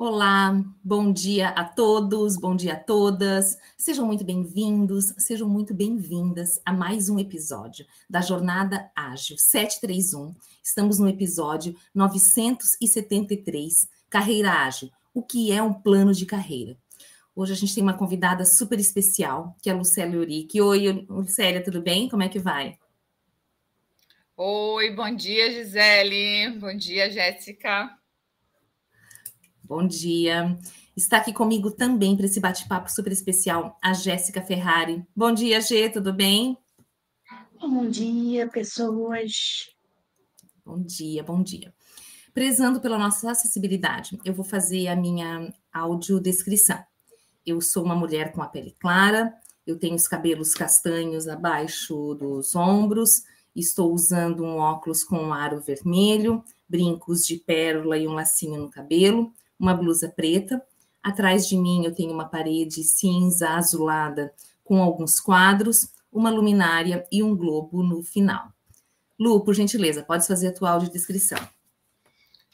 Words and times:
Olá, 0.00 0.54
bom 0.80 1.12
dia 1.12 1.48
a 1.48 1.64
todos, 1.64 2.36
bom 2.36 2.54
dia 2.54 2.74
a 2.74 2.78
todas. 2.78 3.58
Sejam 3.76 4.06
muito 4.06 4.22
bem-vindos, 4.22 5.12
sejam 5.18 5.48
muito 5.48 5.74
bem-vindas 5.74 6.60
a 6.64 6.72
mais 6.72 7.08
um 7.08 7.18
episódio 7.18 7.84
da 8.08 8.20
Jornada 8.20 8.88
Ágil 8.94 9.36
731. 9.36 10.36
Estamos 10.62 11.00
no 11.00 11.08
episódio 11.08 11.74
973, 11.92 13.88
Carreira 14.08 14.52
Ágil. 14.52 14.88
O 15.12 15.20
que 15.20 15.50
é 15.50 15.60
um 15.60 15.74
plano 15.74 16.14
de 16.14 16.26
carreira? 16.26 16.76
Hoje 17.34 17.54
a 17.54 17.56
gente 17.56 17.74
tem 17.74 17.82
uma 17.82 17.98
convidada 17.98 18.44
super 18.44 18.78
especial, 18.78 19.56
que 19.60 19.68
é 19.68 19.72
a 19.72 19.76
Lucélia 19.76 20.20
Uric. 20.20 20.60
Oi, 20.60 21.06
Lucélia, 21.08 21.60
tudo 21.60 21.82
bem? 21.82 22.08
Como 22.08 22.22
é 22.22 22.28
que 22.28 22.38
vai? 22.38 22.78
Oi, 24.36 24.94
bom 24.94 25.12
dia, 25.12 25.50
Gisele. 25.50 26.56
Bom 26.60 26.76
dia, 26.76 27.10
Jéssica. 27.10 27.98
Bom 29.68 29.86
dia. 29.86 30.58
Está 30.96 31.18
aqui 31.18 31.30
comigo 31.30 31.70
também 31.70 32.16
para 32.16 32.24
esse 32.24 32.40
bate-papo 32.40 32.90
super 32.90 33.12
especial 33.12 33.76
a 33.82 33.92
Jéssica 33.92 34.40
Ferrari. 34.40 35.04
Bom 35.14 35.30
dia, 35.30 35.60
Gê, 35.60 35.90
tudo 35.90 36.10
bem? 36.10 36.56
Bom 37.60 37.86
dia, 37.86 38.48
pessoas. 38.48 39.68
Bom 40.64 40.80
dia, 40.80 41.22
bom 41.22 41.42
dia. 41.42 41.74
Prezando 42.32 42.80
pela 42.80 42.96
nossa 42.98 43.30
acessibilidade, 43.30 44.18
eu 44.24 44.32
vou 44.32 44.44
fazer 44.44 44.88
a 44.88 44.96
minha 44.96 45.52
audiodescrição. 45.70 46.82
Eu 47.44 47.60
sou 47.60 47.84
uma 47.84 47.94
mulher 47.94 48.32
com 48.32 48.40
a 48.40 48.48
pele 48.48 48.74
clara, 48.80 49.34
eu 49.66 49.78
tenho 49.78 49.96
os 49.96 50.08
cabelos 50.08 50.54
castanhos 50.54 51.28
abaixo 51.28 52.14
dos 52.14 52.56
ombros, 52.56 53.22
estou 53.54 53.92
usando 53.92 54.42
um 54.42 54.56
óculos 54.56 55.04
com 55.04 55.18
um 55.18 55.34
aro 55.34 55.60
vermelho, 55.60 56.42
brincos 56.66 57.26
de 57.26 57.36
pérola 57.36 57.98
e 57.98 58.08
um 58.08 58.14
lacinho 58.14 58.58
no 58.58 58.70
cabelo, 58.70 59.30
uma 59.58 59.74
blusa 59.74 60.08
preta. 60.08 60.62
Atrás 61.02 61.48
de 61.48 61.56
mim 61.56 61.84
eu 61.84 61.94
tenho 61.94 62.12
uma 62.12 62.28
parede 62.28 62.82
cinza 62.82 63.50
azulada 63.50 64.32
com 64.64 64.82
alguns 64.82 65.18
quadros, 65.18 65.92
uma 66.12 66.30
luminária 66.30 67.06
e 67.10 67.22
um 67.22 67.34
globo 67.36 67.82
no 67.82 68.02
final. 68.02 68.52
Lu, 69.18 69.42
por 69.42 69.54
gentileza, 69.54 70.02
pode 70.02 70.26
fazer 70.26 70.48
a 70.48 70.54
tua 70.54 70.70
audiodescrição. 70.70 71.38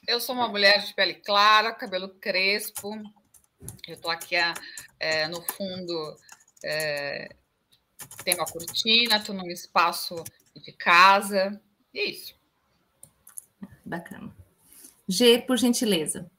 Eu 0.06 0.20
sou 0.20 0.34
uma 0.34 0.48
mulher 0.48 0.84
de 0.84 0.94
pele 0.94 1.14
clara, 1.14 1.72
cabelo 1.72 2.08
crespo. 2.08 2.94
Eu 3.86 3.94
estou 3.94 4.10
aqui 4.10 4.36
é, 5.00 5.28
no 5.28 5.40
fundo, 5.42 6.16
é, 6.62 7.34
tem 8.22 8.34
uma 8.34 8.46
cortina, 8.46 9.16
estou 9.16 9.34
num 9.34 9.50
espaço 9.50 10.14
de 10.54 10.72
casa. 10.72 11.60
Isso. 11.92 12.34
Bacana. 13.84 14.34
G, 15.08 15.38
por 15.38 15.56
gentileza. 15.56 16.30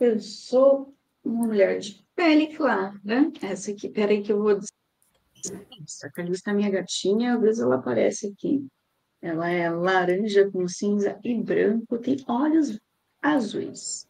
Eu 0.00 0.18
sou 0.18 0.94
uma 1.22 1.46
mulher 1.46 1.78
de 1.78 2.02
pele 2.16 2.56
clara. 2.56 2.98
Essa 3.42 3.70
aqui, 3.70 3.86
peraí 3.86 4.22
que 4.22 4.32
eu 4.32 4.38
vou. 4.38 4.52
Essa 4.52 6.10
ali 6.16 6.32
está 6.32 6.54
minha 6.54 6.70
gatinha, 6.70 7.34
às 7.34 7.40
vezes 7.42 7.60
ela 7.60 7.74
aparece 7.74 8.28
aqui. 8.28 8.66
Ela 9.20 9.50
é 9.50 9.68
laranja 9.68 10.50
com 10.50 10.66
cinza 10.66 11.20
e 11.22 11.34
branco, 11.34 11.98
tem 11.98 12.16
olhos 12.26 12.80
azuis. 13.20 14.08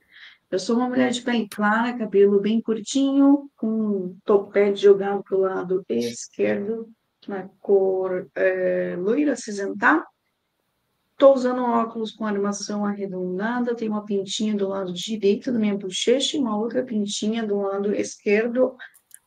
Eu 0.49 0.61
sou 0.61 0.77
uma 0.77 0.89
mulher 0.89 1.11
de 1.11 1.23
pele 1.23 1.49
clara, 1.49 1.99
cabelo 1.99 2.41
bem 2.41 2.63
curtinho, 2.63 3.51
com 3.57 3.67
um 3.67 4.19
topete 4.25 4.83
jogado 4.83 5.25
para 5.25 5.37
o 5.37 5.41
lado 5.41 5.85
esquerdo, 5.89 6.89
na 7.27 7.49
cor 7.59 8.31
é, 8.37 8.95
loira 8.97 9.33
acinzentada. 9.33 10.07
Estou 11.21 11.35
usando 11.35 11.63
óculos 11.63 12.13
com 12.13 12.25
armação 12.25 12.83
arredondada, 12.83 13.77
tem 13.77 13.91
uma 13.91 14.07
pintinha 14.07 14.57
do 14.57 14.67
lado 14.67 14.91
direito 14.91 15.53
da 15.53 15.59
minha 15.59 15.77
bochecha 15.77 16.35
e 16.35 16.41
uma 16.41 16.57
outra 16.57 16.83
pintinha 16.83 17.47
do 17.47 17.59
lado 17.59 17.95
esquerdo, 17.95 18.75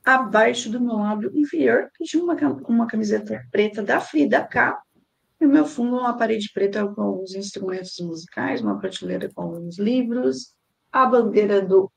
abaixo 0.03 0.71
do 0.71 0.81
meu 0.81 0.95
lábio 0.95 1.31
inferior, 1.37 1.91
e 2.01 2.17
uma, 2.17 2.33
uma 2.67 2.87
camiseta 2.87 3.45
preta 3.51 3.83
da 3.83 3.99
Frida 3.99 4.43
K. 4.43 4.81
E 5.39 5.45
o 5.45 5.47
meu 5.47 5.67
fundo 5.67 5.97
é 5.97 5.99
uma 5.99 6.17
parede 6.17 6.49
preta 6.51 6.87
com 6.87 7.21
os 7.21 7.35
instrumentos 7.35 7.99
musicais, 7.99 8.59
uma 8.59 8.79
prateleira 8.79 9.29
com 9.31 9.51
os 9.51 9.77
livros, 9.77 10.55
a 10.91 11.05
bandeira 11.05 11.61
do 11.61 11.91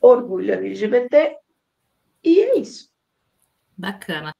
orgulho 0.00 0.54
LGBT, 0.54 1.36
e 2.22 2.38
é 2.38 2.58
isso. 2.60 2.88
Bacana. 3.76 4.32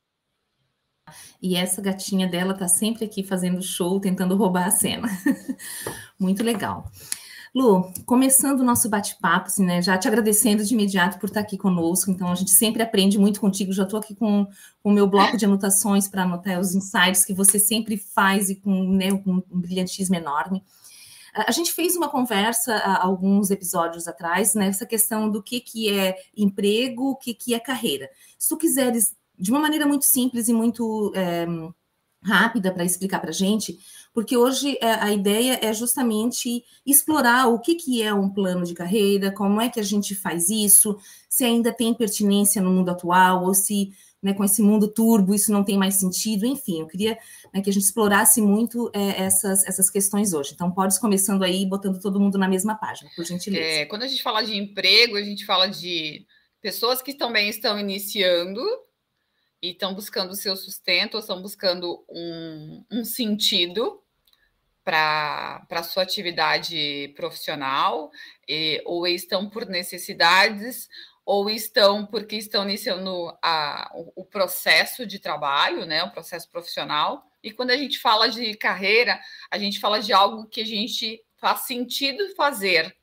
E 1.42 1.56
essa 1.56 1.80
gatinha 1.82 2.26
dela 2.26 2.54
tá 2.54 2.68
sempre 2.68 3.04
aqui 3.04 3.22
fazendo 3.22 3.62
show, 3.62 4.00
tentando 4.00 4.36
roubar 4.36 4.66
a 4.66 4.70
cena. 4.70 5.08
Muito 6.18 6.42
legal. 6.42 6.90
Lu, 7.54 7.92
começando 8.04 8.60
o 8.60 8.64
nosso 8.64 8.88
bate-papo, 8.88 9.46
assim, 9.46 9.64
né, 9.64 9.80
já 9.80 9.96
te 9.96 10.08
agradecendo 10.08 10.64
de 10.64 10.74
imediato 10.74 11.20
por 11.20 11.26
estar 11.26 11.38
aqui 11.38 11.56
conosco. 11.56 12.10
Então, 12.10 12.26
a 12.28 12.34
gente 12.34 12.50
sempre 12.50 12.82
aprende 12.82 13.16
muito 13.16 13.40
contigo. 13.40 13.72
Já 13.72 13.84
estou 13.84 14.00
aqui 14.00 14.12
com, 14.12 14.44
o 14.82 14.90
meu 14.90 15.06
bloco 15.06 15.36
de 15.36 15.44
anotações 15.44 16.08
para 16.08 16.24
anotar 16.24 16.58
os 16.58 16.74
insights 16.74 17.24
que 17.24 17.32
você 17.32 17.60
sempre 17.60 17.96
faz 17.96 18.50
e 18.50 18.56
com, 18.56 18.90
né, 18.94 19.12
um 19.12 19.40
brilhantismo 19.52 20.16
enorme. 20.16 20.64
A 21.32 21.50
gente 21.52 21.72
fez 21.72 21.94
uma 21.94 22.08
conversa 22.08 22.76
alguns 22.76 23.50
episódios 23.50 24.06
atrás 24.06 24.54
nessa 24.54 24.86
questão 24.86 25.30
do 25.30 25.42
que, 25.42 25.60
que 25.60 25.92
é 25.92 26.16
emprego, 26.36 27.10
o 27.10 27.16
que, 27.16 27.34
que 27.34 27.54
é 27.54 27.60
carreira. 27.60 28.08
Se 28.38 28.48
tu 28.48 28.56
quiseres 28.56 29.14
de 29.38 29.50
uma 29.50 29.60
maneira 29.60 29.86
muito 29.86 30.04
simples 30.04 30.48
e 30.48 30.52
muito 30.52 31.12
é, 31.14 31.46
rápida 32.22 32.72
para 32.72 32.84
explicar 32.84 33.20
para 33.20 33.30
a 33.30 33.34
gente, 33.34 33.78
porque 34.12 34.36
hoje 34.36 34.78
é, 34.80 34.92
a 34.92 35.12
ideia 35.12 35.58
é 35.62 35.72
justamente 35.72 36.64
explorar 36.86 37.48
o 37.48 37.58
que, 37.58 37.74
que 37.74 38.02
é 38.02 38.14
um 38.14 38.30
plano 38.30 38.64
de 38.64 38.74
carreira, 38.74 39.32
como 39.32 39.60
é 39.60 39.68
que 39.68 39.80
a 39.80 39.82
gente 39.82 40.14
faz 40.14 40.48
isso, 40.48 40.96
se 41.28 41.44
ainda 41.44 41.72
tem 41.72 41.92
pertinência 41.92 42.62
no 42.62 42.70
mundo 42.70 42.90
atual, 42.90 43.44
ou 43.44 43.52
se 43.52 43.92
né, 44.22 44.32
com 44.32 44.42
esse 44.42 44.62
mundo 44.62 44.88
turbo 44.88 45.34
isso 45.34 45.52
não 45.52 45.62
tem 45.62 45.76
mais 45.76 45.96
sentido, 45.96 46.46
enfim, 46.46 46.80
eu 46.80 46.86
queria 46.86 47.18
né, 47.52 47.60
que 47.60 47.68
a 47.68 47.72
gente 47.72 47.82
explorasse 47.82 48.40
muito 48.40 48.90
é, 48.94 49.22
essas, 49.24 49.62
essas 49.66 49.90
questões 49.90 50.32
hoje. 50.32 50.52
Então, 50.54 50.70
pode 50.70 50.98
começando 50.98 51.42
aí, 51.42 51.66
botando 51.66 52.00
todo 52.00 52.18
mundo 52.18 52.38
na 52.38 52.48
mesma 52.48 52.74
página, 52.74 53.10
por 53.14 53.26
gentileza. 53.26 53.62
É, 53.62 53.84
quando 53.84 54.04
a 54.04 54.08
gente 54.08 54.22
fala 54.22 54.42
de 54.42 54.56
emprego, 54.56 55.16
a 55.16 55.22
gente 55.22 55.44
fala 55.44 55.66
de 55.66 56.24
pessoas 56.62 57.02
que 57.02 57.12
também 57.12 57.50
estão 57.50 57.78
iniciando 57.78 58.62
e 59.64 59.70
estão 59.70 59.94
buscando 59.94 60.32
o 60.32 60.36
seu 60.36 60.54
sustento, 60.58 61.14
ou 61.14 61.20
estão 61.20 61.40
buscando 61.40 62.04
um, 62.06 62.84
um 62.90 63.02
sentido 63.02 63.98
para 64.84 65.66
a 65.70 65.82
sua 65.82 66.02
atividade 66.02 67.14
profissional, 67.16 68.10
e, 68.46 68.82
ou 68.84 69.06
estão 69.06 69.48
por 69.48 69.64
necessidades, 69.64 70.86
ou 71.24 71.48
estão 71.48 72.04
porque 72.04 72.36
estão 72.36 72.64
iniciando 72.64 73.34
a, 73.42 73.90
o, 73.94 74.12
o, 74.16 74.24
processo 74.26 75.06
de 75.06 75.18
trabalho, 75.18 75.86
né, 75.86 76.04
o 76.04 76.10
processo 76.10 76.46
profissional. 76.50 77.26
E 77.42 77.50
quando 77.50 77.70
a 77.70 77.76
gente 77.78 77.98
fala 77.98 78.28
de 78.28 78.54
carreira, 78.58 79.18
a 79.50 79.56
gente 79.56 79.80
fala 79.80 79.98
de 79.98 80.12
algo 80.12 80.46
que 80.46 80.60
a 80.60 80.66
gente 80.66 81.24
faz 81.38 81.60
sentido 81.60 82.34
fazer. 82.34 82.94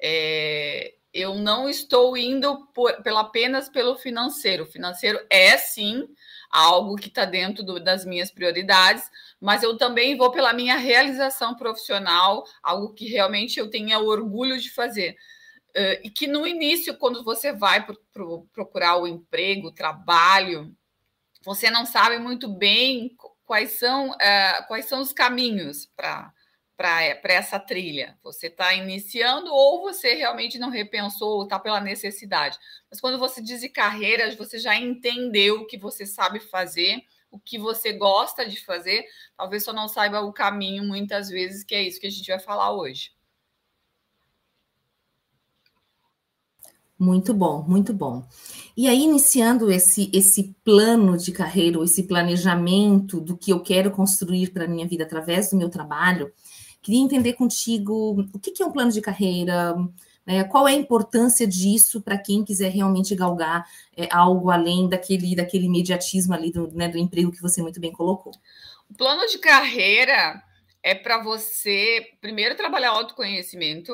É, 0.00 0.94
eu 1.12 1.34
não 1.34 1.68
estou 1.68 2.16
indo 2.16 2.66
por, 2.68 2.94
apenas 3.16 3.68
pelo 3.68 3.96
financeiro. 3.96 4.64
O 4.64 4.70
financeiro 4.70 5.20
é 5.28 5.56
sim 5.56 6.08
algo 6.50 6.96
que 6.96 7.08
está 7.08 7.24
dentro 7.24 7.62
do, 7.64 7.80
das 7.80 8.04
minhas 8.04 8.30
prioridades, 8.30 9.08
mas 9.40 9.62
eu 9.62 9.76
também 9.76 10.16
vou 10.16 10.30
pela 10.30 10.52
minha 10.52 10.76
realização 10.76 11.54
profissional, 11.54 12.44
algo 12.62 12.92
que 12.92 13.06
realmente 13.06 13.58
eu 13.58 13.70
tenha 13.70 13.98
orgulho 13.98 14.58
de 14.58 14.70
fazer. 14.70 15.16
Uh, 15.70 16.02
e 16.02 16.10
que 16.10 16.26
no 16.26 16.46
início, 16.46 16.96
quando 16.96 17.22
você 17.22 17.52
vai 17.52 17.84
pro, 17.84 17.96
pro, 18.12 18.48
procurar 18.52 18.96
o 18.96 19.06
emprego, 19.06 19.68
o 19.68 19.74
trabalho, 19.74 20.74
você 21.44 21.70
não 21.70 21.86
sabe 21.86 22.18
muito 22.18 22.48
bem 22.48 23.16
quais 23.44 23.72
são, 23.72 24.10
uh, 24.10 24.66
quais 24.66 24.86
são 24.86 25.00
os 25.00 25.12
caminhos 25.12 25.86
para 25.96 26.32
para 26.80 27.34
essa 27.34 27.60
trilha? 27.60 28.16
Você 28.22 28.46
está 28.46 28.72
iniciando 28.72 29.52
ou 29.52 29.82
você 29.82 30.14
realmente 30.14 30.58
não 30.58 30.70
repensou, 30.70 31.42
está 31.42 31.58
pela 31.58 31.78
necessidade? 31.78 32.58
Mas 32.90 33.02
quando 33.02 33.18
você 33.18 33.42
diz 33.42 33.60
carreiras, 33.70 34.34
você 34.34 34.58
já 34.58 34.74
entendeu 34.74 35.60
o 35.60 35.66
que 35.66 35.76
você 35.76 36.06
sabe 36.06 36.40
fazer, 36.40 37.02
o 37.30 37.38
que 37.38 37.58
você 37.58 37.92
gosta 37.92 38.48
de 38.48 38.64
fazer, 38.64 39.04
talvez 39.36 39.62
só 39.62 39.74
não 39.74 39.88
saiba 39.88 40.22
o 40.22 40.32
caminho 40.32 40.82
muitas 40.82 41.28
vezes, 41.28 41.62
que 41.62 41.74
é 41.74 41.82
isso 41.82 42.00
que 42.00 42.06
a 42.06 42.10
gente 42.10 42.26
vai 42.26 42.40
falar 42.40 42.72
hoje. 42.72 43.12
Muito 46.98 47.34
bom, 47.34 47.62
muito 47.62 47.92
bom. 47.92 48.26
E 48.74 48.86
aí, 48.86 49.02
iniciando 49.02 49.70
esse, 49.70 50.10
esse 50.14 50.54
plano 50.64 51.16
de 51.16 51.32
carreira, 51.32 51.82
esse 51.84 52.04
planejamento 52.04 53.20
do 53.20 53.36
que 53.36 53.52
eu 53.52 53.60
quero 53.60 53.90
construir 53.90 54.50
para 54.50 54.64
a 54.64 54.68
minha 54.68 54.86
vida 54.86 55.04
através 55.04 55.50
do 55.50 55.56
meu 55.56 55.68
trabalho, 55.68 56.32
Queria 56.82 57.00
entender 57.00 57.34
contigo 57.34 58.26
o 58.32 58.38
que 58.38 58.62
é 58.62 58.66
um 58.66 58.72
plano 58.72 58.90
de 58.90 59.00
carreira, 59.00 59.74
né, 60.26 60.44
qual 60.44 60.66
é 60.68 60.72
a 60.72 60.74
importância 60.76 61.46
disso 61.46 62.00
para 62.00 62.18
quem 62.18 62.44
quiser 62.44 62.70
realmente 62.70 63.14
galgar 63.14 63.66
é, 63.96 64.08
algo 64.12 64.50
além 64.50 64.88
daquele, 64.88 65.34
daquele 65.36 65.66
imediatismo 65.66 66.34
ali 66.34 66.50
do, 66.52 66.70
né, 66.72 66.88
do 66.88 66.98
emprego 66.98 67.32
que 67.32 67.42
você 67.42 67.62
muito 67.62 67.80
bem 67.80 67.92
colocou. 67.92 68.32
O 68.88 68.94
plano 68.94 69.26
de 69.26 69.38
carreira 69.38 70.42
é 70.82 70.94
para 70.94 71.22
você, 71.22 72.16
primeiro, 72.20 72.56
trabalhar 72.56 72.90
autoconhecimento 72.90 73.92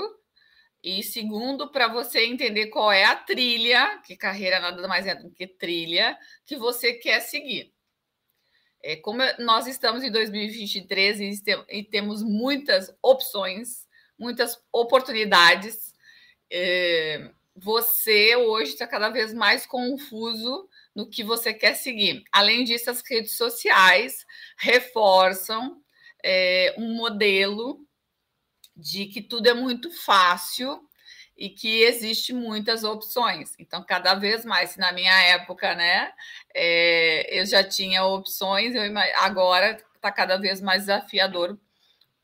E 0.82 1.02
segundo, 1.02 1.70
para 1.70 1.88
você 1.88 2.26
entender 2.26 2.68
qual 2.68 2.92
é 2.92 3.04
a 3.04 3.16
trilha, 3.16 3.98
que 4.06 4.16
carreira 4.16 4.60
nada 4.60 4.88
mais 4.88 5.06
é 5.06 5.14
do 5.14 5.30
que 5.30 5.46
trilha, 5.46 6.18
que 6.46 6.56
você 6.56 6.94
quer 6.94 7.20
seguir. 7.20 7.74
É, 8.88 8.94
como 8.94 9.20
nós 9.40 9.66
estamos 9.66 10.04
em 10.04 10.12
2023 10.12 11.20
e, 11.20 11.42
e 11.70 11.82
temos 11.82 12.22
muitas 12.22 12.96
opções, 13.02 13.84
muitas 14.16 14.62
oportunidades, 14.72 15.92
é, 16.48 17.32
você 17.56 18.36
hoje 18.36 18.74
está 18.74 18.86
cada 18.86 19.08
vez 19.08 19.34
mais 19.34 19.66
confuso 19.66 20.68
no 20.94 21.10
que 21.10 21.24
você 21.24 21.52
quer 21.52 21.74
seguir. 21.74 22.22
Além 22.30 22.62
disso, 22.62 22.88
as 22.88 23.02
redes 23.04 23.36
sociais 23.36 24.24
reforçam 24.56 25.82
é, 26.22 26.72
um 26.78 26.94
modelo 26.94 27.84
de 28.76 29.06
que 29.06 29.20
tudo 29.20 29.48
é 29.48 29.54
muito 29.54 29.90
fácil 29.90 30.85
e 31.36 31.50
que 31.50 31.82
existe 31.82 32.32
muitas 32.32 32.82
opções. 32.84 33.54
Então, 33.58 33.84
cada 33.84 34.14
vez 34.14 34.44
mais, 34.44 34.76
na 34.76 34.92
minha 34.92 35.12
época, 35.22 35.74
né, 35.74 36.12
é, 36.54 37.38
eu 37.38 37.44
já 37.44 37.62
tinha 37.62 38.04
opções, 38.04 38.74
eu, 38.74 38.82
agora 39.16 39.78
está 39.94 40.10
cada 40.10 40.36
vez 40.36 40.60
mais 40.60 40.82
desafiador 40.82 41.58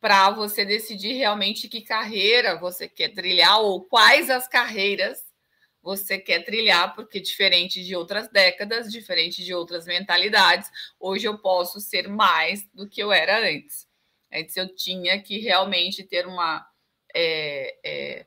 para 0.00 0.31
você 0.31 0.64
decidir 0.64 1.12
realmente 1.12 1.69
que 1.69 1.81
carreira 1.81 2.59
você 2.59 2.88
quer 2.88 3.11
trilhar 3.11 3.61
ou 3.61 3.85
quais 3.85 4.31
as 4.31 4.49
carreiras 4.49 5.23
você 5.82 6.17
quer 6.19 6.44
trilhar, 6.44 6.94
porque 6.94 7.20
diferente 7.20 7.85
de 7.85 7.97
outras 7.97 8.29
décadas, 8.29 8.91
diferente 8.91 9.44
de 9.44 9.53
outras 9.53 9.85
mentalidades, 9.85 10.70
hoje 10.99 11.26
eu 11.26 11.38
posso 11.38 11.81
ser 11.81 12.08
mais 12.08 12.69
do 12.73 12.88
que 12.88 13.03
eu 13.03 13.12
era 13.12 13.41
antes. 13.41 13.88
Antes 14.32 14.56
eu 14.56 14.75
tinha 14.75 15.20
que 15.20 15.38
realmente 15.38 16.05
ter 16.05 16.26
uma. 16.26 16.67
É, 17.15 17.76
é, 17.85 18.26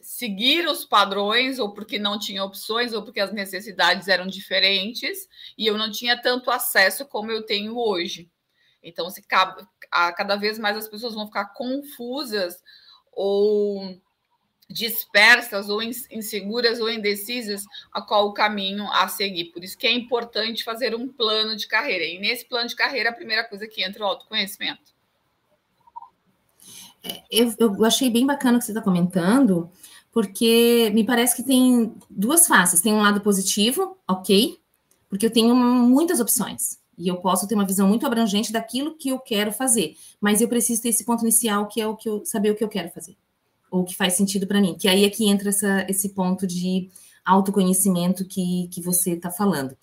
seguir 0.00 0.66
os 0.68 0.84
padrões, 0.84 1.58
ou 1.58 1.72
porque 1.72 1.98
não 1.98 2.18
tinha 2.18 2.44
opções, 2.44 2.92
ou 2.92 3.02
porque 3.02 3.20
as 3.20 3.32
necessidades 3.32 4.08
eram 4.08 4.26
diferentes, 4.26 5.28
e 5.56 5.66
eu 5.66 5.76
não 5.76 5.90
tinha 5.90 6.20
tanto 6.20 6.50
acesso 6.50 7.06
como 7.06 7.30
eu 7.30 7.42
tenho 7.42 7.76
hoje. 7.76 8.30
Então, 8.82 9.10
se 9.10 9.22
cada 9.22 10.36
vez 10.36 10.58
mais 10.58 10.76
as 10.76 10.88
pessoas 10.88 11.14
vão 11.14 11.26
ficar 11.26 11.46
confusas 11.46 12.62
ou 13.12 14.00
dispersas 14.70 15.68
ou 15.68 15.82
inseguras 15.82 16.80
ou 16.80 16.88
indecisas 16.88 17.64
a 17.92 18.00
qual 18.00 18.28
o 18.28 18.32
caminho 18.32 18.90
a 18.92 19.08
seguir. 19.08 19.46
Por 19.46 19.64
isso 19.64 19.76
que 19.76 19.86
é 19.86 19.92
importante 19.92 20.62
fazer 20.62 20.94
um 20.94 21.08
plano 21.08 21.56
de 21.56 21.66
carreira. 21.66 22.04
E 22.04 22.18
nesse 22.20 22.44
plano 22.44 22.68
de 22.68 22.76
carreira, 22.76 23.10
a 23.10 23.14
primeira 23.14 23.44
coisa 23.44 23.66
que 23.66 23.82
entra 23.82 24.02
é 24.02 24.06
o 24.06 24.08
autoconhecimento. 24.08 24.94
É, 27.02 27.22
eu, 27.30 27.54
eu 27.58 27.84
achei 27.84 28.10
bem 28.10 28.26
bacana 28.26 28.56
o 28.56 28.60
que 28.60 28.66
você 28.66 28.72
está 28.72 28.82
comentando, 28.82 29.70
porque 30.12 30.90
me 30.92 31.04
parece 31.04 31.36
que 31.36 31.42
tem 31.42 31.94
duas 32.08 32.46
faces. 32.46 32.80
Tem 32.80 32.92
um 32.92 33.02
lado 33.02 33.20
positivo, 33.20 33.96
ok, 34.08 34.58
porque 35.08 35.26
eu 35.26 35.30
tenho 35.30 35.54
muitas 35.54 36.20
opções. 36.20 36.78
E 36.98 37.08
eu 37.08 37.16
posso 37.16 37.48
ter 37.48 37.54
uma 37.54 37.66
visão 37.66 37.88
muito 37.88 38.06
abrangente 38.06 38.52
daquilo 38.52 38.96
que 38.96 39.08
eu 39.08 39.18
quero 39.18 39.52
fazer. 39.52 39.96
Mas 40.20 40.40
eu 40.40 40.48
preciso 40.48 40.82
ter 40.82 40.90
esse 40.90 41.04
ponto 41.04 41.22
inicial, 41.22 41.66
que 41.66 41.80
é 41.80 41.86
o 41.86 41.96
que 41.96 42.08
eu 42.08 42.24
saber 42.26 42.50
o 42.50 42.54
que 42.54 42.62
eu 42.62 42.68
quero 42.68 42.90
fazer. 42.90 43.16
Ou 43.70 43.84
que 43.84 43.96
faz 43.96 44.14
sentido 44.14 44.46
para 44.46 44.60
mim. 44.60 44.76
Que 44.78 44.86
aí 44.86 45.04
é 45.04 45.10
que 45.10 45.26
entra 45.26 45.48
essa, 45.48 45.86
esse 45.88 46.10
ponto 46.10 46.46
de 46.46 46.90
autoconhecimento 47.24 48.24
que, 48.24 48.68
que 48.70 48.82
você 48.82 49.12
está 49.12 49.30
falando. 49.30 49.76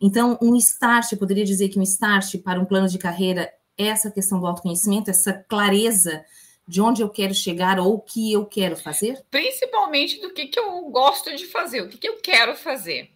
Então, 0.00 0.38
um 0.40 0.56
start, 0.56 1.12
eu 1.12 1.18
poderia 1.18 1.44
dizer 1.44 1.68
que 1.68 1.78
um 1.78 1.82
start 1.82 2.38
para 2.38 2.60
um 2.60 2.64
plano 2.64 2.88
de 2.88 2.98
carreira 2.98 3.52
é 3.76 3.86
essa 3.86 4.10
questão 4.10 4.40
do 4.40 4.46
autoconhecimento, 4.46 5.10
essa 5.10 5.32
clareza 5.32 6.24
de 6.72 6.80
onde 6.80 7.02
eu 7.02 7.10
quero 7.10 7.34
chegar 7.34 7.78
ou 7.78 7.96
o 7.96 8.00
que 8.00 8.32
eu 8.32 8.46
quero 8.46 8.78
fazer? 8.78 9.22
Principalmente 9.30 10.18
do 10.22 10.32
que, 10.32 10.46
que 10.46 10.58
eu 10.58 10.80
gosto 10.88 11.36
de 11.36 11.44
fazer, 11.44 11.82
o 11.82 11.88
que, 11.88 11.98
que 11.98 12.08
eu 12.08 12.16
quero 12.16 12.56
fazer. 12.56 13.10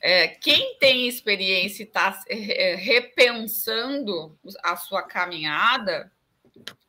É, 0.00 0.28
quem 0.28 0.78
tem 0.78 1.06
experiência 1.06 1.82
e 1.82 1.86
está 1.86 2.18
é, 2.26 2.74
repensando 2.74 4.38
a 4.64 4.76
sua 4.78 5.02
caminhada, 5.02 6.10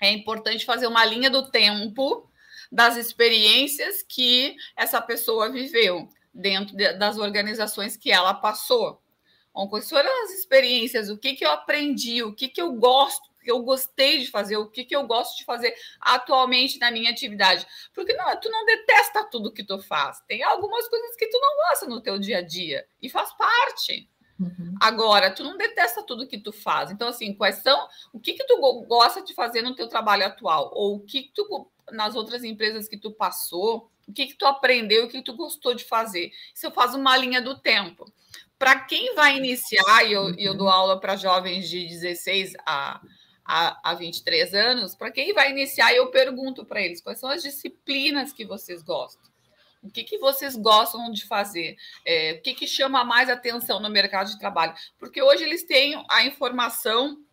é 0.01 0.09
importante 0.09 0.63
fazer 0.63 0.87
uma 0.87 1.03
linha 1.03 1.29
do 1.29 1.51
tempo 1.51 2.31
das 2.71 2.95
experiências 2.95 4.01
que 4.01 4.55
essa 4.77 5.01
pessoa 5.01 5.51
viveu 5.51 6.07
dentro 6.33 6.73
de, 6.73 6.93
das 6.93 7.17
organizações 7.17 7.97
que 7.97 8.09
ela 8.09 8.33
passou. 8.33 9.01
Bom, 9.53 9.67
quais 9.67 9.89
foram 9.89 10.23
as 10.23 10.31
experiências? 10.31 11.09
O 11.09 11.17
que, 11.17 11.33
que 11.33 11.43
eu 11.43 11.51
aprendi? 11.51 12.23
O 12.23 12.33
que, 12.33 12.47
que 12.47 12.61
eu 12.61 12.71
gosto? 12.71 13.26
Que 13.47 13.51
eu 13.51 13.63
gostei 13.63 14.19
de 14.19 14.29
fazer, 14.29 14.57
o 14.57 14.67
que, 14.67 14.83
que 14.83 14.93
eu 14.93 15.07
gosto 15.07 15.37
de 15.37 15.45
fazer 15.45 15.73
atualmente 16.01 16.77
na 16.79 16.91
minha 16.91 17.09
atividade. 17.09 17.65
Porque 17.93 18.13
não, 18.13 18.37
tu 18.41 18.51
não 18.51 18.65
detesta 18.65 19.23
tudo 19.23 19.53
que 19.53 19.63
tu 19.63 19.79
faz. 19.79 20.19
Tem 20.27 20.43
algumas 20.43 20.85
coisas 20.89 21.15
que 21.15 21.27
tu 21.27 21.39
não 21.39 21.55
gosta 21.69 21.85
no 21.85 22.01
teu 22.01 22.19
dia 22.19 22.39
a 22.39 22.41
dia 22.41 22.85
e 23.01 23.07
faz 23.09 23.31
parte. 23.37 24.09
Uhum. 24.37 24.75
Agora, 24.81 25.31
tu 25.31 25.45
não 25.45 25.55
detesta 25.55 26.03
tudo 26.03 26.27
que 26.27 26.37
tu 26.37 26.51
faz. 26.51 26.91
Então, 26.91 27.07
assim, 27.07 27.33
quais 27.33 27.55
são 27.55 27.87
o 28.11 28.19
que 28.19 28.33
que 28.33 28.43
tu 28.43 28.59
gosta 28.85 29.21
de 29.21 29.33
fazer 29.33 29.61
no 29.61 29.73
teu 29.73 29.87
trabalho 29.87 30.25
atual 30.25 30.69
ou 30.73 30.95
o 30.97 30.99
que, 30.99 31.23
que 31.23 31.31
tu 31.33 31.71
nas 31.89 32.15
outras 32.15 32.43
empresas 32.43 32.85
que 32.85 32.97
tu 32.97 33.11
passou, 33.11 33.89
o 34.05 34.11
que 34.11 34.27
que 34.27 34.33
tu 34.33 34.45
aprendeu, 34.45 35.05
o 35.05 35.07
que, 35.07 35.19
que 35.19 35.23
tu 35.23 35.37
gostou 35.37 35.73
de 35.73 35.85
fazer. 35.85 36.33
Isso 36.53 36.65
eu 36.65 36.71
faço 36.71 36.97
uma 36.97 37.15
linha 37.15 37.41
do 37.41 37.57
tempo. 37.57 38.11
Para 38.59 38.77
quem 38.81 39.15
vai 39.15 39.37
iniciar, 39.37 40.05
e 40.05 40.11
eu, 40.11 40.35
eu 40.37 40.53
dou 40.53 40.67
aula 40.67 40.99
para 40.99 41.15
jovens 41.15 41.69
de 41.69 41.87
16 41.87 42.55
a 42.65 42.99
há, 43.47 43.79
há 43.81 43.93
23 43.93 44.53
anos, 44.53 44.93
para 44.93 45.09
quem 45.09 45.33
vai 45.33 45.49
iniciar, 45.49 45.93
eu 45.93 46.11
pergunto 46.11 46.65
para 46.65 46.81
eles 46.81 47.01
quais 47.01 47.19
são 47.19 47.29
as 47.29 47.41
disciplinas 47.41 48.33
que 48.33 48.45
vocês 48.45 48.83
gostam. 48.83 49.25
O 49.81 49.89
que, 49.89 50.03
que 50.03 50.17
vocês 50.17 50.55
gostam 50.55 51.09
de 51.11 51.25
fazer? 51.25 51.77
É, 52.05 52.33
o 52.33 52.41
que, 52.41 52.53
que 52.53 52.67
chama 52.67 53.05
mais 53.05 53.29
atenção 53.29 53.79
no 53.79 53.89
mercado 53.89 54.29
de 54.29 54.37
trabalho? 54.37 54.73
Porque 54.99 55.21
hoje 55.21 55.43
eles 55.43 55.63
têm 55.63 56.03
a 56.09 56.25
informação 56.25 57.23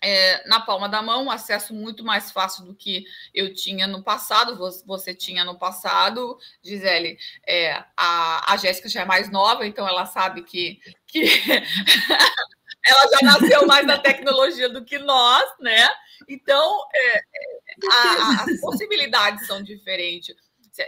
é, 0.00 0.46
na 0.46 0.60
palma 0.60 0.88
da 0.88 1.00
mão, 1.00 1.30
acesso 1.30 1.72
muito 1.72 2.04
mais 2.04 2.30
fácil 2.30 2.64
do 2.64 2.74
que 2.74 3.04
eu 3.32 3.54
tinha 3.54 3.86
no 3.86 4.02
passado, 4.02 4.58
você 4.84 5.14
tinha 5.14 5.44
no 5.44 5.58
passado, 5.58 6.38
Gisele. 6.62 7.16
É, 7.46 7.84
a, 7.96 8.52
a 8.52 8.56
Jéssica 8.56 8.88
já 8.88 9.02
é 9.02 9.04
mais 9.04 9.30
nova, 9.30 9.66
então 9.66 9.88
ela 9.88 10.04
sabe 10.06 10.42
que, 10.42 10.80
que 11.06 11.22
ela 12.84 13.08
já 13.08 13.18
nasceu 13.22 13.66
mais 13.66 13.86
na 13.86 13.98
tecnologia 13.98 14.68
do 14.68 14.84
que 14.84 14.98
nós, 14.98 15.44
né? 15.60 15.88
Então, 16.28 16.86
é, 16.92 17.18
é 17.18 17.22
a, 17.90 18.44
as 18.44 18.60
possibilidades 18.60 19.46
são 19.46 19.62
diferentes. 19.62 20.34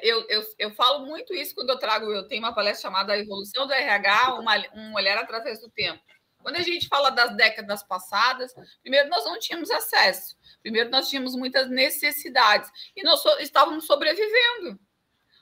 Eu, 0.03 0.27
eu, 0.29 0.43
eu 0.59 0.71
falo 0.75 1.07
muito 1.07 1.35
isso 1.35 1.55
quando 1.55 1.71
eu 1.71 1.79
trago, 1.79 2.07
eu 2.07 2.27
tenho 2.27 2.43
uma 2.43 2.55
palestra 2.55 2.89
chamada 2.89 3.13
A 3.13 3.19
Evolução 3.19 3.67
do 3.67 3.73
RH, 3.73 4.35
uma, 4.35 4.57
um 4.75 4.95
olhar 4.95 5.19
através 5.19 5.61
do 5.61 5.69
tempo. 5.71 6.03
Quando 6.39 6.57
a 6.57 6.63
gente 6.63 6.89
fala 6.89 7.11
das 7.11 7.35
décadas 7.37 7.83
passadas, 7.83 8.53
primeiro 8.83 9.09
nós 9.09 9.25
não 9.25 9.39
tínhamos 9.39 9.71
acesso, 9.71 10.37
primeiro 10.63 10.91
nós 10.91 11.09
tínhamos 11.09 11.35
muitas 11.35 11.71
necessidades 11.71 12.71
e 12.95 13.03
nós 13.03 13.21
so, 13.21 13.29
estávamos 13.41 13.87
sobrevivendo. 13.87 14.79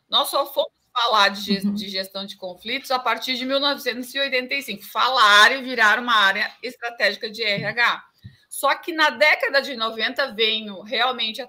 Nós 0.09 0.29
só 0.29 0.47
fomos 0.53 0.82
falar 0.93 1.29
de, 1.31 1.59
uhum. 1.59 1.75
de, 1.75 1.89
gestão 1.89 2.27
de 2.27 2.37
conflitos 2.37 2.91
a 2.91 2.99
partir 2.99 3.37
de 3.37 3.45
1985. 3.45 4.85
Falar 4.85 5.53
e 5.53 5.63
virar 5.63 5.99
uma 5.99 6.15
área 6.15 6.51
estratégica 6.63 7.31
de 7.31 7.43
RH. 7.43 8.05
Só 8.53 8.75
que 8.75 8.93
na 8.93 9.09
década 9.09 9.63
de 9.63 9.75
90 9.75 10.33
venho 10.33 10.83
realmente 10.83 11.43
uh, 11.43 11.49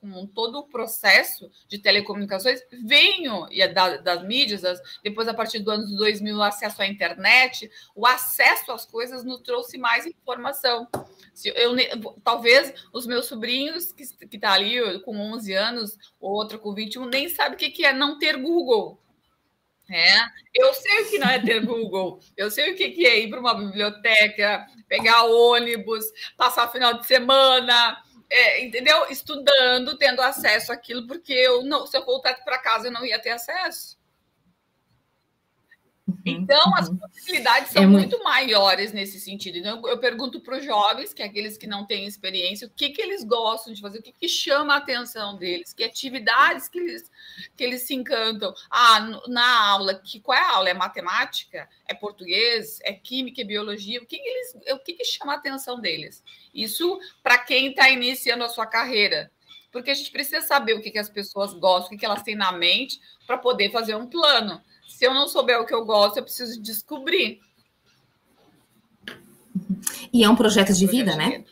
com 0.00 0.26
todo 0.26 0.58
o 0.58 0.66
processo 0.66 1.48
de 1.68 1.78
telecomunicações, 1.78 2.60
venho 2.84 3.46
e 3.52 3.64
da, 3.68 3.98
das 3.98 4.24
mídias, 4.24 4.62
depois 5.00 5.28
a 5.28 5.32
partir 5.32 5.60
do 5.60 5.70
ano 5.70 5.86
2000 5.96 6.36
o 6.36 6.42
acesso 6.42 6.82
à 6.82 6.88
internet, 6.88 7.70
o 7.94 8.04
acesso 8.04 8.72
às 8.72 8.84
coisas 8.84 9.22
nos 9.22 9.42
trouxe 9.42 9.78
mais 9.78 10.04
informação. 10.06 10.88
Se 11.32 11.50
eu, 11.50 11.70
talvez 12.24 12.74
os 12.92 13.06
meus 13.06 13.26
sobrinhos, 13.26 13.92
que 13.92 14.02
estão 14.02 14.40
tá 14.40 14.52
ali 14.52 14.98
com 15.02 15.16
11 15.16 15.54
anos, 15.54 15.96
ou 16.18 16.32
outro 16.32 16.58
com 16.58 16.74
21, 16.74 17.06
nem 17.06 17.28
sabe 17.28 17.54
o 17.54 17.58
que, 17.58 17.70
que 17.70 17.84
é 17.84 17.92
não 17.92 18.18
ter 18.18 18.36
Google. 18.36 19.00
É, 19.90 20.14
eu 20.54 20.72
sei 20.72 21.02
o 21.02 21.10
que 21.10 21.18
não 21.18 21.28
é 21.28 21.38
ter 21.40 21.66
Google, 21.66 22.20
eu 22.36 22.48
sei 22.48 22.72
o 22.72 22.76
que 22.76 23.04
é 23.04 23.18
ir 23.18 23.28
para 23.28 23.40
uma 23.40 23.54
biblioteca, 23.54 24.64
pegar 24.88 25.24
ônibus, 25.24 26.04
passar 26.36 26.70
final 26.70 26.94
de 26.94 27.06
semana, 27.06 28.00
é, 28.30 28.64
entendeu? 28.64 29.06
Estudando, 29.10 29.98
tendo 29.98 30.22
acesso 30.22 30.72
àquilo, 30.72 31.08
porque 31.08 31.32
eu 31.32 31.64
não, 31.64 31.86
se 31.88 31.96
eu 31.96 32.04
voltasse 32.04 32.44
para 32.44 32.58
casa, 32.58 32.86
eu 32.86 32.92
não 32.92 33.04
ia 33.04 33.18
ter 33.18 33.30
acesso. 33.30 33.98
Uhum, 36.10 36.22
então, 36.24 36.76
as 36.76 36.88
uhum. 36.88 36.96
possibilidades 36.96 37.70
são 37.70 37.82
é 37.82 37.86
muito... 37.86 38.10
muito... 38.10 38.24
maiores 38.24 38.92
nesse 38.92 39.20
sentido. 39.20 39.58
Então, 39.58 39.86
eu 39.88 39.98
pergunto 39.98 40.40
para 40.40 40.58
os 40.58 40.64
jovens, 40.64 41.14
que 41.14 41.22
é 41.22 41.26
aqueles 41.26 41.56
que 41.56 41.66
não 41.66 41.86
têm 41.86 42.06
experiência, 42.06 42.66
o 42.66 42.70
que, 42.70 42.90
que 42.90 43.00
eles 43.00 43.24
gostam 43.24 43.72
de 43.72 43.80
fazer, 43.80 43.98
o 43.98 44.02
que, 44.02 44.12
que 44.12 44.28
chama 44.28 44.74
a 44.74 44.78
atenção 44.78 45.36
deles, 45.36 45.72
que 45.72 45.84
atividades 45.84 46.68
que 46.68 46.78
eles, 46.78 47.10
que 47.56 47.64
eles 47.64 47.82
se 47.82 47.94
encantam. 47.94 48.52
Ah, 48.70 49.20
na 49.28 49.68
aula, 49.70 49.94
que, 49.94 50.20
qual 50.20 50.36
é 50.36 50.40
a 50.40 50.50
aula? 50.52 50.68
É 50.70 50.74
matemática? 50.74 51.68
É 51.86 51.94
português? 51.94 52.78
É 52.82 52.92
química? 52.92 53.40
É 53.40 53.44
biologia? 53.44 54.00
O 54.00 54.06
que, 54.06 54.18
que 54.18 54.28
eles, 54.28 54.54
o 54.72 54.78
que, 54.78 54.94
que 54.94 55.04
chama 55.04 55.34
a 55.34 55.36
atenção 55.36 55.80
deles? 55.80 56.22
Isso 56.54 56.98
para 57.22 57.38
quem 57.38 57.68
está 57.68 57.88
iniciando 57.90 58.44
a 58.44 58.48
sua 58.48 58.66
carreira. 58.66 59.30
porque 59.72 59.90
a 59.90 59.94
gente 59.94 60.10
precisa 60.10 60.40
saber 60.40 60.74
o 60.74 60.80
que, 60.80 60.90
que 60.90 60.98
as 60.98 61.08
pessoas 61.08 61.52
gostam, 61.54 61.86
o 61.86 61.90
que, 61.90 61.98
que 61.98 62.04
elas 62.04 62.22
têm 62.22 62.34
na 62.34 62.52
mente 62.52 63.00
para 63.26 63.38
poder 63.38 63.70
fazer 63.70 63.94
um 63.94 64.06
plano. 64.06 64.60
Se 64.90 65.06
eu 65.06 65.14
não 65.14 65.28
souber 65.28 65.60
o 65.60 65.64
que 65.64 65.74
eu 65.74 65.84
gosto, 65.84 66.18
eu 66.18 66.22
preciso 66.22 66.60
descobrir. 66.60 67.40
E 70.12 70.24
é 70.24 70.28
um 70.28 70.36
projeto 70.36 70.72
de 70.72 70.86
vida, 70.86 71.16
né? 71.16 71.44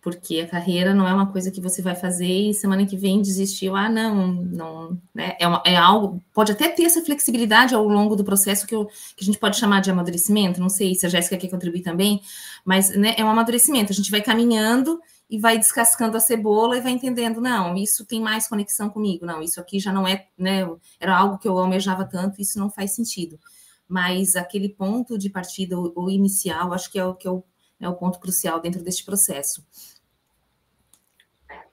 Porque 0.00 0.40
a 0.40 0.46
carreira 0.46 0.94
não 0.94 1.08
é 1.08 1.12
uma 1.12 1.32
coisa 1.32 1.50
que 1.50 1.60
você 1.60 1.82
vai 1.82 1.94
fazer 1.94 2.50
e 2.50 2.54
semana 2.54 2.86
que 2.86 2.96
vem 2.96 3.20
desistiu. 3.20 3.74
Ah, 3.74 3.88
não, 3.88 4.32
não, 4.32 4.98
né? 5.12 5.36
É, 5.40 5.48
uma, 5.48 5.62
é 5.66 5.76
algo, 5.76 6.22
pode 6.32 6.52
até 6.52 6.68
ter 6.68 6.84
essa 6.84 7.04
flexibilidade 7.04 7.74
ao 7.74 7.86
longo 7.86 8.14
do 8.14 8.24
processo 8.24 8.66
que, 8.66 8.74
eu, 8.74 8.86
que 9.16 9.22
a 9.22 9.24
gente 9.24 9.38
pode 9.38 9.56
chamar 9.56 9.80
de 9.80 9.90
amadurecimento. 9.90 10.60
Não 10.60 10.68
sei 10.68 10.94
se 10.94 11.06
a 11.06 11.08
Jéssica 11.08 11.36
quer 11.36 11.48
contribuir 11.48 11.82
também, 11.82 12.20
mas 12.64 12.90
né, 12.96 13.14
é 13.16 13.24
um 13.24 13.28
amadurecimento. 13.28 13.90
A 13.90 13.94
gente 13.94 14.10
vai 14.10 14.22
caminhando 14.22 15.00
e 15.30 15.38
vai 15.38 15.58
descascando 15.58 16.16
a 16.16 16.20
cebola 16.20 16.78
e 16.78 16.80
vai 16.80 16.92
entendendo, 16.92 17.40
não, 17.40 17.76
isso 17.76 18.06
tem 18.06 18.20
mais 18.20 18.48
conexão 18.48 18.88
comigo, 18.88 19.26
não, 19.26 19.42
isso 19.42 19.60
aqui 19.60 19.78
já 19.78 19.92
não 19.92 20.08
é, 20.08 20.26
né, 20.38 20.66
era 20.98 21.16
algo 21.16 21.38
que 21.38 21.46
eu 21.46 21.58
almejava 21.58 22.06
tanto, 22.06 22.40
isso 22.40 22.58
não 22.58 22.70
faz 22.70 22.94
sentido. 22.94 23.38
Mas 23.86 24.36
aquele 24.36 24.68
ponto 24.68 25.18
de 25.18 25.30
partida, 25.30 25.78
o, 25.78 26.10
inicial, 26.10 26.72
acho 26.72 26.90
que 26.90 26.98
é 26.98 27.04
o 27.04 27.14
que 27.14 27.26
é 27.26 27.30
o, 27.30 27.42
é 27.80 27.88
o 27.88 27.96
ponto 27.96 28.18
crucial 28.18 28.60
dentro 28.60 28.82
deste 28.82 29.04
processo. 29.04 29.66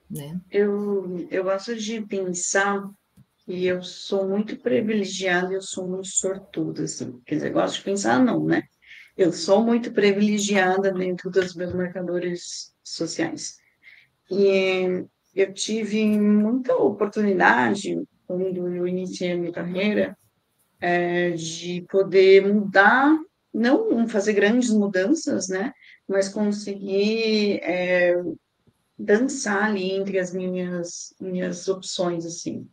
Né? 0.08 0.40
Eu, 0.50 1.26
eu 1.30 1.44
gosto 1.44 1.74
de 1.76 2.00
pensar 2.02 2.88
que 3.44 3.66
eu 3.66 3.82
sou 3.82 4.28
muito 4.28 4.56
privilegiada, 4.56 5.52
eu 5.52 5.62
sou 5.62 5.86
muito 5.86 6.08
sortuda, 6.08 6.84
assim. 6.84 7.20
Quer 7.26 7.36
dizer, 7.36 7.50
gosto 7.50 7.76
de 7.76 7.82
pensar 7.82 8.22
não, 8.22 8.44
né? 8.44 8.62
Eu 9.16 9.32
sou 9.32 9.62
muito 9.62 9.92
privilegiada 9.92 10.92
dentro 10.92 11.30
dos 11.30 11.54
meus 11.54 11.72
marcadores 11.72 12.75
sociais. 12.90 13.58
E 14.30 15.04
eu 15.34 15.52
tive 15.52 16.04
muita 16.18 16.74
oportunidade, 16.74 18.02
quando 18.26 18.68
eu 18.74 18.86
iniciei 18.86 19.32
a 19.32 19.36
minha 19.36 19.52
carreira, 19.52 20.16
é, 20.80 21.30
de 21.30 21.84
poder 21.90 22.46
mudar, 22.46 23.16
não 23.52 24.06
fazer 24.08 24.34
grandes 24.34 24.70
mudanças, 24.70 25.48
né? 25.48 25.72
Mas 26.08 26.28
conseguir 26.28 27.60
é, 27.62 28.14
dançar 28.98 29.64
ali 29.64 29.92
entre 29.92 30.18
as 30.18 30.32
minhas, 30.32 31.14
minhas 31.20 31.68
opções, 31.68 32.24
assim. 32.24 32.68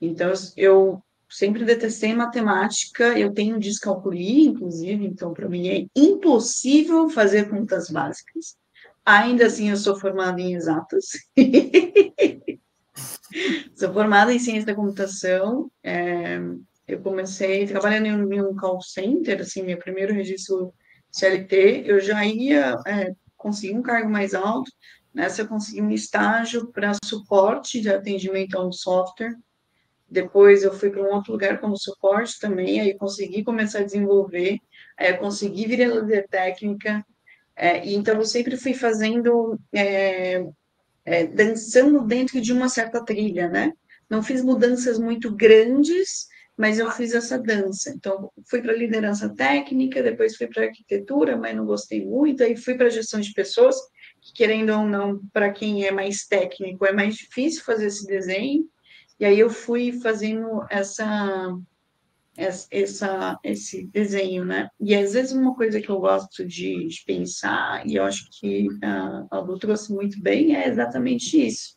Então, 0.00 0.32
eu 0.56 1.02
sempre 1.28 1.64
detestei 1.64 2.14
matemática, 2.14 3.18
eu 3.18 3.32
tenho 3.32 3.58
descalculia, 3.58 4.48
inclusive, 4.48 5.04
então, 5.04 5.32
para 5.32 5.48
mim 5.48 5.68
é 5.68 5.86
impossível 5.94 7.08
fazer 7.08 7.48
contas 7.48 7.90
básicas. 7.90 8.56
Ainda 9.06 9.46
assim, 9.46 9.70
eu 9.70 9.76
sou 9.76 9.98
formada 9.98 10.40
em 10.40 10.54
exatas. 10.54 11.04
sou 13.74 13.92
formada 13.92 14.34
em 14.34 14.38
ciência 14.38 14.66
da 14.66 14.74
computação. 14.74 15.70
É, 15.82 16.38
eu 16.88 17.00
comecei 17.00 17.66
trabalhando 17.66 18.32
em 18.32 18.42
um 18.42 18.56
call 18.56 18.82
center, 18.82 19.40
assim, 19.40 19.62
meu 19.62 19.78
primeiro 19.78 20.12
registro 20.12 20.74
CLT, 21.10 21.84
eu 21.86 22.00
já 22.00 22.26
ia 22.26 22.74
é, 22.86 23.12
conseguir 23.36 23.74
um 23.74 23.82
cargo 23.82 24.10
mais 24.10 24.34
alto, 24.34 24.70
Nessa 25.16 25.40
eu 25.40 25.48
consegui 25.48 25.80
um 25.80 25.90
estágio 25.90 26.70
para 26.70 26.92
suporte 27.02 27.80
de 27.80 27.88
atendimento 27.88 28.54
a 28.54 28.62
um 28.62 28.70
software. 28.70 29.34
Depois 30.06 30.62
eu 30.62 30.74
fui 30.74 30.90
para 30.90 31.00
um 31.00 31.14
outro 31.14 31.32
lugar 31.32 31.58
como 31.58 31.74
suporte 31.74 32.38
também, 32.38 32.82
aí 32.82 32.92
consegui 32.98 33.42
começar 33.42 33.78
a 33.78 33.84
desenvolver, 33.84 34.58
aí 34.94 35.16
consegui 35.16 35.66
vir 35.68 35.84
a 35.84 35.94
líder 35.94 36.28
técnica, 36.28 37.02
é, 37.56 37.88
então 37.88 38.14
eu 38.16 38.24
sempre 38.24 38.56
fui 38.56 38.74
fazendo, 38.74 39.58
é, 39.72 40.44
é, 41.04 41.26
dançando 41.26 42.02
dentro 42.02 42.40
de 42.40 42.52
uma 42.52 42.68
certa 42.68 43.02
trilha, 43.02 43.48
né? 43.48 43.72
Não 44.08 44.22
fiz 44.22 44.42
mudanças 44.42 44.98
muito 44.98 45.34
grandes, 45.34 46.26
mas 46.56 46.78
eu 46.78 46.90
fiz 46.90 47.14
essa 47.14 47.38
dança. 47.38 47.90
Então, 47.90 48.30
fui 48.48 48.60
para 48.60 48.72
liderança 48.72 49.28
técnica, 49.34 50.02
depois 50.02 50.36
fui 50.36 50.46
para 50.46 50.64
arquitetura, 50.64 51.36
mas 51.36 51.56
não 51.56 51.64
gostei 51.64 52.04
muito, 52.04 52.42
aí 52.42 52.56
fui 52.56 52.74
para 52.74 52.90
gestão 52.90 53.20
de 53.20 53.32
pessoas, 53.32 53.76
querendo 54.34 54.70
ou 54.70 54.86
não, 54.86 55.20
para 55.32 55.50
quem 55.50 55.84
é 55.86 55.90
mais 55.90 56.26
técnico, 56.26 56.84
é 56.84 56.92
mais 56.92 57.16
difícil 57.16 57.64
fazer 57.64 57.86
esse 57.86 58.06
desenho. 58.06 58.64
E 59.18 59.24
aí 59.24 59.38
eu 59.40 59.48
fui 59.48 59.92
fazendo 60.00 60.64
essa, 60.70 61.56
essa, 62.36 63.38
esse 63.42 63.86
desenho, 63.86 64.44
né? 64.44 64.68
E 64.80 64.94
às 64.94 65.12
vezes 65.14 65.32
uma 65.32 65.54
coisa 65.54 65.80
que 65.80 65.88
eu 65.88 65.98
gosto 65.98 66.46
de, 66.46 66.86
de 66.86 67.02
pensar, 67.06 67.86
e 67.86 67.96
eu 67.96 68.04
acho 68.04 68.28
que 68.38 68.68
a, 68.82 69.26
a 69.30 69.38
Lu 69.38 69.58
trouxe 69.58 69.92
muito 69.92 70.20
bem, 70.20 70.54
é 70.54 70.68
exatamente 70.68 71.46
isso. 71.46 71.76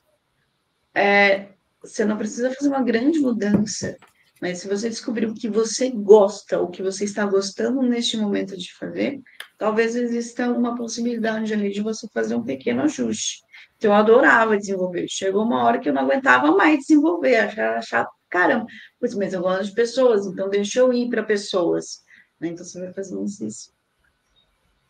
É, 0.94 1.50
você 1.82 2.04
não 2.04 2.18
precisa 2.18 2.52
fazer 2.52 2.68
uma 2.68 2.84
grande 2.84 3.20
mudança, 3.20 3.96
mas 4.42 4.60
se 4.60 4.68
você 4.68 4.90
descobrir 4.90 5.26
o 5.28 5.34
que 5.34 5.50
você 5.50 5.90
gosta, 5.90 6.62
o 6.62 6.70
que 6.70 6.82
você 6.82 7.04
está 7.04 7.26
gostando 7.26 7.82
neste 7.82 8.18
momento 8.18 8.58
de 8.58 8.74
fazer, 8.74 9.22
talvez 9.58 9.96
exista 9.96 10.50
uma 10.50 10.76
possibilidade 10.76 11.54
ali 11.54 11.72
de 11.72 11.82
você 11.82 12.08
fazer 12.14 12.36
um 12.36 12.44
pequeno 12.44 12.84
ajuste. 12.84 13.42
Então, 13.76 13.92
eu 13.92 13.96
adorava 13.96 14.58
desenvolver. 14.58 15.06
Chegou 15.10 15.44
uma 15.44 15.64
hora 15.64 15.80
que 15.80 15.90
eu 15.90 15.94
não 15.94 16.04
aguentava 16.04 16.52
mais 16.56 16.80
desenvolver, 16.80 17.36
achava 17.38 18.10
caramba. 18.30 18.66
Pois, 19.00 19.14
mas 19.16 19.34
eu 19.34 19.42
gosto 19.42 19.66
de 19.66 19.74
pessoas, 19.74 20.26
então 20.26 20.50
deixa 20.50 20.80
eu 20.80 20.94
ir 20.94 21.10
para 21.10 21.24
pessoas. 21.24 22.04
Né? 22.40 22.50
Então, 22.50 22.66
você 22.66 22.80
vai 22.80 22.94
fazendo 22.94 23.24
esses, 23.24 23.74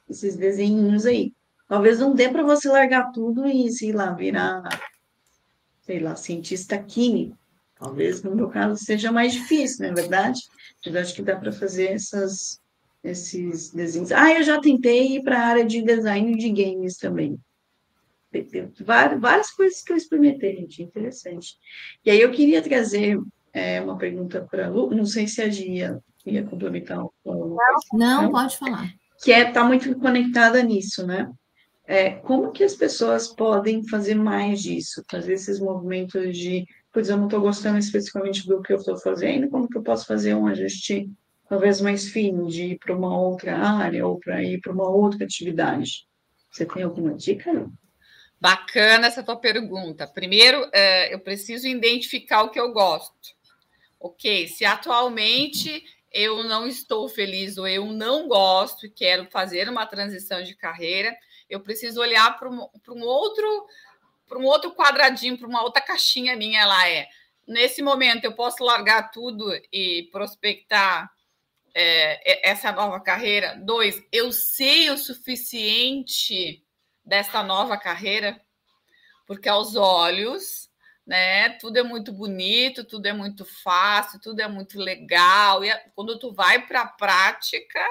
esses 0.10 0.36
desenhinhos 0.36 1.06
aí. 1.06 1.34
Talvez 1.68 2.00
não 2.00 2.14
dê 2.14 2.30
para 2.30 2.44
você 2.44 2.68
largar 2.68 3.12
tudo 3.12 3.48
e, 3.48 3.72
sei 3.72 3.92
lá, 3.92 4.12
virar, 4.12 4.64
sei 5.82 6.00
lá, 6.00 6.16
cientista 6.16 6.78
químico 6.78 7.40
Talvez 7.80 8.22
no 8.22 8.36
meu 8.36 8.50
caso 8.50 8.84
seja 8.84 9.10
mais 9.10 9.32
difícil, 9.32 9.86
não 9.86 9.92
é 9.92 10.02
verdade? 10.02 10.42
Eu 10.86 11.00
acho 11.00 11.16
que 11.16 11.22
dá 11.22 11.38
para 11.38 11.52
fazer 11.52 11.94
essas, 11.94 12.60
esses 13.02 13.72
desenhos. 13.72 14.12
Ah, 14.12 14.34
eu 14.34 14.44
já 14.44 14.60
tentei 14.60 15.16
ir 15.16 15.24
para 15.24 15.40
a 15.40 15.48
área 15.48 15.66
de 15.66 15.82
design 15.82 16.36
de 16.36 16.50
games 16.50 16.98
também. 16.98 17.40
Várias, 18.86 19.20
várias 19.20 19.52
coisas 19.52 19.82
que 19.82 19.92
eu 19.92 19.98
experimentei, 19.98 20.56
gente, 20.56 20.84
interessante. 20.84 21.56
E 22.06 22.12
aí 22.12 22.22
eu 22.22 22.32
queria 22.32 22.62
trazer 22.62 23.20
é, 23.54 23.82
uma 23.82 23.98
pergunta 23.98 24.48
para 24.50 24.68
a 24.68 24.70
Lu, 24.70 24.92
não 24.92 25.06
sei 25.06 25.28
se 25.28 25.42
a 25.42 25.50
Gia 25.50 26.00
ia 26.26 26.44
complementar. 26.44 27.00
Não, 27.26 27.58
não, 27.94 28.32
pode 28.32 28.58
falar. 28.58 28.94
Que 29.24 29.32
é 29.32 29.48
está 29.48 29.64
muito 29.64 29.94
conectada 30.00 30.62
nisso, 30.62 31.06
né? 31.06 31.32
É, 31.86 32.12
como 32.12 32.52
que 32.52 32.64
as 32.64 32.76
pessoas 32.76 33.28
podem 33.28 33.86
fazer 33.88 34.14
mais 34.14 34.62
disso, 34.62 35.04
fazer 35.10 35.34
esses 35.34 35.60
movimentos 35.60 36.38
de 36.38 36.66
pois 36.94 37.10
eu 37.10 37.18
não 37.18 37.26
estou 37.26 37.42
gostando 37.42 37.78
especificamente 37.78 38.48
do 38.48 38.62
que 38.62 38.74
eu 38.74 38.78
estou 38.78 38.98
fazendo, 38.98 39.50
como 39.50 39.68
que 39.68 39.78
eu 39.78 39.84
posso 39.84 40.06
fazer 40.06 40.36
um 40.36 40.48
ajuste 40.48 41.10
talvez 41.48 41.82
mais 41.82 42.08
fino, 42.10 42.48
de 42.48 42.74
ir 42.74 42.78
para 42.78 42.96
uma 42.96 43.20
outra 43.20 43.58
área 43.58 44.06
ou 44.06 44.20
para 44.20 44.44
ir 44.44 44.60
para 44.60 44.72
uma 44.72 44.88
outra 44.88 45.24
atividade? 45.24 46.08
Você 46.52 46.66
tem 46.66 46.84
alguma 46.84 47.14
dica? 47.16 47.68
Bacana 48.40 49.08
essa 49.08 49.22
tua 49.22 49.36
pergunta. 49.36 50.08
Primeiro, 50.08 50.70
é, 50.72 51.14
eu 51.14 51.20
preciso 51.20 51.68
identificar 51.68 52.44
o 52.44 52.50
que 52.50 52.60
eu 52.60 52.72
gosto. 52.72 53.38
Ok, 54.00 54.48
se 54.48 54.64
atualmente 54.64 55.84
eu 56.12 56.44
não 56.44 56.66
estou 56.66 57.10
feliz 57.10 57.58
ou 57.58 57.68
eu 57.68 57.86
não 57.88 58.28
gosto 58.28 58.86
e 58.86 58.90
quero 58.90 59.30
fazer 59.30 59.68
uma 59.68 59.86
transição 59.86 60.42
de 60.42 60.56
carreira, 60.56 61.16
eu 61.50 61.60
preciso 61.60 62.00
olhar 62.00 62.38
para 62.40 62.50
um, 62.50 62.68
para 62.84 62.94
um 62.94 63.02
outro 63.02 63.68
para 64.28 64.38
um 64.38 64.46
outro 64.46 64.72
quadradinho, 64.76 65.38
para 65.38 65.48
uma 65.48 65.64
outra 65.64 65.82
caixinha 65.82 66.36
minha 66.36 66.64
lá 66.64 66.88
é. 66.88 67.08
Nesse 67.48 67.82
momento 67.82 68.26
eu 68.26 68.34
posso 68.34 68.64
largar 68.64 69.10
tudo 69.10 69.52
e 69.74 70.08
prospectar 70.12 71.12
é, 71.74 72.48
essa 72.48 72.72
nova 72.72 73.00
carreira. 73.00 73.56
Dois, 73.56 74.00
eu 74.12 74.32
sei 74.32 74.92
o 74.92 74.98
suficiente 74.98 76.64
dessa 77.10 77.44
nova 77.44 77.78
carreira, 77.78 78.40
porque 79.26 79.50
aos 79.50 79.76
olhos, 79.76 80.70
né, 81.06 81.50
tudo 81.58 81.78
é 81.78 81.84
muito 81.84 82.14
bonito, 82.14 82.84
tudo 82.84 83.08
é 83.08 83.14
muito 83.14 83.44
fácil, 83.44 84.20
tudo 84.22 84.40
é 84.42 84.48
muito 84.48 84.80
legal. 84.80 85.66
E 85.66 85.76
quando 85.96 86.18
tu 86.20 86.32
vai 86.32 86.66
para 86.66 86.82
a 86.82 86.88
prática, 86.88 87.84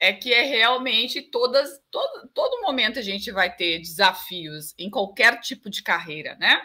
é 0.00 0.12
que 0.12 0.34
é 0.34 0.42
realmente 0.42 1.22
todas, 1.22 1.80
todo, 1.90 2.28
todo 2.34 2.62
momento 2.62 2.98
a 2.98 3.02
gente 3.02 3.30
vai 3.30 3.54
ter 3.54 3.78
desafios 3.78 4.74
em 4.78 4.90
qualquer 4.90 5.40
tipo 5.40 5.70
de 5.70 5.82
carreira, 5.82 6.36
né? 6.36 6.60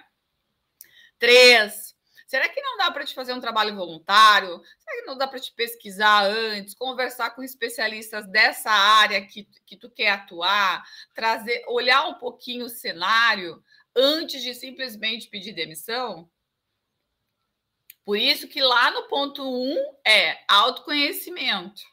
Três, 1.18 1.93
será 2.34 2.50
que 2.50 2.62
não 2.62 2.78
dá 2.78 2.90
para 2.90 3.06
te 3.06 3.14
fazer 3.14 3.32
um 3.32 3.40
trabalho 3.40 3.76
voluntário? 3.76 4.60
Será 4.80 5.00
que 5.00 5.06
não 5.06 5.16
dá 5.16 5.28
para 5.28 5.40
te 5.40 5.54
pesquisar 5.54 6.24
antes, 6.24 6.74
conversar 6.74 7.30
com 7.30 7.44
especialistas 7.44 8.26
dessa 8.26 8.72
área 8.72 9.24
que, 9.24 9.48
que 9.68 9.78
tu 9.78 9.88
quer 9.88 10.10
atuar, 10.10 10.84
trazer, 11.14 11.64
olhar 11.68 12.08
um 12.08 12.16
pouquinho 12.16 12.66
o 12.66 12.70
cenário 12.70 13.64
antes 13.96 14.42
de 14.42 14.56
simplesmente 14.56 15.30
pedir 15.30 15.54
demissão? 15.54 16.28
Por 18.04 18.18
isso 18.18 18.48
que 18.48 18.64
lá 18.64 18.90
no 18.90 19.08
ponto 19.08 19.44
um 19.44 19.78
é 20.04 20.44
autoconhecimento 20.48 21.84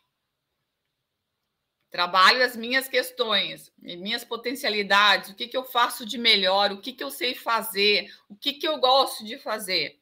trabalho 1.90 2.44
as 2.44 2.56
minhas 2.56 2.88
questões, 2.88 3.70
minhas 3.76 4.24
potencialidades, 4.24 5.30
o 5.30 5.34
que, 5.34 5.48
que 5.48 5.56
eu 5.56 5.64
faço 5.64 6.06
de 6.06 6.16
melhor, 6.16 6.70
o 6.70 6.80
que, 6.80 6.92
que 6.92 7.02
eu 7.02 7.10
sei 7.10 7.34
fazer, 7.34 8.08
o 8.28 8.36
que, 8.36 8.52
que 8.52 8.66
eu 8.66 8.78
gosto 8.78 9.24
de 9.24 9.36
fazer. 9.36 9.99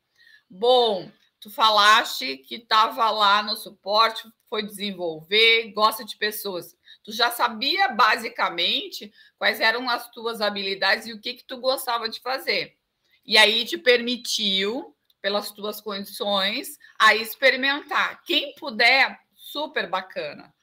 Bom, 0.51 1.11
tu 1.41 1.51
falaste 1.51 2.39
que 2.39 2.57
estava 2.57 3.11
lá 3.11 3.43
no 3.43 3.57
suporte, 3.57 4.27
foi 4.49 4.63
desenvolver, 4.63 5.73
gosta 5.73 6.05
de 6.05 6.17
pessoas. 6.17 6.75
Tu 7.05 7.13
já 7.13 7.31
sabia 7.31 7.89
basicamente 7.89 9.13
quais 9.37 9.61
eram 9.61 9.89
as 9.89 10.11
tuas 10.11 10.41
habilidades 10.41 11.07
e 11.07 11.13
o 11.13 11.21
que, 11.21 11.35
que 11.35 11.45
tu 11.45 11.59
gostava 11.59 12.09
de 12.09 12.21
fazer. 12.21 12.77
E 13.25 13.37
aí 13.37 13.65
te 13.65 13.77
permitiu, 13.77 14.97
pelas 15.21 15.51
tuas 15.51 15.81
condições, 15.81 16.79
a 16.99 17.15
experimentar. 17.15 18.23
Quem 18.25 18.55
puder, 18.55 19.19
super 19.35 19.89
bacana. 19.89 20.55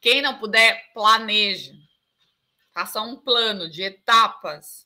Quem 0.00 0.22
não 0.22 0.38
puder, 0.38 0.92
planeje. 0.94 1.74
Faça 2.72 3.00
um 3.02 3.16
plano 3.16 3.68
de 3.68 3.82
etapas. 3.82 4.85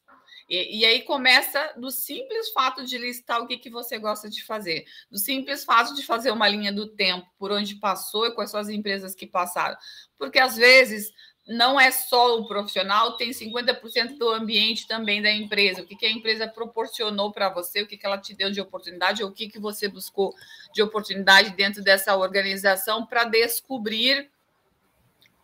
E, 0.50 0.80
e, 0.80 0.85
aí 0.85 1.02
começa 1.02 1.73
do 1.76 1.92
simples 1.92 2.50
fato 2.50 2.85
de 2.85 2.99
listar 2.99 3.40
o 3.40 3.47
que, 3.47 3.57
que 3.57 3.71
você 3.71 3.97
gosta 3.99 4.28
de 4.28 4.42
fazer, 4.42 4.85
do 5.09 5.16
simples 5.16 5.64
fato 5.64 5.95
de 5.95 6.04
fazer 6.04 6.33
uma 6.33 6.49
linha 6.49 6.73
do 6.73 6.88
tempo, 6.88 7.25
por 7.38 7.52
onde 7.52 7.76
passou 7.76 8.26
e 8.26 8.35
quais 8.35 8.50
são 8.50 8.59
as 8.59 8.69
empresas 8.69 9.14
que 9.14 9.28
passaram. 9.28 9.76
Porque 10.19 10.40
às 10.40 10.57
vezes 10.57 11.12
não 11.47 11.78
é 11.80 11.92
só 11.92 12.37
o 12.37 12.49
profissional, 12.49 13.16
tem 13.16 13.30
50% 13.30 14.19
do 14.19 14.28
ambiente 14.28 14.88
também 14.88 15.23
da 15.23 15.30
empresa. 15.30 15.83
O 15.83 15.87
que, 15.87 15.95
que 15.95 16.07
a 16.07 16.11
empresa 16.11 16.49
proporcionou 16.49 17.30
para 17.30 17.49
você, 17.49 17.83
o 17.83 17.87
que, 17.87 17.97
que 17.97 18.04
ela 18.04 18.19
te 18.19 18.35
deu 18.35 18.50
de 18.50 18.61
oportunidade, 18.61 19.23
ou 19.23 19.30
o 19.30 19.33
que, 19.33 19.49
que 19.49 19.59
você 19.61 19.87
buscou 19.87 20.35
de 20.75 20.83
oportunidade 20.83 21.50
dentro 21.50 21.80
dessa 21.80 22.16
organização 22.16 23.07
para 23.07 23.23
descobrir 23.23 24.28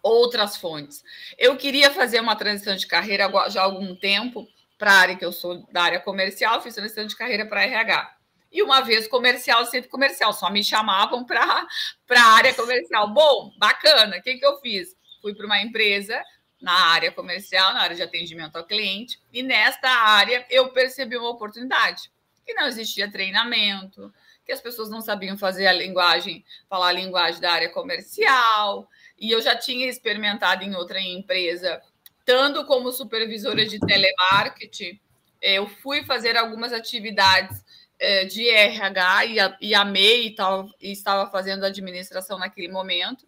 outras 0.02 0.56
fontes. 0.56 1.04
Eu 1.38 1.56
queria 1.56 1.92
fazer 1.92 2.20
uma 2.20 2.34
transição 2.34 2.74
de 2.74 2.88
carreira 2.88 3.30
já 3.48 3.60
há 3.60 3.64
algum 3.64 3.94
tempo 3.94 4.48
para 4.78 4.92
a 4.92 4.98
área 4.98 5.16
que 5.16 5.24
eu 5.24 5.32
sou 5.32 5.66
da 5.72 5.82
área 5.82 6.00
comercial, 6.00 6.60
fiz 6.62 6.74
transição 6.74 7.06
de 7.06 7.16
carreira 7.16 7.46
para 7.46 7.62
RH. 7.62 8.16
E 8.52 8.62
uma 8.62 8.80
vez 8.80 9.06
comercial, 9.08 9.64
sempre 9.66 9.90
comercial, 9.90 10.32
só 10.32 10.50
me 10.50 10.62
chamavam 10.62 11.24
para 11.24 11.66
a 12.10 12.22
área 12.34 12.54
comercial. 12.54 13.12
Bom, 13.12 13.52
bacana, 13.58 14.16
o 14.16 14.22
que, 14.22 14.36
que 14.36 14.46
eu 14.46 14.58
fiz? 14.60 14.96
Fui 15.20 15.34
para 15.34 15.46
uma 15.46 15.60
empresa 15.60 16.22
na 16.60 16.72
área 16.72 17.12
comercial, 17.12 17.74
na 17.74 17.80
área 17.80 17.96
de 17.96 18.02
atendimento 18.02 18.56
ao 18.56 18.64
cliente, 18.64 19.20
e 19.32 19.42
nesta 19.42 19.88
área 19.88 20.46
eu 20.48 20.70
percebi 20.70 21.16
uma 21.16 21.28
oportunidade, 21.28 22.10
que 22.44 22.54
não 22.54 22.66
existia 22.66 23.10
treinamento, 23.10 24.12
que 24.44 24.52
as 24.52 24.60
pessoas 24.60 24.88
não 24.88 25.00
sabiam 25.00 25.36
fazer 25.36 25.66
a 25.66 25.72
linguagem, 25.72 26.44
falar 26.68 26.88
a 26.88 26.92
linguagem 26.92 27.40
da 27.40 27.52
área 27.52 27.68
comercial, 27.68 28.88
e 29.18 29.30
eu 29.30 29.42
já 29.42 29.56
tinha 29.56 29.88
experimentado 29.88 30.62
em 30.62 30.74
outra 30.74 31.00
empresa, 31.00 31.82
tanto 32.26 32.66
como 32.66 32.92
supervisora 32.92 33.64
de 33.64 33.78
telemarketing, 33.78 35.00
eu 35.40 35.68
fui 35.68 36.04
fazer 36.04 36.36
algumas 36.36 36.72
atividades 36.72 37.64
eh, 38.00 38.24
de 38.24 38.48
RH 38.50 39.24
e, 39.60 39.74
amei 39.74 40.26
e, 40.26 40.34
tal, 40.34 40.68
e 40.80 40.90
estava 40.90 41.30
fazendo 41.30 41.64
administração 41.64 42.36
naquele 42.36 42.68
momento. 42.68 43.26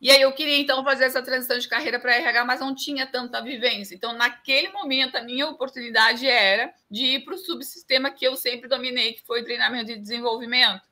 E 0.00 0.10
aí 0.10 0.20
eu 0.20 0.32
queria 0.32 0.58
então 0.58 0.84
fazer 0.84 1.04
essa 1.04 1.22
transição 1.22 1.58
de 1.58 1.66
carreira 1.66 1.98
para 1.98 2.14
RH, 2.14 2.44
mas 2.44 2.60
não 2.60 2.74
tinha 2.74 3.06
tanta 3.06 3.40
vivência. 3.42 3.94
Então, 3.94 4.12
naquele 4.12 4.68
momento, 4.68 5.16
a 5.16 5.22
minha 5.22 5.48
oportunidade 5.48 6.28
era 6.28 6.72
de 6.90 7.04
ir 7.04 7.24
para 7.24 7.34
o 7.34 7.38
subsistema 7.38 8.10
que 8.10 8.24
eu 8.24 8.36
sempre 8.36 8.68
dominei, 8.68 9.14
que 9.14 9.22
foi 9.24 9.42
treinamento 9.42 9.90
e 9.90 9.98
desenvolvimento. 9.98 10.82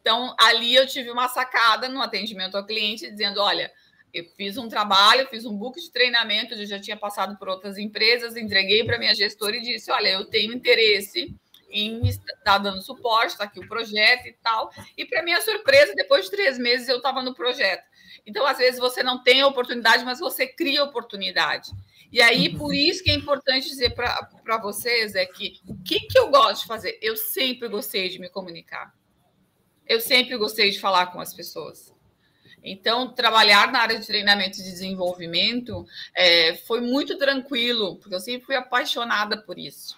Então, 0.00 0.34
ali 0.40 0.74
eu 0.74 0.86
tive 0.86 1.10
uma 1.10 1.28
sacada 1.28 1.88
no 1.88 2.00
atendimento 2.00 2.56
ao 2.56 2.64
cliente, 2.64 3.10
dizendo: 3.10 3.40
olha, 3.40 3.70
eu 4.12 4.24
fiz 4.36 4.56
um 4.56 4.68
trabalho, 4.68 5.28
fiz 5.28 5.44
um 5.44 5.56
book 5.56 5.80
de 5.80 5.90
treinamento, 5.90 6.54
eu 6.54 6.66
já 6.66 6.80
tinha 6.80 6.96
passado 6.96 7.36
por 7.38 7.48
outras 7.48 7.78
empresas, 7.78 8.36
entreguei 8.36 8.84
para 8.84 8.98
minha 8.98 9.14
gestora 9.14 9.56
e 9.56 9.62
disse: 9.62 9.90
olha, 9.90 10.08
eu 10.08 10.24
tenho 10.24 10.52
interesse 10.52 11.34
em 11.70 12.06
estar 12.06 12.58
dando 12.58 12.80
suporte, 12.80 13.32
está 13.32 13.44
aqui 13.44 13.60
o 13.60 13.68
projeto 13.68 14.26
e 14.26 14.32
tal. 14.42 14.70
E, 14.96 15.04
para 15.04 15.22
minha 15.22 15.40
surpresa, 15.40 15.94
depois 15.94 16.24
de 16.24 16.30
três 16.30 16.58
meses, 16.58 16.88
eu 16.88 16.96
estava 16.96 17.22
no 17.22 17.34
projeto. 17.34 17.84
Então, 18.26 18.46
às 18.46 18.56
vezes, 18.56 18.80
você 18.80 19.02
não 19.02 19.22
tem 19.22 19.44
oportunidade, 19.44 20.04
mas 20.04 20.18
você 20.18 20.46
cria 20.46 20.82
oportunidade. 20.82 21.70
E 22.10 22.22
aí, 22.22 22.56
por 22.56 22.74
isso 22.74 23.04
que 23.04 23.10
é 23.10 23.14
importante 23.14 23.68
dizer 23.68 23.94
para 23.94 24.58
vocês 24.62 25.14
é 25.14 25.26
que 25.26 25.60
o 25.68 25.76
que, 25.82 26.00
que 26.00 26.18
eu 26.18 26.30
gosto 26.30 26.62
de 26.62 26.66
fazer? 26.68 26.98
Eu 27.02 27.16
sempre 27.16 27.68
gostei 27.68 28.08
de 28.08 28.18
me 28.18 28.30
comunicar 28.30 28.94
eu 29.88 30.00
sempre 30.00 30.36
gostei 30.36 30.70
de 30.70 30.78
falar 30.78 31.06
com 31.06 31.20
as 31.20 31.32
pessoas. 31.32 31.92
Então, 32.70 33.12
trabalhar 33.14 33.72
na 33.72 33.80
área 33.80 33.98
de 33.98 34.06
treinamento 34.06 34.58
e 34.58 34.62
desenvolvimento 34.62 35.86
é, 36.14 36.54
foi 36.66 36.80
muito 36.80 37.16
tranquilo, 37.16 37.96
porque 37.96 38.14
eu 38.14 38.20
sempre 38.20 38.44
fui 38.44 38.54
apaixonada 38.54 39.38
por 39.38 39.58
isso. 39.58 39.96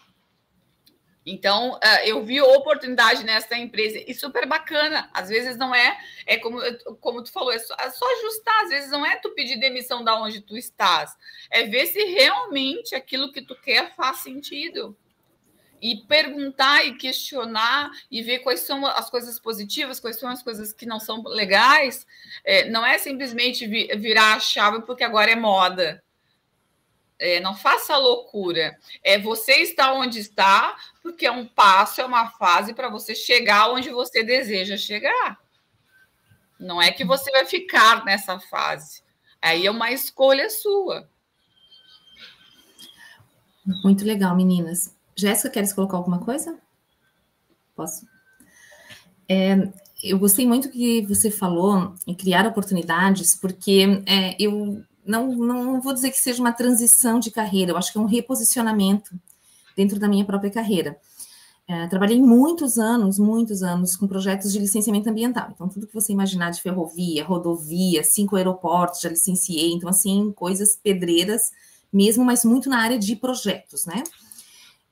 Então, 1.26 1.78
é, 1.82 2.08
eu 2.08 2.24
vi 2.24 2.40
oportunidade 2.40 3.24
nessa 3.24 3.56
empresa 3.56 4.02
e 4.06 4.14
super 4.14 4.46
bacana. 4.46 5.10
Às 5.12 5.28
vezes 5.28 5.56
não 5.56 5.74
é, 5.74 5.98
é 6.26 6.36
como, 6.38 6.60
como 7.00 7.22
tu 7.22 7.30
falou, 7.30 7.52
é 7.52 7.58
só, 7.58 7.74
é 7.78 7.90
só 7.90 8.06
ajustar. 8.18 8.64
Às 8.64 8.70
vezes 8.70 8.90
não 8.90 9.04
é 9.04 9.16
tu 9.16 9.30
pedir 9.30 9.58
demissão 9.58 10.02
da 10.02 10.20
onde 10.20 10.40
tu 10.40 10.56
estás, 10.56 11.16
é 11.50 11.64
ver 11.64 11.86
se 11.86 12.02
realmente 12.04 12.94
aquilo 12.94 13.32
que 13.32 13.42
tu 13.42 13.54
quer 13.54 13.94
faz 13.94 14.18
sentido 14.18 14.96
e 15.80 15.96
perguntar 15.96 16.84
e 16.86 16.96
questionar 16.96 17.90
e 18.10 18.22
ver 18.22 18.40
quais 18.40 18.60
são 18.60 18.84
as 18.86 19.08
coisas 19.08 19.38
positivas, 19.38 19.98
quais 19.98 20.18
são 20.18 20.28
as 20.28 20.42
coisas 20.42 20.72
que 20.72 20.84
não 20.84 21.00
são 21.00 21.22
legais, 21.22 22.06
é, 22.44 22.68
não 22.68 22.84
é 22.84 22.98
simplesmente 22.98 23.66
virar 23.66 24.34
a 24.34 24.40
chave 24.40 24.82
porque 24.82 25.04
agora 25.04 25.30
é 25.30 25.36
moda. 25.36 26.02
É, 27.18 27.38
não 27.40 27.54
faça 27.54 27.96
loucura. 27.96 28.78
É 29.02 29.18
você 29.18 29.56
está 29.56 29.92
onde 29.92 30.18
está, 30.18 30.76
porque 31.02 31.26
é 31.26 31.30
um 31.30 31.46
passo, 31.46 32.00
é 32.00 32.04
uma 32.04 32.30
fase 32.30 32.72
para 32.72 32.88
você 32.88 33.14
chegar 33.14 33.70
onde 33.70 33.90
você 33.90 34.22
deseja 34.22 34.76
chegar. 34.76 35.38
Não 36.58 36.80
é 36.80 36.90
que 36.90 37.04
você 37.04 37.30
vai 37.30 37.44
ficar 37.44 38.04
nessa 38.04 38.38
fase. 38.38 39.02
Aí 39.40 39.66
é 39.66 39.70
uma 39.70 39.90
escolha 39.90 40.48
sua. 40.50 41.08
Muito 43.82 44.04
legal, 44.04 44.34
meninas. 44.34 44.94
Jéssica, 45.20 45.50
queres 45.50 45.72
colocar 45.72 45.96
alguma 45.96 46.18
coisa? 46.18 46.58
Posso? 47.76 48.06
É, 49.28 49.70
eu 50.02 50.18
gostei 50.18 50.46
muito 50.46 50.70
que 50.70 51.02
você 51.02 51.30
falou 51.30 51.94
em 52.06 52.14
criar 52.14 52.46
oportunidades, 52.46 53.34
porque 53.34 54.02
é, 54.06 54.34
eu 54.42 54.82
não, 55.04 55.32
não 55.32 55.80
vou 55.80 55.92
dizer 55.92 56.10
que 56.10 56.18
seja 56.18 56.40
uma 56.40 56.52
transição 56.52 57.18
de 57.20 57.30
carreira, 57.30 57.72
eu 57.72 57.76
acho 57.76 57.92
que 57.92 57.98
é 57.98 58.00
um 58.00 58.06
reposicionamento 58.06 59.14
dentro 59.76 59.98
da 59.98 60.08
minha 60.08 60.24
própria 60.24 60.50
carreira. 60.50 60.98
É, 61.68 61.86
trabalhei 61.86 62.20
muitos 62.20 62.78
anos, 62.78 63.16
muitos 63.16 63.62
anos 63.62 63.94
com 63.94 64.08
projetos 64.08 64.52
de 64.52 64.58
licenciamento 64.58 65.08
ambiental. 65.08 65.50
Então, 65.54 65.68
tudo 65.68 65.86
que 65.86 65.94
você 65.94 66.12
imaginar 66.12 66.50
de 66.50 66.60
ferrovia, 66.60 67.24
rodovia, 67.24 68.02
cinco 68.02 68.34
aeroportos, 68.34 69.00
já 69.00 69.08
licenciei. 69.08 69.72
Então, 69.72 69.88
assim, 69.88 70.32
coisas 70.32 70.76
pedreiras 70.82 71.52
mesmo, 71.92 72.24
mas 72.24 72.44
muito 72.44 72.68
na 72.68 72.80
área 72.80 72.98
de 72.98 73.14
projetos, 73.14 73.86
né? 73.86 74.02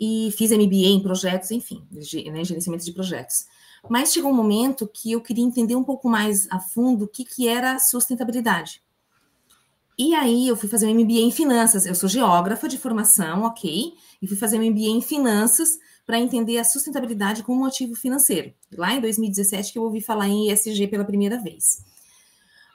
E 0.01 0.33
fiz 0.37 0.51
MBA 0.51 0.89
em 0.89 1.03
projetos, 1.03 1.51
enfim, 1.51 1.87
né, 1.91 2.45
gerenciamento 2.45 2.85
de 2.85 2.93
projetos. 2.93 3.47
Mas 3.89 4.13
chegou 4.13 4.31
um 4.31 4.35
momento 4.35 4.87
que 4.87 5.13
eu 5.13 5.21
queria 5.21 5.45
entender 5.45 5.77
um 5.77 5.85
pouco 5.85 6.09
mais 6.09 6.47
a 6.51 6.61
fundo 6.61 7.05
o 7.05 7.09
que, 7.09 7.25
que 7.25 7.49
era 7.49 7.79
sustentabilidade. 7.79 8.83
E 9.99 10.15
aí 10.15 10.47
eu 10.47 10.57
fui 10.57 10.69
fazer 10.69 10.87
um 10.87 10.95
MBA 10.95 11.21
em 11.21 11.31
finanças. 11.31 11.85
Eu 11.85 11.95
sou 11.95 12.09
geógrafa 12.09 12.69
de 12.69 12.79
formação, 12.79 13.43
ok? 13.43 13.93
E 14.23 14.29
fui 14.29 14.37
fazer 14.37 14.59
um 14.59 14.71
MBA 14.71 14.89
em 14.89 15.01
finanças 15.01 15.79
para 16.07 16.21
entender 16.21 16.59
a 16.59 16.65
sustentabilidade 16.65 17.43
como 17.43 17.63
um 17.63 17.65
ativo 17.65 17.97
financeiro. 17.97 18.55
Lá 18.73 18.95
em 18.95 19.01
2017 19.01 19.73
que 19.73 19.79
eu 19.79 19.83
ouvi 19.83 20.01
falar 20.01 20.29
em 20.29 20.51
ESG 20.51 20.87
pela 20.87 21.05
primeira 21.05 21.37
vez. 21.39 21.85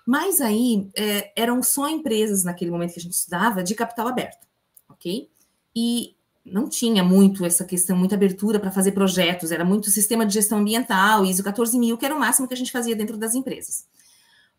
Mas 0.05 0.41
aí 0.41 0.89
é, 0.95 1.31
eram 1.35 1.63
só 1.63 1.89
empresas 1.89 2.43
naquele 2.43 2.71
momento 2.71 2.93
que 2.93 2.99
a 2.99 3.03
gente 3.03 3.13
estudava 3.13 3.63
de 3.63 3.73
capital 3.73 4.07
aberto, 4.09 4.45
ok? 4.89 5.29
E 5.73 6.15
não 6.45 6.67
tinha 6.67 7.03
muito 7.03 7.45
essa 7.45 7.63
questão, 7.63 7.95
muita 7.95 8.15
abertura 8.15 8.59
para 8.59 8.71
fazer 8.71 8.91
projetos, 8.91 9.51
era 9.51 9.63
muito 9.63 9.89
sistema 9.89 10.25
de 10.25 10.33
gestão 10.33 10.59
ambiental, 10.59 11.25
ISO 11.25 11.41
14000, 11.41 11.97
que 11.97 12.05
era 12.05 12.15
o 12.15 12.19
máximo 12.19 12.47
que 12.47 12.53
a 12.53 12.57
gente 12.57 12.71
fazia 12.71 12.95
dentro 12.95 13.17
das 13.17 13.33
empresas. 13.33 13.85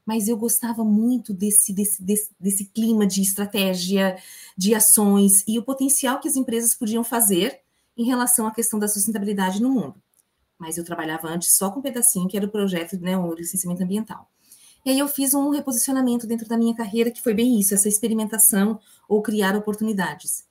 Mas 0.06 0.28
eu 0.28 0.36
gostava 0.36 0.84
muito 0.84 1.32
desse, 1.32 1.72
desse, 1.72 2.02
desse, 2.02 2.30
desse 2.38 2.64
clima 2.66 3.06
de 3.06 3.22
estratégia, 3.22 4.16
de 4.56 4.74
ações 4.74 5.44
e 5.46 5.58
o 5.58 5.62
potencial 5.62 6.20
que 6.20 6.28
as 6.28 6.36
empresas 6.36 6.74
podiam 6.74 7.04
fazer 7.04 7.60
em 7.96 8.04
relação 8.04 8.46
à 8.46 8.50
questão 8.50 8.78
da 8.78 8.88
sustentabilidade 8.88 9.62
no 9.62 9.70
mundo. 9.70 9.94
Mas 10.58 10.78
eu 10.78 10.84
trabalhava 10.84 11.28
antes 11.28 11.56
só 11.56 11.70
com 11.70 11.80
um 11.80 11.82
pedacinho, 11.82 12.28
que 12.28 12.36
era 12.36 12.46
o 12.46 12.50
projeto, 12.50 12.98
né, 12.98 13.16
o 13.16 13.34
licenciamento 13.34 13.82
ambiental. 13.82 14.28
E 14.84 14.90
aí 14.90 14.98
eu 14.98 15.08
fiz 15.08 15.32
um 15.32 15.50
reposicionamento 15.50 16.26
dentro 16.26 16.46
da 16.46 16.56
minha 16.56 16.74
carreira, 16.74 17.10
que 17.10 17.22
foi 17.22 17.34
bem 17.34 17.58
isso, 17.58 17.74
essa 17.74 17.88
experimentação 17.88 18.78
ou 19.08 19.22
criar 19.22 19.56
oportunidades 19.56 20.44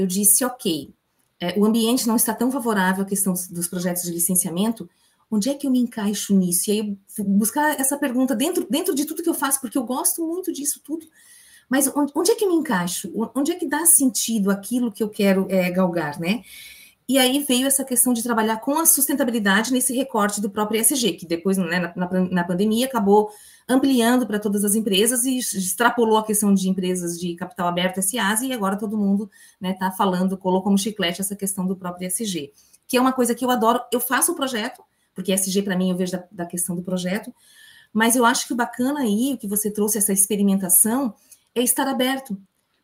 eu 0.00 0.06
disse, 0.06 0.44
ok, 0.44 0.92
é, 1.40 1.58
o 1.58 1.64
ambiente 1.64 2.06
não 2.06 2.16
está 2.16 2.34
tão 2.34 2.50
favorável 2.50 3.02
à 3.02 3.06
questão 3.06 3.32
dos, 3.50 3.66
projetos 3.66 4.02
de 4.02 4.10
licenciamento, 4.10 4.88
onde 5.30 5.48
é 5.48 5.54
que 5.54 5.66
eu 5.66 5.70
me 5.70 5.78
encaixo 5.78 6.34
nisso? 6.34 6.70
E 6.70 6.72
aí 6.72 6.98
buscar 7.18 7.78
essa 7.80 7.96
pergunta 7.96 8.34
dentro, 8.34 8.66
dentro 8.68 8.94
de 8.94 9.04
tudo 9.04 9.22
que 9.22 9.28
eu 9.28 9.34
faço, 9.34 9.60
porque 9.60 9.78
eu 9.78 9.84
gosto 9.84 10.26
muito 10.26 10.52
disso 10.52 10.80
tudo. 10.84 11.06
Mas 11.68 11.86
onde, 11.94 12.12
onde 12.14 12.32
é 12.32 12.34
que 12.34 12.44
eu 12.44 12.48
me 12.48 12.56
encaixo? 12.56 13.10
Onde 13.34 13.52
é 13.52 13.54
que 13.54 13.66
dá 13.66 13.86
sentido 13.86 14.50
aquilo 14.50 14.90
que 14.90 15.02
eu 15.02 15.08
quero 15.08 15.46
é, 15.48 15.70
galgar, 15.70 16.18
né? 16.18 16.42
E 17.08 17.18
aí 17.18 17.40
veio 17.40 17.66
essa 17.66 17.84
questão 17.84 18.12
de 18.12 18.22
trabalhar 18.22 18.58
com 18.58 18.78
a 18.78 18.86
sustentabilidade 18.86 19.72
nesse 19.72 19.92
recorte 19.92 20.40
do 20.40 20.48
próprio 20.48 20.80
ESG, 20.80 21.14
que 21.14 21.26
depois, 21.26 21.58
né, 21.58 21.92
na, 21.96 22.08
na 22.30 22.44
pandemia, 22.44 22.86
acabou 22.86 23.30
ampliando 23.70 24.26
para 24.26 24.40
todas 24.40 24.64
as 24.64 24.74
empresas 24.74 25.24
e 25.24 25.38
extrapolou 25.38 26.18
a 26.18 26.24
questão 26.24 26.52
de 26.52 26.68
empresas 26.68 27.18
de 27.18 27.36
capital 27.36 27.68
aberto 27.68 28.02
SAs, 28.02 28.42
e 28.42 28.52
agora 28.52 28.76
todo 28.76 28.98
mundo 28.98 29.30
está 29.54 29.58
né, 29.60 29.72
tá 29.74 29.92
falando, 29.92 30.36
colocou 30.36 30.64
como 30.64 30.78
chiclete 30.78 31.20
essa 31.20 31.36
questão 31.36 31.64
do 31.64 31.76
próprio 31.76 32.08
ESG, 32.08 32.52
que 32.88 32.96
é 32.96 33.00
uma 33.00 33.12
coisa 33.12 33.32
que 33.32 33.44
eu 33.44 33.50
adoro. 33.50 33.80
Eu 33.92 34.00
faço 34.00 34.32
o 34.32 34.34
projeto, 34.34 34.82
porque 35.14 35.32
ESG 35.32 35.62
para 35.62 35.76
mim 35.76 35.90
eu 35.90 35.96
vejo 35.96 36.12
da, 36.12 36.24
da 36.32 36.46
questão 36.46 36.74
do 36.74 36.82
projeto, 36.82 37.32
mas 37.92 38.16
eu 38.16 38.24
acho 38.24 38.46
que 38.46 38.52
o 38.52 38.56
bacana 38.56 39.00
aí, 39.00 39.34
o 39.34 39.38
que 39.38 39.46
você 39.46 39.70
trouxe, 39.70 39.98
essa 39.98 40.12
experimentação, 40.12 41.14
é 41.54 41.62
estar 41.62 41.86
aberto. 41.86 42.36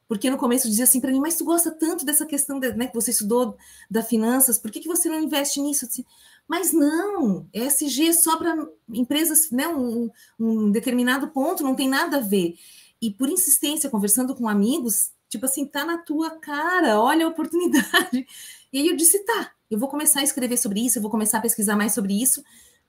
Porque 0.09 0.31
no 0.31 0.37
começo 0.37 0.69
dizia 0.69 0.85
assim 0.85 1.01
para 1.01 1.11
mim, 1.11 1.19
mas 1.19 1.37
tu 1.37 1.45
gosta 1.45 1.73
tanto 1.73 2.05
dessa 2.05 2.25
questão 2.25 2.61
de, 2.61 2.73
né, 2.75 2.87
que 2.87 2.95
você 2.95 3.11
estudou 3.11 3.57
da 3.91 4.05
finanças, 4.05 4.57
por 4.57 4.71
que, 4.71 4.79
que 4.79 4.89
você 4.89 5.09
não 5.09 5.21
investe 5.21 5.61
nisso? 5.61 5.85
Assim, 5.85 6.05
mas 6.49 6.73
não, 6.73 7.49
ESG 7.53 8.09
é 8.09 8.13
só 8.13 8.37
para 8.37 8.67
empresas, 8.89 9.51
né, 9.51 9.67
um, 9.69 10.11
um 10.39 10.71
determinado 10.71 11.29
ponto, 11.29 11.65
não 11.65 11.75
tem 11.75 11.89
nada 11.89 12.19
a 12.19 12.21
ver. 12.21 12.55
E 13.01 13.11
por 13.11 13.29
insistência, 13.29 13.91
conversando 13.91 14.35
com 14.35 14.49
amigos, 14.49 15.11
tipo 15.29 15.45
assim, 15.45 15.67
tá 15.67 15.85
na 15.85 15.99
tua 15.99 16.31
cara, 16.39 17.01
olha 17.01 17.27
a 17.27 17.29
oportunidade. 17.29 18.27
E 18.73 18.81
aí 18.81 18.89
eu 18.89 18.97
disse, 18.97 19.25
tá, 19.25 19.53
eu 19.71 19.79
vou 19.79 19.89
começar 19.89 20.21
a 20.21 20.23
escrever 20.25 20.59
sobre 20.59 20.85
isso, 20.85 20.99
eu 20.99 21.03
vou 21.03 21.11
começar 21.11 21.39
a 21.39 21.41
pesquisar 21.41 21.77
mais 21.77 21.95
sobre 21.95 22.21
isso, 22.21 22.43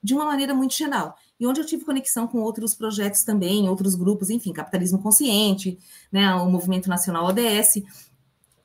de 0.04 0.14
uma 0.14 0.26
maneira 0.26 0.54
muito 0.54 0.74
geral. 0.74 1.16
E 1.40 1.46
onde 1.48 1.62
eu 1.62 1.66
tive 1.66 1.86
conexão 1.86 2.28
com 2.28 2.40
outros 2.40 2.74
projetos 2.74 3.24
também, 3.24 3.70
outros 3.70 3.96
grupos, 3.96 4.30
enfim, 4.30 4.52
Capitalismo 4.52 5.02
Consciente, 5.02 5.78
né, 6.12 6.34
o 6.36 6.50
Movimento 6.50 6.90
Nacional 6.90 7.26
ODS. 7.28 7.84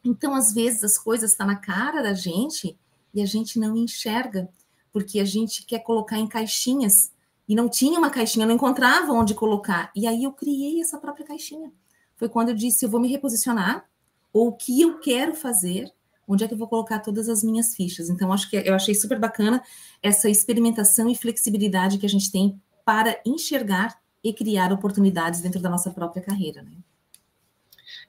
Então, 0.05 0.35
às 0.35 0.53
vezes, 0.53 0.83
as 0.83 0.99
coisas 0.99 1.31
estão 1.31 1.47
tá 1.47 1.53
na 1.53 1.59
cara 1.59 2.03
da 2.03 2.15
gente 2.15 2.77
e 3.15 3.23
a 3.23 3.27
gente 3.27 3.59
não 3.59 3.77
enxerga, 3.77 4.49
porque 4.93 5.19
a 5.19 5.25
gente 5.25 5.65
quer 5.65 5.81
colocar 5.81 6.19
em 6.19 6.27
caixinhas 6.27 7.11
e 7.49 7.55
não 7.55 7.69
tinha 7.69 7.99
uma 7.99 8.11
caixinha, 8.11 8.47
não 8.47 8.55
encontrava 8.55 9.13
onde 9.13 9.35
colocar. 9.35 9.91
E 9.97 10.07
aí 10.07 10.25
eu 10.25 10.33
criei 10.33 10.81
essa 10.81 10.99
própria 10.99 11.27
caixinha. 11.27 11.73
Foi 12.17 12.29
quando 12.29 12.51
eu 12.51 12.55
disse: 12.55 12.85
eu 12.85 12.91
vou 12.91 13.01
me 13.01 13.09
reposicionar, 13.09 13.89
ou 14.33 14.49
o 14.49 14.53
que 14.53 14.81
eu 14.81 14.99
quero 15.01 15.35
fazer 15.35 15.93
onde 16.27 16.45
é 16.45 16.49
que 16.49 16.55
eu 16.55 16.59
vou 16.59 16.69
colocar 16.69 17.01
todas 17.01 17.29
as 17.29 17.43
minhas 17.43 17.75
fichas. 17.75 18.09
Então, 18.09 18.33
acho 18.33 18.49
que 18.49 18.57
eu 18.57 18.75
achei 18.75 18.95
super 18.95 19.19
bacana 19.19 19.63
essa 20.03 20.31
experimentação 20.31 21.11
e 21.11 21.17
flexibilidade 21.17 21.99
que 21.99 22.07
a 22.07 22.09
gente 22.09 22.31
tem 22.31 22.61
para 22.85 23.21
enxergar 23.27 24.01
e 24.23 24.33
criar 24.33 24.73
oportunidades 24.73 25.41
dentro 25.41 25.61
da 25.61 25.69
nossa 25.69 25.91
própria 25.91 26.23
carreira, 26.23 26.63
né? 26.63 26.73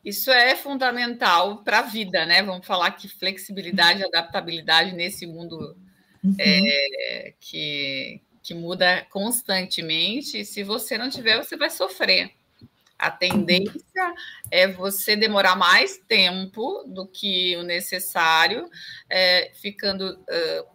Isso 0.06 0.30
é 0.32 0.56
fundamental 0.56 1.64
para 1.64 1.80
a 1.80 1.84
vida, 1.84 2.26
né? 2.26 2.44
Vamos 2.44 2.68
falar 2.68 2.92
que 2.92 3.08
flexibilidade 3.08 4.02
e 4.02 4.06
adaptabilidade 4.06 4.92
nesse 4.94 5.26
mundo 5.26 5.76
uhum. 6.24 6.36
é, 6.40 7.34
que, 7.40 8.22
que 8.42 8.54
muda 8.54 9.06
constantemente. 9.10 10.46
Se 10.46 10.64
você 10.64 10.98
não 10.98 11.10
tiver, 11.10 11.38
você 11.38 11.58
vai 11.58 11.70
sofrer. 11.70 12.32
A 12.98 13.12
tendência 13.12 14.14
é 14.50 14.68
você 14.68 15.16
demorar 15.16 15.58
mais 15.58 15.98
tempo 16.08 16.84
do 16.88 17.06
que 17.06 17.56
o 17.58 17.64
necessário, 17.64 18.70
é, 19.10 19.52
ficando 19.56 20.14
uh, 20.14 20.68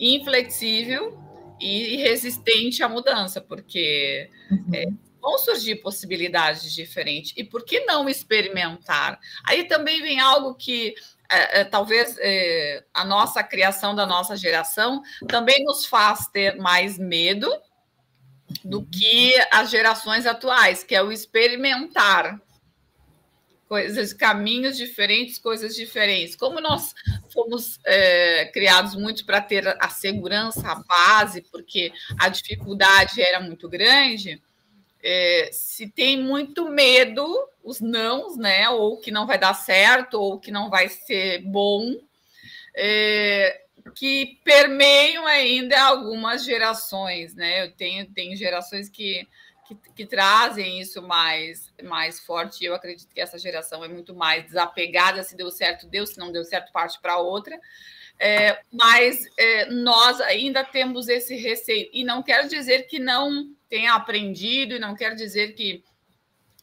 inflexível 0.00 1.16
e 1.60 1.96
resistente 1.96 2.82
à 2.82 2.88
mudança, 2.88 3.40
porque 3.40 4.28
uhum. 4.50 4.74
é, 4.74 4.86
vão 5.20 5.38
surgir 5.38 5.76
possibilidades 5.76 6.72
diferentes. 6.72 7.32
E 7.36 7.44
por 7.44 7.64
que 7.64 7.80
não 7.80 8.08
experimentar? 8.08 9.18
Aí 9.44 9.64
também 9.64 10.00
vem 10.02 10.20
algo 10.20 10.54
que 10.54 10.94
é, 11.30 11.60
é, 11.60 11.64
talvez 11.64 12.16
é, 12.18 12.84
a 12.92 13.04
nossa 13.04 13.42
criação 13.42 13.94
da 13.94 14.06
nossa 14.06 14.36
geração 14.36 15.02
também 15.28 15.64
nos 15.64 15.86
faz 15.86 16.26
ter 16.28 16.56
mais 16.56 16.98
medo 16.98 17.50
do 18.64 18.84
que 18.84 19.34
as 19.50 19.70
gerações 19.70 20.26
atuais, 20.26 20.84
que 20.84 20.94
é 20.94 21.02
o 21.02 21.12
experimentar 21.12 22.40
coisas, 23.68 24.12
caminhos 24.12 24.76
diferentes, 24.76 25.38
coisas 25.38 25.74
diferentes. 25.74 26.36
Como 26.36 26.60
nós 26.60 26.94
fomos 27.32 27.78
é, 27.84 28.46
criados 28.46 28.94
muito 28.94 29.24
para 29.24 29.40
ter 29.40 29.66
a 29.80 29.88
segurança, 29.88 30.68
a 30.68 30.76
base, 30.76 31.42
porque 31.50 31.92
a 32.18 32.28
dificuldade 32.28 33.20
era 33.20 33.40
muito 33.40 33.68
grande, 33.68 34.40
é, 35.02 35.50
se 35.52 35.88
tem 35.88 36.20
muito 36.22 36.68
medo, 36.68 37.26
os 37.62 37.80
nãos, 37.80 38.36
né? 38.36 38.68
Ou 38.70 38.98
que 38.98 39.10
não 39.10 39.26
vai 39.26 39.38
dar 39.38 39.54
certo, 39.54 40.14
ou 40.20 40.38
que 40.38 40.50
não 40.50 40.70
vai 40.70 40.88
ser 40.88 41.42
bom. 41.42 41.94
É, 42.74 43.62
que 43.94 44.40
permeiam 44.44 45.26
ainda 45.26 45.80
algumas 45.82 46.44
gerações, 46.44 47.34
né? 47.34 47.64
Eu 47.64 47.72
tenho, 47.72 48.06
tenho 48.12 48.36
gerações 48.36 48.88
que, 48.88 49.26
que, 49.66 49.74
que, 49.94 50.06
trazem 50.06 50.80
isso 50.80 51.00
mais, 51.02 51.72
mais 51.82 52.20
forte, 52.20 52.64
eu 52.64 52.74
acredito 52.74 53.12
que 53.14 53.20
essa 53.20 53.38
geração 53.38 53.84
é 53.84 53.88
muito 53.88 54.14
mais 54.14 54.44
desapegada, 54.44 55.22
se 55.22 55.36
deu 55.36 55.50
certo, 55.50 55.86
deu, 55.86 56.06
se 56.06 56.18
não 56.18 56.32
deu 56.32 56.44
certo, 56.44 56.72
parte 56.72 57.00
para 57.00 57.18
outra. 57.18 57.58
É, 58.18 58.60
mas 58.72 59.26
é, 59.38 59.66
nós 59.70 60.20
ainda 60.20 60.64
temos 60.64 61.08
esse 61.08 61.36
receio, 61.36 61.88
e 61.92 62.02
não 62.02 62.22
quero 62.22 62.48
dizer 62.48 62.86
que 62.86 62.98
não 62.98 63.50
tenha 63.68 63.94
aprendido, 63.94 64.74
e 64.74 64.78
não 64.78 64.94
quero 64.94 65.14
dizer 65.14 65.54
que 65.54 65.84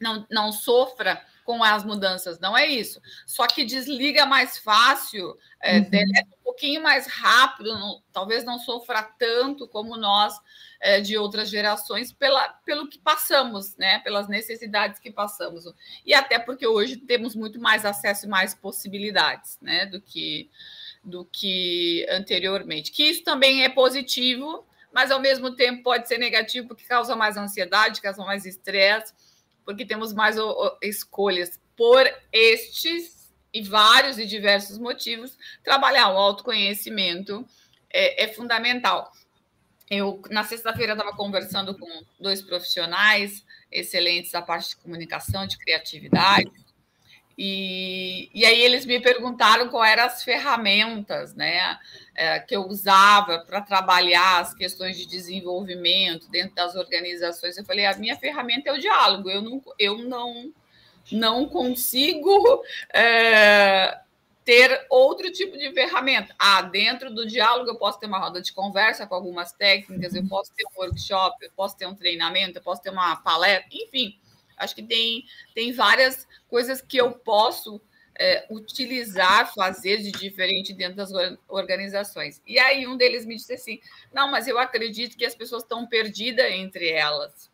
não, 0.02 0.26
não 0.30 0.52
sofra 0.52 1.24
com 1.44 1.64
as 1.64 1.84
mudanças, 1.84 2.40
não 2.40 2.58
é 2.58 2.66
isso. 2.66 3.02
Só 3.26 3.46
que 3.48 3.66
desliga 3.66 4.26
mais 4.26 4.58
fácil, 4.58 5.38
é, 5.62 5.78
uhum. 5.78 5.90
deleta 5.90 6.30
um 6.40 6.44
pouquinho 6.44 6.82
mais 6.82 7.06
rápido, 7.06 7.74
não, 7.74 8.02
talvez 8.12 8.44
não 8.44 8.58
sofra 8.60 9.04
tanto 9.04 9.68
como 9.68 9.98
nós 9.98 10.40
é, 10.80 11.02
de 11.02 11.18
outras 11.18 11.50
gerações 11.50 12.12
pela, 12.14 12.48
pelo 12.66 12.88
que 12.88 12.98
passamos, 12.98 13.76
né? 13.78 14.00
Pelas 14.00 14.28
necessidades 14.28 15.00
que 15.00 15.12
passamos. 15.12 15.66
E 16.06 16.14
até 16.14 16.40
porque 16.40 16.66
hoje 16.66 16.98
temos 16.98 17.36
muito 17.36 17.60
mais 17.60 17.86
acesso 17.86 18.26
e 18.26 18.30
mais 18.30 18.54
possibilidades, 18.54 19.58
né? 19.62 19.86
Do 19.86 20.02
que, 20.02 20.50
do 21.04 21.26
que 21.26 22.06
anteriormente. 22.10 22.92
Que 22.92 23.04
isso 23.04 23.24
também 23.24 23.64
é 23.64 23.70
positivo, 23.70 24.66
mas 24.92 25.12
ao 25.12 25.20
mesmo 25.20 25.56
tempo 25.56 25.84
pode 25.84 26.08
ser 26.08 26.18
negativo 26.18 26.68
porque 26.68 26.84
causa 26.84 27.16
mais 27.16 27.38
ansiedade, 27.38 28.02
causa 28.02 28.24
mais 28.24 28.46
estresse 28.46 29.14
porque 29.66 29.86
temos 29.86 30.14
mais 30.14 30.36
escolhas 30.82 31.60
por 31.76 32.04
estes 32.32 33.32
e 33.54 33.62
vários 33.62 34.18
e 34.18 34.26
diversos 34.26 34.78
motivos. 34.78 35.38
Trabalhar 35.64 36.10
o 36.10 36.18
autoconhecimento 36.18 37.46
é, 37.90 38.24
é 38.24 38.28
fundamental. 38.28 39.12
Eu, 39.90 40.22
na 40.30 40.44
sexta-feira, 40.44 40.94
estava 40.94 41.16
conversando 41.16 41.78
com 41.78 41.88
dois 42.20 42.42
profissionais 42.42 43.44
excelentes 43.72 44.32
da 44.32 44.42
parte 44.42 44.70
de 44.70 44.76
comunicação, 44.78 45.46
de 45.46 45.58
criatividade, 45.58 46.52
e, 47.38 48.30
e 48.34 48.46
aí 48.46 48.62
eles 48.62 48.86
me 48.86 49.00
perguntaram 49.00 49.68
quais 49.70 49.92
eram 49.94 50.06
as 50.06 50.24
ferramentas 50.24 51.34
né, 51.34 51.80
é, 52.16 52.40
que 52.40 52.56
eu 52.56 52.68
usava 52.68 53.40
para 53.40 53.62
trabalhar 53.62 54.42
as 54.42 54.54
questões 54.54 54.98
de 54.98 55.06
desenvolvimento 55.06 56.30
dentro 56.30 56.56
das 56.56 56.76
organizações. 56.76 57.58
Eu 57.58 57.66
falei, 57.66 57.86
a 57.86 57.98
minha 57.98 58.16
ferramenta 58.16 58.70
é 58.70 58.74
o 58.74 58.80
diálogo, 58.80 59.30
eu 59.30 59.42
não, 59.42 59.64
eu 59.80 59.98
não, 59.98 60.54
não 61.12 61.46
consigo 61.48 62.64
é, 62.94 64.00
ter 64.46 64.86
outro 64.88 65.32
tipo 65.32 65.58
de 65.58 65.72
ferramenta. 65.74 66.36
Ah, 66.38 66.62
dentro 66.62 67.12
do 67.12 67.26
diálogo 67.26 67.70
eu 67.70 67.78
posso 67.78 68.00
ter 68.00 68.06
uma 68.06 68.20
roda 68.20 68.42
de 68.42 68.54
conversa 68.54 69.08
com 69.08 69.16
algumas 69.16 69.52
técnicas, 69.52 70.14
eu 70.14 70.28
posso 70.28 70.54
ter 70.54 70.66
um 70.66 70.82
workshop, 70.82 71.44
eu 71.44 71.52
posso 71.56 71.76
ter 71.76 71.88
um 71.88 71.96
treinamento, 71.96 72.60
eu 72.60 72.64
posso 72.64 72.82
ter 72.82 72.92
uma 72.92 73.16
palestra, 73.16 73.68
enfim 73.72 74.20
Acho 74.58 74.76
que 74.76 74.84
tem, 74.84 75.26
tem 75.54 75.72
várias 75.72 76.28
coisas 76.54 76.84
que 76.84 76.98
eu 76.98 77.14
posso 77.14 77.82
é, 78.14 78.46
utilizar, 78.48 79.52
fazer 79.56 79.98
de 79.98 80.12
diferente 80.12 80.72
dentro 80.72 80.96
das 80.96 81.10
organizações. 81.48 82.40
E 82.46 82.60
aí 82.60 82.86
um 82.86 82.96
deles 82.96 83.26
me 83.26 83.36
disse 83.36 83.54
assim: 83.54 83.80
não, 84.14 84.30
mas 84.30 84.48
eu 84.48 84.60
acredito 84.60 85.18
que 85.18 85.26
as 85.26 85.34
pessoas 85.34 85.64
estão 85.64 85.88
perdidas 85.88 86.46
entre 86.52 86.92
elas. 86.92 87.50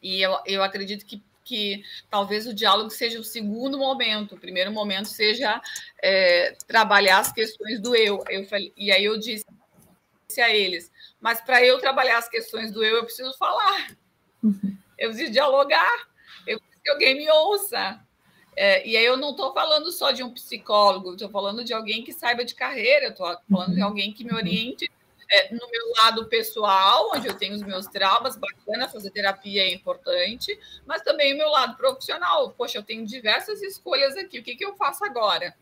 E 0.00 0.22
eu, 0.22 0.38
eu 0.46 0.62
acredito 0.62 1.04
que, 1.04 1.22
que 1.44 1.84
talvez 2.08 2.46
o 2.46 2.54
diálogo 2.54 2.88
seja 2.88 3.20
o 3.20 3.24
segundo 3.24 3.76
momento, 3.76 4.34
o 4.34 4.40
primeiro 4.40 4.72
momento 4.72 5.08
seja 5.08 5.60
é, 6.02 6.56
trabalhar 6.66 7.18
as 7.18 7.30
questões 7.30 7.78
do 7.80 7.94
eu. 7.94 8.24
eu 8.30 8.46
falei, 8.46 8.72
e 8.78 8.90
aí 8.90 9.04
eu 9.04 9.18
disse 9.18 9.44
a 10.40 10.48
eles: 10.48 10.90
mas 11.20 11.42
para 11.42 11.62
eu 11.62 11.78
trabalhar 11.80 12.16
as 12.16 12.30
questões 12.30 12.72
do 12.72 12.82
eu, 12.82 12.96
eu 12.96 13.04
preciso 13.04 13.36
falar. 13.36 13.94
Uhum 14.42 14.78
eu 14.98 15.10
preciso 15.10 15.32
dialogar, 15.32 16.08
eu 16.46 16.58
preciso 16.58 16.82
que 16.82 16.90
alguém 16.90 17.16
me 17.16 17.30
ouça. 17.30 18.00
É, 18.56 18.86
e 18.88 18.96
aí 18.96 19.04
eu 19.04 19.18
não 19.18 19.30
estou 19.30 19.52
falando 19.52 19.92
só 19.92 20.10
de 20.10 20.22
um 20.22 20.32
psicólogo, 20.32 21.12
estou 21.12 21.28
falando 21.28 21.62
de 21.62 21.74
alguém 21.74 22.02
que 22.02 22.12
saiba 22.12 22.44
de 22.44 22.54
carreira, 22.54 23.08
estou 23.08 23.36
falando 23.50 23.74
de 23.74 23.80
uhum. 23.80 23.86
alguém 23.86 24.12
que 24.12 24.24
me 24.24 24.32
oriente 24.32 24.90
é, 25.30 25.52
no 25.52 25.68
meu 25.70 25.92
lado 25.98 26.26
pessoal, 26.26 27.10
onde 27.14 27.26
eu 27.26 27.36
tenho 27.36 27.54
os 27.54 27.62
meus 27.62 27.86
traumas, 27.86 28.36
bacana, 28.36 28.88
fazer 28.88 29.10
terapia 29.10 29.62
é 29.62 29.74
importante, 29.74 30.58
mas 30.86 31.02
também 31.02 31.34
o 31.34 31.36
meu 31.36 31.50
lado 31.50 31.76
profissional. 31.76 32.50
Poxa, 32.50 32.78
eu 32.78 32.82
tenho 32.82 33.04
diversas 33.04 33.60
escolhas 33.62 34.16
aqui, 34.16 34.38
o 34.38 34.42
que, 34.42 34.56
que 34.56 34.64
eu 34.64 34.76
faço 34.76 35.04
agora? 35.04 35.54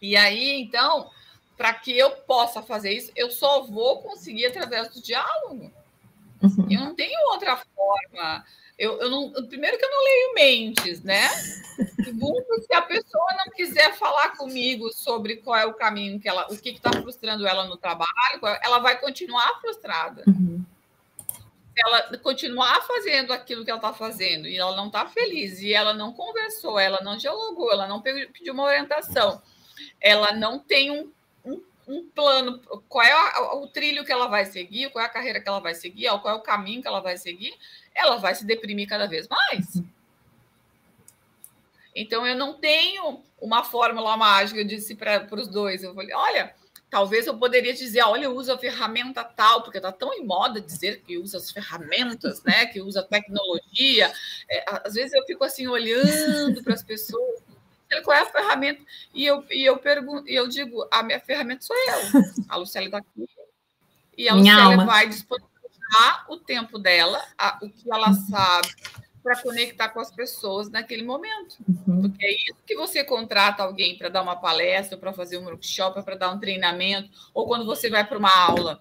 E 0.00 0.16
aí, 0.16 0.60
então, 0.60 1.10
para 1.56 1.74
que 1.74 1.96
eu 1.96 2.10
possa 2.10 2.62
fazer 2.62 2.92
isso, 2.92 3.12
eu 3.14 3.30
só 3.30 3.62
vou 3.62 4.02
conseguir 4.02 4.46
através 4.46 4.88
do 4.88 5.02
diálogo. 5.02 5.70
Uhum. 6.42 6.66
Eu 6.70 6.80
não 6.80 6.94
tenho 6.94 7.30
outra 7.30 7.56
forma. 7.56 8.44
Eu, 8.82 9.00
eu 9.00 9.08
não, 9.08 9.30
primeiro 9.46 9.78
que 9.78 9.84
eu 9.84 9.90
não 9.92 10.02
leio 10.02 10.34
mentes, 10.34 11.04
né? 11.04 11.28
Segundo, 12.04 12.44
se 12.66 12.74
a 12.74 12.82
pessoa 12.82 13.28
não 13.36 13.52
quiser 13.52 13.94
falar 13.94 14.36
comigo 14.36 14.92
sobre 14.92 15.36
qual 15.36 15.56
é 15.56 15.64
o 15.64 15.72
caminho 15.72 16.18
que 16.18 16.28
ela, 16.28 16.48
o 16.50 16.58
que 16.58 16.70
está 16.70 16.90
frustrando 16.90 17.46
ela 17.46 17.64
no 17.64 17.76
trabalho, 17.76 18.10
ela 18.60 18.80
vai 18.80 18.98
continuar 18.98 19.60
frustrada. 19.60 20.24
Uhum. 20.26 20.64
Se 21.28 21.80
ela 21.86 22.18
continuar 22.18 22.82
fazendo 22.82 23.32
aquilo 23.32 23.64
que 23.64 23.70
ela 23.70 23.78
está 23.78 23.92
fazendo 23.92 24.48
e 24.48 24.58
ela 24.58 24.74
não 24.74 24.88
está 24.88 25.06
feliz, 25.06 25.60
e 25.60 25.72
ela 25.72 25.94
não 25.94 26.12
conversou, 26.12 26.76
ela 26.76 27.00
não 27.02 27.16
dialogou, 27.16 27.70
ela 27.70 27.86
não 27.86 28.02
pediu 28.02 28.52
uma 28.52 28.64
orientação, 28.64 29.40
ela 30.00 30.32
não 30.32 30.58
tem 30.58 30.90
um, 30.90 31.08
um, 31.44 31.62
um 31.86 32.10
plano, 32.12 32.60
qual 32.88 33.06
é 33.06 33.40
o, 33.42 33.62
o 33.62 33.68
trilho 33.68 34.04
que 34.04 34.10
ela 34.10 34.26
vai 34.26 34.44
seguir, 34.44 34.90
qual 34.90 35.04
é 35.04 35.06
a 35.06 35.12
carreira 35.12 35.40
que 35.40 35.48
ela 35.48 35.60
vai 35.60 35.72
seguir, 35.76 36.08
qual 36.20 36.34
é 36.34 36.36
o 36.36 36.42
caminho 36.42 36.82
que 36.82 36.88
ela 36.88 37.00
vai 37.00 37.16
seguir, 37.16 37.56
ela 37.94 38.16
vai 38.16 38.34
se 38.34 38.44
deprimir 38.44 38.88
cada 38.88 39.06
vez 39.06 39.28
mais. 39.28 39.82
Então, 41.94 42.26
eu 42.26 42.36
não 42.36 42.54
tenho 42.54 43.22
uma 43.40 43.64
fórmula 43.64 44.16
mágica, 44.16 44.60
eu 44.60 44.66
disse 44.66 44.94
para 44.94 45.28
os 45.32 45.48
dois. 45.48 45.82
Eu 45.82 45.94
falei: 45.94 46.14
olha, 46.14 46.54
talvez 46.88 47.26
eu 47.26 47.36
poderia 47.36 47.72
dizer, 47.72 48.02
olha, 48.02 48.24
eu 48.24 48.34
uso 48.34 48.52
a 48.52 48.58
ferramenta 48.58 49.24
tal, 49.24 49.62
porque 49.62 49.78
está 49.78 49.90
tão 49.90 50.12
em 50.12 50.24
moda 50.24 50.60
dizer 50.60 51.02
que 51.06 51.18
usa 51.18 51.38
as 51.38 51.50
ferramentas, 51.50 52.42
né? 52.44 52.66
Que 52.66 52.80
usa 52.80 53.02
tecnologia. 53.02 54.12
É, 54.48 54.64
às 54.84 54.94
vezes 54.94 55.12
eu 55.12 55.24
fico 55.24 55.44
assim 55.44 55.66
olhando 55.66 56.62
para 56.62 56.74
as 56.74 56.82
pessoas, 56.82 57.42
qual 58.04 58.16
é 58.16 58.20
a 58.20 58.26
ferramenta? 58.26 58.82
E 59.14 59.26
eu, 59.26 59.44
e 59.50 59.64
eu 59.64 59.76
pergunto, 59.78 60.28
e 60.28 60.34
eu 60.34 60.48
digo, 60.48 60.86
a 60.90 61.02
minha 61.02 61.20
ferramenta 61.20 61.62
sou 61.62 61.76
eu. 61.76 62.22
A 62.48 62.56
Lucélia 62.56 62.86
está 62.86 62.98
aqui. 62.98 63.28
E 64.16 64.28
a 64.28 64.34
minha 64.34 64.54
Lucélia 64.54 64.76
alma. 64.76 64.86
vai 64.86 65.08
disponibilizar 65.08 65.51
o 66.28 66.36
tempo 66.36 66.78
dela, 66.78 67.22
a, 67.36 67.58
o 67.62 67.68
que 67.68 67.90
ela 67.90 68.12
sabe, 68.12 68.68
para 69.22 69.40
conectar 69.40 69.88
com 69.90 70.00
as 70.00 70.10
pessoas 70.10 70.68
naquele 70.68 71.04
momento. 71.04 71.56
Uhum. 71.68 72.02
Porque 72.02 72.24
é 72.24 72.34
isso 72.34 72.56
que 72.66 72.74
você 72.74 73.04
contrata 73.04 73.62
alguém 73.62 73.96
para 73.96 74.08
dar 74.08 74.22
uma 74.22 74.36
palestra, 74.36 74.98
para 74.98 75.12
fazer 75.12 75.38
um 75.38 75.44
workshop, 75.44 76.02
para 76.02 76.16
dar 76.16 76.32
um 76.32 76.40
treinamento, 76.40 77.10
ou 77.32 77.46
quando 77.46 77.64
você 77.64 77.88
vai 77.88 78.06
para 78.06 78.18
uma 78.18 78.34
aula. 78.34 78.80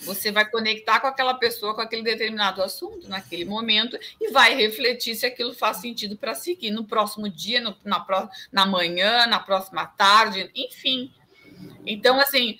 Você 0.00 0.30
vai 0.30 0.48
conectar 0.48 1.00
com 1.00 1.08
aquela 1.08 1.34
pessoa, 1.34 1.74
com 1.74 1.80
aquele 1.80 2.02
determinado 2.02 2.62
assunto 2.62 3.08
naquele 3.08 3.44
momento 3.44 3.98
e 4.20 4.30
vai 4.30 4.54
refletir 4.54 5.16
se 5.16 5.26
aquilo 5.26 5.52
faz 5.52 5.78
sentido 5.78 6.16
para 6.16 6.36
seguir 6.36 6.70
no 6.70 6.84
próximo 6.84 7.28
dia, 7.28 7.60
no, 7.60 7.76
na, 7.84 8.30
na 8.52 8.64
manhã, 8.64 9.26
na 9.26 9.40
próxima 9.40 9.86
tarde, 9.86 10.50
enfim. 10.54 11.12
Então, 11.90 12.20
assim, 12.20 12.58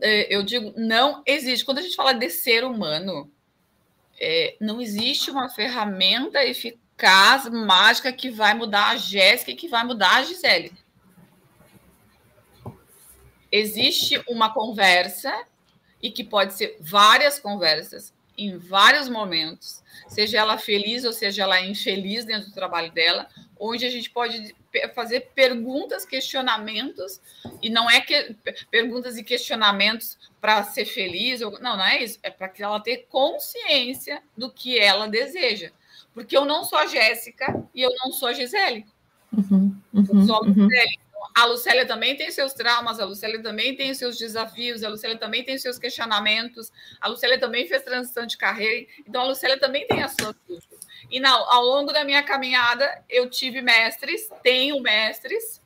é, 0.00 0.34
eu 0.34 0.42
digo, 0.42 0.72
não 0.76 1.22
existe. 1.26 1.64
Quando 1.64 1.78
a 1.78 1.82
gente 1.82 1.96
fala 1.96 2.12
de 2.12 2.30
ser 2.30 2.64
humano, 2.64 3.30
é, 4.18 4.56
não 4.60 4.80
existe 4.80 5.30
uma 5.30 5.48
ferramenta 5.48 6.44
eficaz, 6.44 7.48
mágica, 7.50 8.12
que 8.12 8.30
vai 8.30 8.54
mudar 8.54 8.90
a 8.90 8.96
Jéssica 8.96 9.50
e 9.50 9.56
que 9.56 9.68
vai 9.68 9.84
mudar 9.84 10.16
a 10.16 10.22
Gisele. 10.22 10.72
Existe 13.50 14.22
uma 14.28 14.52
conversa, 14.52 15.46
e 16.04 16.10
que 16.10 16.22
pode 16.22 16.52
ser 16.52 16.76
várias 16.78 17.38
conversas, 17.38 18.12
em 18.36 18.58
vários 18.58 19.08
momentos, 19.08 19.82
seja 20.06 20.36
ela 20.36 20.58
feliz 20.58 21.02
ou 21.02 21.14
seja 21.14 21.44
ela 21.44 21.62
infeliz 21.62 22.26
dentro 22.26 22.48
do 22.48 22.54
trabalho 22.54 22.92
dela, 22.92 23.26
onde 23.70 23.86
a 23.86 23.90
gente 23.90 24.10
pode 24.10 24.54
fazer 24.94 25.30
perguntas, 25.34 26.04
questionamentos, 26.04 27.20
e 27.62 27.70
não 27.70 27.90
é 27.90 28.00
que 28.00 28.36
perguntas 28.70 29.16
e 29.16 29.22
questionamentos 29.22 30.18
para 30.40 30.62
ser 30.64 30.84
feliz, 30.84 31.40
ou, 31.40 31.52
não, 31.60 31.76
não 31.76 31.84
é 31.84 32.02
isso, 32.02 32.18
é 32.22 32.30
para 32.30 32.48
que 32.48 32.62
ela 32.62 32.80
tenha 32.80 33.02
consciência 33.08 34.22
do 34.36 34.50
que 34.50 34.78
ela 34.78 35.08
deseja. 35.08 35.70
Porque 36.12 36.36
eu 36.36 36.44
não 36.44 36.64
sou 36.64 36.78
a 36.78 36.86
Jéssica 36.86 37.64
e 37.74 37.82
eu 37.82 37.90
não 38.04 38.12
sou 38.12 38.28
a 38.28 38.32
Gisele. 38.32 38.86
Uhum, 39.32 39.74
uhum, 39.92 40.06
eu 40.20 40.26
sou 40.26 40.36
a 40.36 40.40
uhum. 40.42 40.54
Gisele. 40.54 41.04
A 41.34 41.46
Lucélia 41.46 41.86
também 41.86 42.16
tem 42.16 42.30
seus 42.30 42.52
traumas, 42.52 43.00
a 43.00 43.04
Lucélia 43.04 43.42
também 43.42 43.74
tem 43.74 43.92
seus 43.94 44.16
desafios, 44.16 44.84
a 44.84 44.88
Lucélia 44.88 45.18
também 45.18 45.42
tem 45.42 45.58
seus 45.58 45.78
questionamentos, 45.78 46.70
a 47.00 47.08
Lucélia 47.08 47.40
também 47.40 47.66
fez 47.66 47.82
transição 47.82 48.24
de 48.26 48.36
carreira, 48.36 48.86
então 49.06 49.22
a 49.22 49.26
Lucélia 49.26 49.58
também 49.58 49.84
tem 49.86 50.02
as 50.02 50.12
suas 50.12 50.36
dúvidas. 50.46 50.83
E 51.10 51.20
não, 51.20 51.50
ao 51.50 51.62
longo 51.64 51.92
da 51.92 52.04
minha 52.04 52.22
caminhada, 52.22 53.02
eu 53.08 53.28
tive 53.28 53.60
mestres, 53.60 54.28
tenho 54.42 54.80
mestres, 54.80 55.60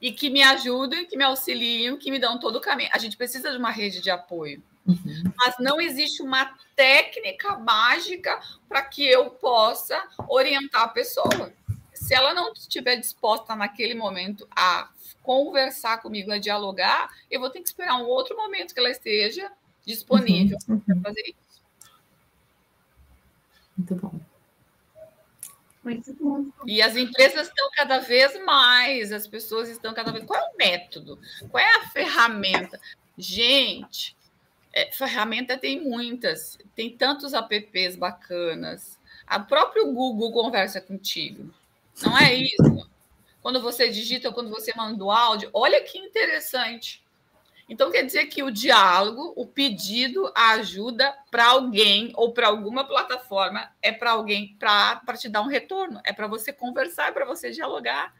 e 0.00 0.12
que 0.12 0.28
me 0.28 0.42
ajudam, 0.42 1.06
que 1.06 1.16
me 1.16 1.24
auxiliam, 1.24 1.96
que 1.96 2.10
me 2.10 2.18
dão 2.18 2.38
todo 2.38 2.56
o 2.56 2.60
caminho. 2.60 2.90
A 2.92 2.98
gente 2.98 3.16
precisa 3.16 3.50
de 3.50 3.56
uma 3.56 3.70
rede 3.70 4.00
de 4.00 4.10
apoio. 4.10 4.62
Uhum. 4.86 5.22
Mas 5.36 5.54
não 5.58 5.80
existe 5.80 6.22
uma 6.22 6.54
técnica 6.76 7.56
mágica 7.56 8.38
para 8.68 8.82
que 8.82 9.02
eu 9.02 9.30
possa 9.30 10.02
orientar 10.28 10.82
a 10.82 10.88
pessoa. 10.88 11.52
Se 11.94 12.14
ela 12.14 12.34
não 12.34 12.52
estiver 12.52 12.96
disposta 12.96 13.56
naquele 13.56 13.94
momento 13.94 14.46
a 14.54 14.90
conversar 15.22 16.02
comigo, 16.02 16.30
a 16.30 16.38
dialogar, 16.38 17.10
eu 17.30 17.40
vou 17.40 17.48
ter 17.48 17.60
que 17.60 17.68
esperar 17.68 17.96
um 17.96 18.04
outro 18.06 18.36
momento 18.36 18.74
que 18.74 18.80
ela 18.80 18.90
esteja 18.90 19.50
disponível 19.86 20.58
uhum. 20.68 20.80
para 20.80 21.00
fazer 21.00 21.22
isso. 21.22 21.43
Muito 23.76 23.94
bom. 23.96 24.20
Muito 25.84 26.14
bom. 26.14 26.46
E 26.66 26.80
as 26.80 26.96
empresas 26.96 27.48
estão 27.48 27.70
cada 27.72 27.98
vez 27.98 28.42
mais, 28.44 29.12
as 29.12 29.26
pessoas 29.26 29.68
estão 29.68 29.92
cada 29.92 30.10
vez. 30.10 30.24
Qual 30.24 30.40
é 30.40 30.42
o 30.42 30.56
método? 30.56 31.18
Qual 31.50 31.62
é 31.62 31.76
a 31.76 31.88
ferramenta? 31.90 32.80
Gente, 33.18 34.16
é, 34.72 34.90
ferramenta 34.90 35.58
tem 35.58 35.80
muitas, 35.80 36.58
tem 36.74 36.96
tantos 36.96 37.34
apps 37.34 37.96
bacanas. 37.96 38.98
A 39.26 39.38
próprio 39.38 39.92
Google 39.92 40.32
conversa 40.32 40.80
contigo. 40.80 41.52
Não 42.02 42.18
é 42.18 42.34
isso? 42.34 42.90
Quando 43.42 43.60
você 43.60 43.90
digita, 43.90 44.32
quando 44.32 44.48
você 44.48 44.72
manda 44.74 45.04
o 45.04 45.10
áudio, 45.10 45.50
olha 45.52 45.82
que 45.82 45.98
interessante. 45.98 47.03
Então, 47.68 47.90
quer 47.90 48.04
dizer 48.04 48.26
que 48.26 48.42
o 48.42 48.50
diálogo, 48.50 49.32
o 49.36 49.46
pedido, 49.46 50.30
a 50.34 50.50
ajuda 50.52 51.16
para 51.30 51.46
alguém 51.46 52.12
ou 52.14 52.32
para 52.32 52.48
alguma 52.48 52.86
plataforma 52.86 53.70
é 53.80 53.90
para 53.90 54.10
alguém 54.10 54.54
para 54.58 55.00
te 55.18 55.28
dar 55.28 55.40
um 55.40 55.48
retorno, 55.48 56.00
é 56.04 56.12
para 56.12 56.26
você 56.26 56.52
conversar, 56.52 57.08
é 57.08 57.12
para 57.12 57.24
você 57.24 57.50
dialogar. 57.50 58.14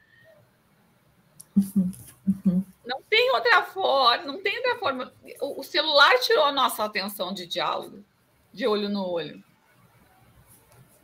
Não 2.84 3.02
tem 3.02 3.30
outra 3.32 3.62
forma, 3.62 4.24
não 4.24 4.42
tem 4.42 4.56
outra 4.56 4.78
forma. 4.78 5.12
O, 5.40 5.62
celular 5.62 6.18
tirou 6.20 6.44
a 6.44 6.52
nossa 6.52 6.84
atenção 6.84 7.32
de 7.32 7.46
diálogo, 7.46 8.02
de 8.52 8.66
olho 8.66 8.88
no 8.88 9.06
olho, 9.06 9.44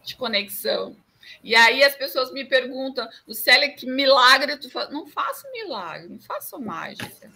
de 0.03 0.17
conexão. 0.17 0.97
E 1.45 1.55
aí 1.55 1.85
as 1.85 1.95
pessoas 1.95 2.33
me 2.33 2.45
perguntam, 2.45 3.07
Lucélia, 3.29 3.71
que 3.71 3.87
milagre 3.87 4.57
tu 4.57 4.71
faz? 4.71 4.91
Não 4.91 5.07
faço 5.07 5.51
milagre, 5.53 6.09
não 6.09 6.19
faço 6.21 6.59
mágica. 6.59 7.31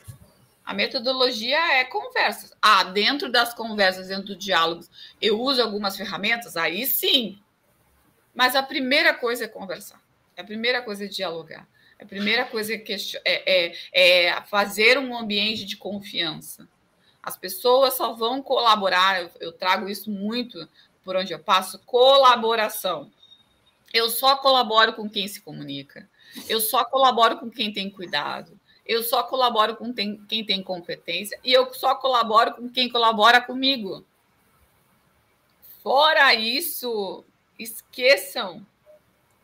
A 0.64 0.72
metodologia 0.72 1.58
é 1.74 1.84
conversas. 1.84 2.52
Ah, 2.60 2.84
dentro 2.84 3.30
das 3.30 3.52
conversas, 3.52 4.08
dentro 4.08 4.28
do 4.28 4.36
diálogo, 4.36 4.84
eu 5.20 5.38
uso 5.38 5.60
algumas 5.60 5.96
ferramentas? 5.96 6.56
Aí 6.56 6.86
sim. 6.86 7.38
Mas 8.34 8.56
a 8.56 8.62
primeira 8.62 9.12
coisa 9.12 9.44
é 9.44 9.48
conversar. 9.48 10.00
A 10.36 10.42
primeira 10.42 10.80
coisa 10.80 11.04
é 11.04 11.08
dialogar. 11.08 11.68
A 12.00 12.06
primeira 12.06 12.46
coisa 12.46 12.74
é, 12.74 12.82
é, 13.24 13.74
é, 13.92 14.26
é 14.26 14.40
fazer 14.42 14.98
um 14.98 15.16
ambiente 15.16 15.64
de 15.66 15.76
confiança. 15.76 16.66
As 17.22 17.36
pessoas 17.36 17.94
só 17.94 18.14
vão 18.14 18.42
colaborar, 18.42 19.22
eu, 19.22 19.30
eu 19.40 19.52
trago 19.52 19.88
isso 19.88 20.10
muito 20.10 20.68
por 21.04 21.14
onde 21.14 21.32
eu 21.32 21.38
passo, 21.38 21.78
colaboração. 21.80 23.12
Eu 23.92 24.08
só 24.08 24.36
colaboro 24.36 24.94
com 24.94 25.08
quem 25.08 25.28
se 25.28 25.40
comunica. 25.40 26.08
Eu 26.48 26.60
só 26.60 26.84
colaboro 26.84 27.38
com 27.38 27.50
quem 27.50 27.72
tem 27.72 27.90
cuidado 27.90 28.58
eu 28.86 29.02
só 29.02 29.22
colaboro 29.22 29.76
com 29.76 29.92
tem, 29.92 30.18
quem 30.26 30.44
tem 30.44 30.62
competência 30.62 31.38
e 31.42 31.52
eu 31.52 31.72
só 31.72 31.94
colaboro 31.94 32.54
com 32.54 32.68
quem 32.68 32.88
colabora 32.88 33.40
comigo. 33.40 34.04
Fora 35.82 36.34
isso, 36.34 37.24
esqueçam. 37.58 38.64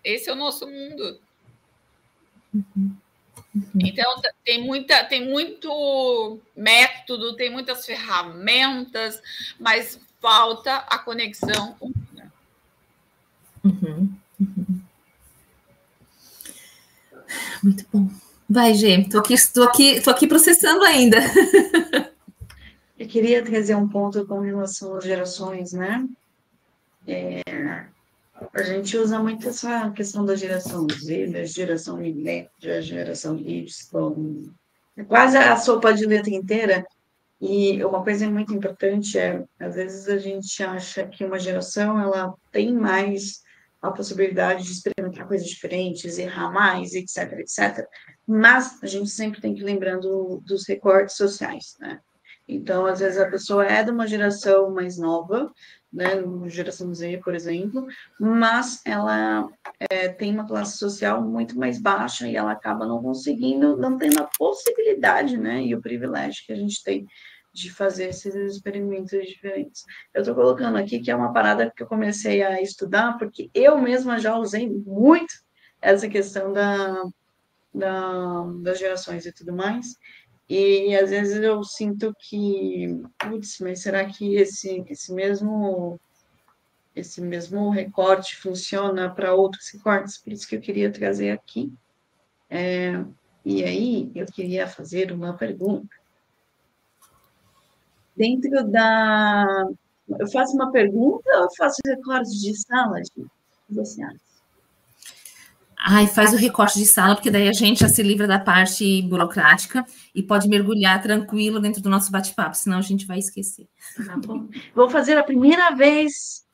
Esse 0.03 0.31
é 0.31 0.33
o 0.33 0.37
nosso 0.37 0.67
mundo. 0.67 1.21
Uhum. 2.55 2.97
Então 3.83 4.21
tem 4.45 4.63
muita, 4.63 5.05
tem 5.05 5.29
muito 5.29 6.41
método, 6.55 7.37
tem 7.37 7.51
muitas 7.51 7.85
ferramentas, 7.85 9.23
mas 9.59 10.01
falta 10.21 10.77
a 10.77 10.99
conexão 10.99 11.77
humana. 11.81 12.33
Uhum. 13.65 14.13
Uhum. 14.39 14.81
Muito 17.63 17.87
bom. 17.93 18.09
Vai, 18.53 18.75
Gê, 18.75 19.05
tô 19.05 19.19
aqui, 19.19 19.37
tô 19.55 19.63
aqui, 19.63 20.01
tô 20.01 20.11
aqui 20.11 20.27
processando 20.27 20.83
ainda. 20.83 21.19
Eu 22.99 23.07
queria 23.07 23.45
trazer 23.45 23.77
um 23.77 23.89
ponto 23.89 24.27
com 24.27 24.41
relação 24.41 24.97
às 24.97 25.05
gerações, 25.05 25.73
né? 25.73 26.05
É, 27.07 27.43
a 28.53 28.63
gente 28.65 28.99
usa 28.99 29.21
muito 29.21 29.49
essa 29.49 29.89
questão 29.93 30.25
da 30.25 30.35
geração 30.35 30.85
Z, 30.91 31.29
da 31.29 31.45
geração 31.45 31.99
da 31.99 32.81
geração 32.81 33.39
Y, 33.39 34.51
é 34.97 35.05
quase 35.05 35.37
a 35.37 35.57
sopa 35.57 35.95
de 35.95 36.05
letra 36.05 36.31
inteira. 36.31 36.85
E 37.41 37.83
uma 37.85 38.03
coisa 38.03 38.29
muito 38.29 38.53
importante 38.53 39.17
é, 39.17 39.45
às 39.61 39.77
vezes 39.77 40.09
a 40.09 40.19
gente 40.19 40.61
acha 40.61 41.07
que 41.07 41.25
uma 41.25 41.39
geração 41.39 42.01
ela 42.01 42.35
tem 42.51 42.75
mais 42.75 43.45
a 43.81 43.91
possibilidade 43.91 44.65
de 44.65 44.73
experimentar 44.73 45.27
coisas 45.27 45.47
diferentes, 45.47 46.19
errar 46.19 46.53
mais, 46.53 46.93
etc, 46.95 47.33
etc. 47.39 47.87
Mas 48.33 48.81
a 48.81 48.87
gente 48.87 49.11
sempre 49.11 49.41
tem 49.41 49.53
que 49.53 49.61
ir 49.61 49.65
lembrando 49.65 50.41
dos 50.47 50.65
recortes 50.69 51.17
sociais, 51.17 51.77
né? 51.81 51.99
Então, 52.47 52.87
às 52.87 53.01
vezes 53.01 53.19
a 53.19 53.29
pessoa 53.29 53.67
é 53.67 53.83
de 53.83 53.91
uma 53.91 54.07
geração 54.07 54.71
mais 54.71 54.97
nova, 54.97 55.53
né, 55.93 56.11
geração 56.47 56.95
Z, 56.95 57.21
por 57.25 57.35
exemplo, 57.35 57.89
mas 58.21 58.81
ela 58.87 59.49
é, 59.91 60.09
tem 60.09 60.33
uma 60.33 60.47
classe 60.47 60.79
social 60.79 61.21
muito 61.21 61.59
mais 61.59 61.81
baixa 61.81 62.29
e 62.29 62.37
ela 62.37 62.53
acaba 62.53 62.87
não 62.87 63.03
conseguindo, 63.03 63.77
não 63.77 63.99
tendo 63.99 64.21
a 64.21 64.31
possibilidade, 64.39 65.37
né, 65.37 65.63
e 65.63 65.75
o 65.75 65.81
privilégio 65.81 66.45
que 66.47 66.53
a 66.53 66.57
gente 66.57 66.85
tem 66.85 67.05
de 67.53 67.69
fazer 67.69 68.11
esses 68.11 68.33
experimentos 68.35 69.27
diferentes. 69.27 69.85
Eu 70.15 70.21
estou 70.21 70.37
colocando 70.37 70.79
aqui 70.79 71.01
que 71.01 71.11
é 71.11 71.17
uma 71.17 71.33
parada 71.33 71.73
que 71.77 71.83
eu 71.83 71.89
comecei 71.89 72.45
a 72.45 72.63
estudar, 72.63 73.19
porque 73.19 73.51
eu 73.53 73.77
mesma 73.77 74.21
já 74.21 74.37
usei 74.37 74.71
muito 74.71 75.35
essa 75.83 76.09
questão 76.09 76.53
da, 76.53 77.05
da, 77.73 78.45
das 78.63 78.79
gerações 78.79 79.27
e 79.27 79.33
tudo 79.33 79.53
mais, 79.53 79.97
e 80.49 80.97
às 80.97 81.11
vezes 81.11 81.41
eu 81.43 81.63
sinto 81.63 82.13
que, 82.19 83.01
putz, 83.17 83.59
mas 83.61 83.83
será 83.83 84.05
que 84.05 84.35
esse, 84.35 84.85
esse 84.89 85.13
mesmo 85.13 86.01
esse 86.95 87.21
mesmo 87.21 87.71
recorte 87.71 88.37
funciona 88.37 89.09
para 89.09 89.35
outros 89.35 89.69
recortes? 89.73 90.19
Por 90.19 90.33
isso 90.33 90.49
que 90.49 90.57
eu 90.57 90.61
queria 90.61 90.93
trazer 90.93 91.31
aqui. 91.31 91.73
É, 92.49 93.05
e 93.45 93.63
aí 93.63 94.11
eu 94.15 94.27
queria 94.27 94.67
fazer 94.67 95.13
uma 95.13 95.37
pergunta. 95.37 95.89
Dentro 98.17 98.69
da. 98.69 99.47
Eu 100.19 100.29
faço 100.31 100.55
uma 100.57 100.73
pergunta 100.73 101.31
ou 101.39 101.49
faço 101.57 101.81
recortes 101.87 102.41
de 102.41 102.61
sala? 102.61 102.99
O 102.99 103.23
que 103.23 103.75
você 103.75 104.03
acha? 104.03 104.30
Ai, 105.83 106.07
faz 106.07 106.35
o 106.35 106.37
recorte 106.37 106.79
de 106.79 106.85
sala, 106.85 107.15
porque 107.15 107.31
daí 107.31 107.49
a 107.49 107.53
gente 107.53 107.81
já 107.81 107.89
se 107.89 108.03
livra 108.03 108.27
da 108.27 108.39
parte 108.39 109.01
burocrática 109.03 109.85
e 110.15 110.23
pode 110.23 110.47
mergulhar 110.47 111.01
tranquilo 111.03 111.59
dentro 111.59 111.81
do 111.81 111.89
nosso 111.89 112.13
bate-papo, 112.13 112.55
senão 112.55 112.79
a 112.79 112.83
gente 112.83 113.07
vai 113.07 113.19
esquecer. 113.19 113.67
Tá 114.05 114.17
bom. 114.19 114.47
Vou 114.75 114.91
fazer 114.91 115.17
a 115.17 115.23
primeira 115.23 115.71
vez, 115.71 116.45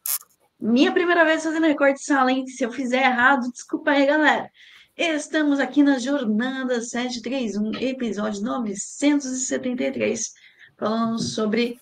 minha 0.61 0.93
primeira 0.93 1.25
vez 1.25 1.43
fazendo 1.43 1.67
recorte 1.67 1.99
de 1.99 2.05
sala, 2.05 2.31
hein? 2.31 2.47
Se 2.47 2.63
eu 2.65 2.71
fizer 2.71 3.03
errado, 3.03 3.51
desculpa 3.51 3.91
aí, 3.91 4.07
galera. 4.07 4.49
Estamos 4.97 5.59
aqui 5.59 5.83
na 5.83 5.99
Jornada 5.99 6.81
731, 6.81 7.83
episódio 7.83 8.43
973, 8.43 10.33
falando 10.79 11.19
sobre 11.19 11.81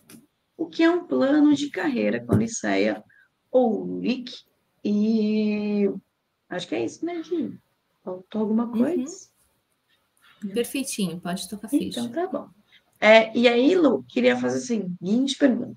o 0.56 0.66
que 0.66 0.82
é 0.82 0.90
um 0.90 1.04
plano 1.04 1.54
de 1.54 1.68
carreira 1.68 2.24
com 2.24 2.36
Liceia 2.36 3.04
ou 3.52 4.00
LIC. 4.00 4.32
E 4.82 5.90
Acho 6.48 6.68
que 6.68 6.74
é 6.74 6.84
isso, 6.84 7.04
né, 7.04 7.22
Gi? 7.22 7.58
Faltou 8.02 8.40
alguma 8.40 8.64
uhum. 8.66 8.78
coisa? 8.78 9.28
Uhum. 10.44 10.50
Perfeitinho, 10.50 11.20
pode 11.20 11.48
tocar 11.48 11.68
ficha. 11.68 12.00
Então 12.00 12.10
tá 12.10 12.26
bom. 12.26 12.48
É, 13.00 13.36
e 13.36 13.48
aí, 13.48 13.74
Lu, 13.74 14.02
queria 14.04 14.36
fazer 14.36 14.58
a 14.58 14.60
seguinte 14.60 15.36
pergunta. 15.36 15.76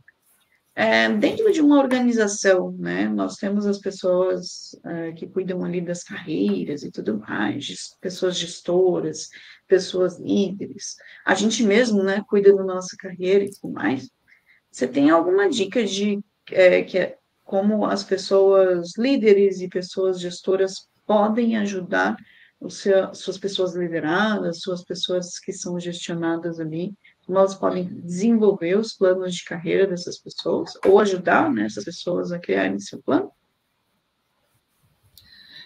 É, 0.79 1.09
dentro 1.09 1.51
de 1.51 1.59
uma 1.59 1.79
organização, 1.79 2.71
né, 2.73 3.09
nós 3.09 3.35
temos 3.37 3.65
as 3.65 3.79
pessoas 3.79 4.79
é, 4.85 5.11
que 5.11 5.25
cuidam 5.25 5.65
ali 5.65 5.81
das 5.81 6.03
carreiras 6.03 6.83
e 6.83 6.91
tudo 6.91 7.17
mais, 7.17 7.89
pessoas 7.99 8.37
gestoras, 8.37 9.27
pessoas 9.67 10.19
líderes, 10.19 10.95
a 11.25 11.33
gente 11.33 11.63
mesmo, 11.63 12.03
né, 12.03 12.23
cuida 12.29 12.55
da 12.55 12.63
nossa 12.63 12.95
carreira 12.95 13.43
e 13.43 13.49
tudo 13.49 13.73
mais. 13.73 14.07
Você 14.71 14.87
tem 14.87 15.09
alguma 15.09 15.49
dica 15.49 15.83
de 15.83 16.19
é, 16.51 16.83
que 16.83 16.99
é 16.99 17.17
como 17.47 17.85
as 17.85 18.03
pessoas 18.03 18.91
líderes 18.97 19.61
e 19.61 19.69
pessoas 19.69 20.19
gestoras 20.19 20.89
podem 21.05 21.57
ajudar 21.57 22.17
seu, 22.69 23.15
suas 23.15 23.37
pessoas 23.37 23.73
lideradas, 23.73 24.59
suas 24.59 24.83
pessoas 24.83 25.39
que 25.39 25.53
são 25.53 25.79
gestionadas 25.79 26.59
ali, 26.59 26.93
como 27.25 27.39
elas 27.39 27.55
podem 27.55 27.85
desenvolver 28.01 28.77
os 28.77 28.93
planos 28.93 29.33
de 29.33 29.45
carreira 29.45 29.87
dessas 29.87 30.19
pessoas, 30.19 30.73
ou 30.85 30.99
ajudar 30.99 31.49
né, 31.49 31.65
essas 31.65 31.85
pessoas 31.85 32.33
a 32.33 32.39
criarem 32.39 32.79
seu 32.79 33.01
plano? 33.01 33.31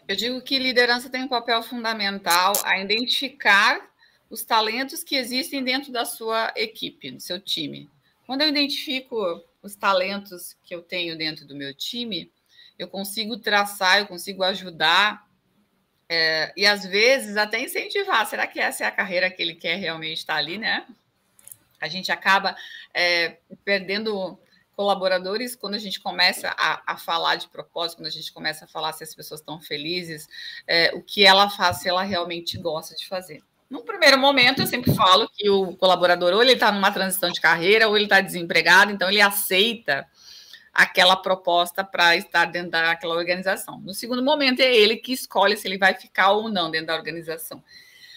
Eu 0.07 0.15
digo 0.15 0.39
que 0.41 0.59
liderança 0.59 1.09
tem 1.09 1.23
um 1.23 1.27
papel 1.27 1.63
fundamental 1.63 2.53
a 2.63 2.79
identificar 2.79 3.89
os 4.29 4.43
talentos 4.43 5.03
que 5.03 5.15
existem 5.15 5.63
dentro 5.63 5.91
da 5.91 6.05
sua 6.05 6.53
equipe, 6.55 7.09
do 7.09 7.19
seu 7.19 7.39
time. 7.39 7.89
Quando 8.27 8.41
eu 8.41 8.49
identifico 8.49 9.43
os 9.61 9.75
talentos 9.75 10.55
que 10.63 10.73
eu 10.73 10.81
tenho 10.81 11.17
dentro 11.17 11.45
do 11.45 11.55
meu 11.55 11.73
time, 11.73 12.31
eu 12.77 12.87
consigo 12.87 13.37
traçar, 13.37 13.99
eu 13.99 14.07
consigo 14.07 14.43
ajudar 14.43 15.27
é, 16.09 16.51
e 16.57 16.65
às 16.65 16.83
vezes 16.83 17.37
até 17.37 17.59
incentivar. 17.59 18.25
Será 18.25 18.47
que 18.47 18.59
essa 18.59 18.83
é 18.83 18.87
a 18.87 18.91
carreira 18.91 19.29
que 19.29 19.41
ele 19.41 19.55
quer 19.55 19.75
realmente 19.75 20.17
estar 20.17 20.35
ali, 20.35 20.57
né? 20.57 20.85
A 21.79 21.87
gente 21.87 22.11
acaba 22.11 22.55
é, 22.93 23.37
perdendo 23.63 24.37
colaboradores 24.75 25.55
quando 25.55 25.75
a 25.75 25.79
gente 25.79 25.99
começa 25.99 26.53
a, 26.57 26.81
a, 26.93 26.97
falar 26.97 27.35
de 27.35 27.47
propósito, 27.47 27.99
quando 27.99 28.07
a 28.07 28.11
gente 28.11 28.31
começa 28.33 28.65
a 28.65 28.67
falar 28.67 28.93
se 28.93 29.03
as 29.03 29.13
pessoas 29.13 29.39
estão 29.39 29.61
felizes, 29.61 30.27
é, 30.67 30.91
o 30.95 31.01
que 31.01 31.25
ela 31.25 31.49
faz, 31.49 31.77
se 31.77 31.89
ela 31.89 32.03
realmente 32.03 32.57
gosta 32.57 32.95
de 32.95 33.07
fazer. 33.07 33.43
No 33.71 33.83
primeiro 33.83 34.17
momento, 34.17 34.61
eu 34.61 34.67
sempre 34.67 34.93
falo 34.93 35.29
que 35.33 35.49
o 35.49 35.77
colaborador 35.77 36.33
ou 36.33 36.41
ele 36.43 36.51
está 36.51 36.73
numa 36.73 36.91
transição 36.91 37.31
de 37.31 37.39
carreira 37.39 37.87
ou 37.87 37.95
ele 37.95 38.03
está 38.03 38.19
desempregado, 38.19 38.91
então 38.91 39.09
ele 39.09 39.21
aceita 39.21 40.05
aquela 40.73 41.15
proposta 41.15 41.81
para 41.81 42.17
estar 42.17 42.43
dentro 42.45 42.71
daquela 42.71 43.15
organização. 43.15 43.79
No 43.79 43.93
segundo 43.93 44.21
momento, 44.21 44.59
é 44.59 44.75
ele 44.75 44.97
que 44.97 45.13
escolhe 45.13 45.55
se 45.55 45.69
ele 45.69 45.77
vai 45.77 45.93
ficar 45.93 46.31
ou 46.31 46.49
não 46.49 46.69
dentro 46.69 46.87
da 46.87 46.95
organização. 46.95 47.63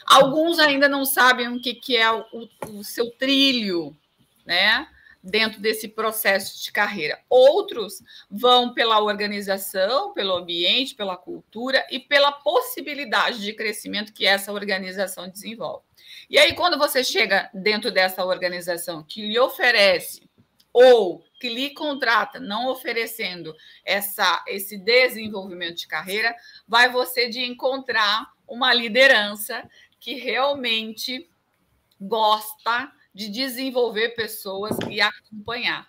Alguns 0.05 0.59
ainda 0.59 0.89
não 0.89 1.05
sabem 1.05 1.47
o 1.47 1.61
que, 1.61 1.73
que 1.73 1.97
é 1.97 2.11
o, 2.11 2.25
o 2.71 2.83
seu 2.83 3.13
trilho, 3.13 3.97
né? 4.45 4.89
Dentro 5.25 5.59
desse 5.59 5.89
processo 5.89 6.63
de 6.63 6.71
carreira. 6.71 7.19
Outros 7.31 8.03
vão 8.31 8.75
pela 8.75 9.01
organização, 9.01 10.13
pelo 10.13 10.37
ambiente, 10.37 10.95
pela 10.95 11.17
cultura 11.17 11.85
e 11.91 11.99
pela 11.99 12.31
possibilidade 12.31 13.41
de 13.41 13.55
crescimento 13.55 14.13
que 14.13 14.27
essa 14.27 14.53
organização 14.53 15.27
desenvolve. 15.29 15.83
E 16.29 16.39
aí, 16.39 16.55
quando 16.55 16.79
você 16.79 17.03
chega 17.03 17.51
dentro 17.55 17.91
dessa 17.91 18.23
organização 18.25 19.03
que 19.03 19.27
lhe 19.27 19.39
oferece 19.39 20.29
ou 20.71 21.25
que 21.41 21.49
lhe 21.49 21.71
contrata, 21.71 22.39
não 22.39 22.69
oferecendo 22.69 23.55
essa, 23.85 24.45
esse 24.47 24.77
desenvolvimento 24.77 25.79
de 25.79 25.87
carreira, 25.87 26.35
vai 26.69 26.91
você 26.91 27.29
de 27.29 27.41
encontrar 27.41 28.31
uma 28.47 28.75
liderança 28.75 29.69
que 29.99 30.15
realmente 30.15 31.31
gosta 31.99 32.93
de 33.15 33.29
desenvolver 33.29 34.11
pessoas 34.11 34.77
e 34.91 35.01
acompanhar. 35.01 35.87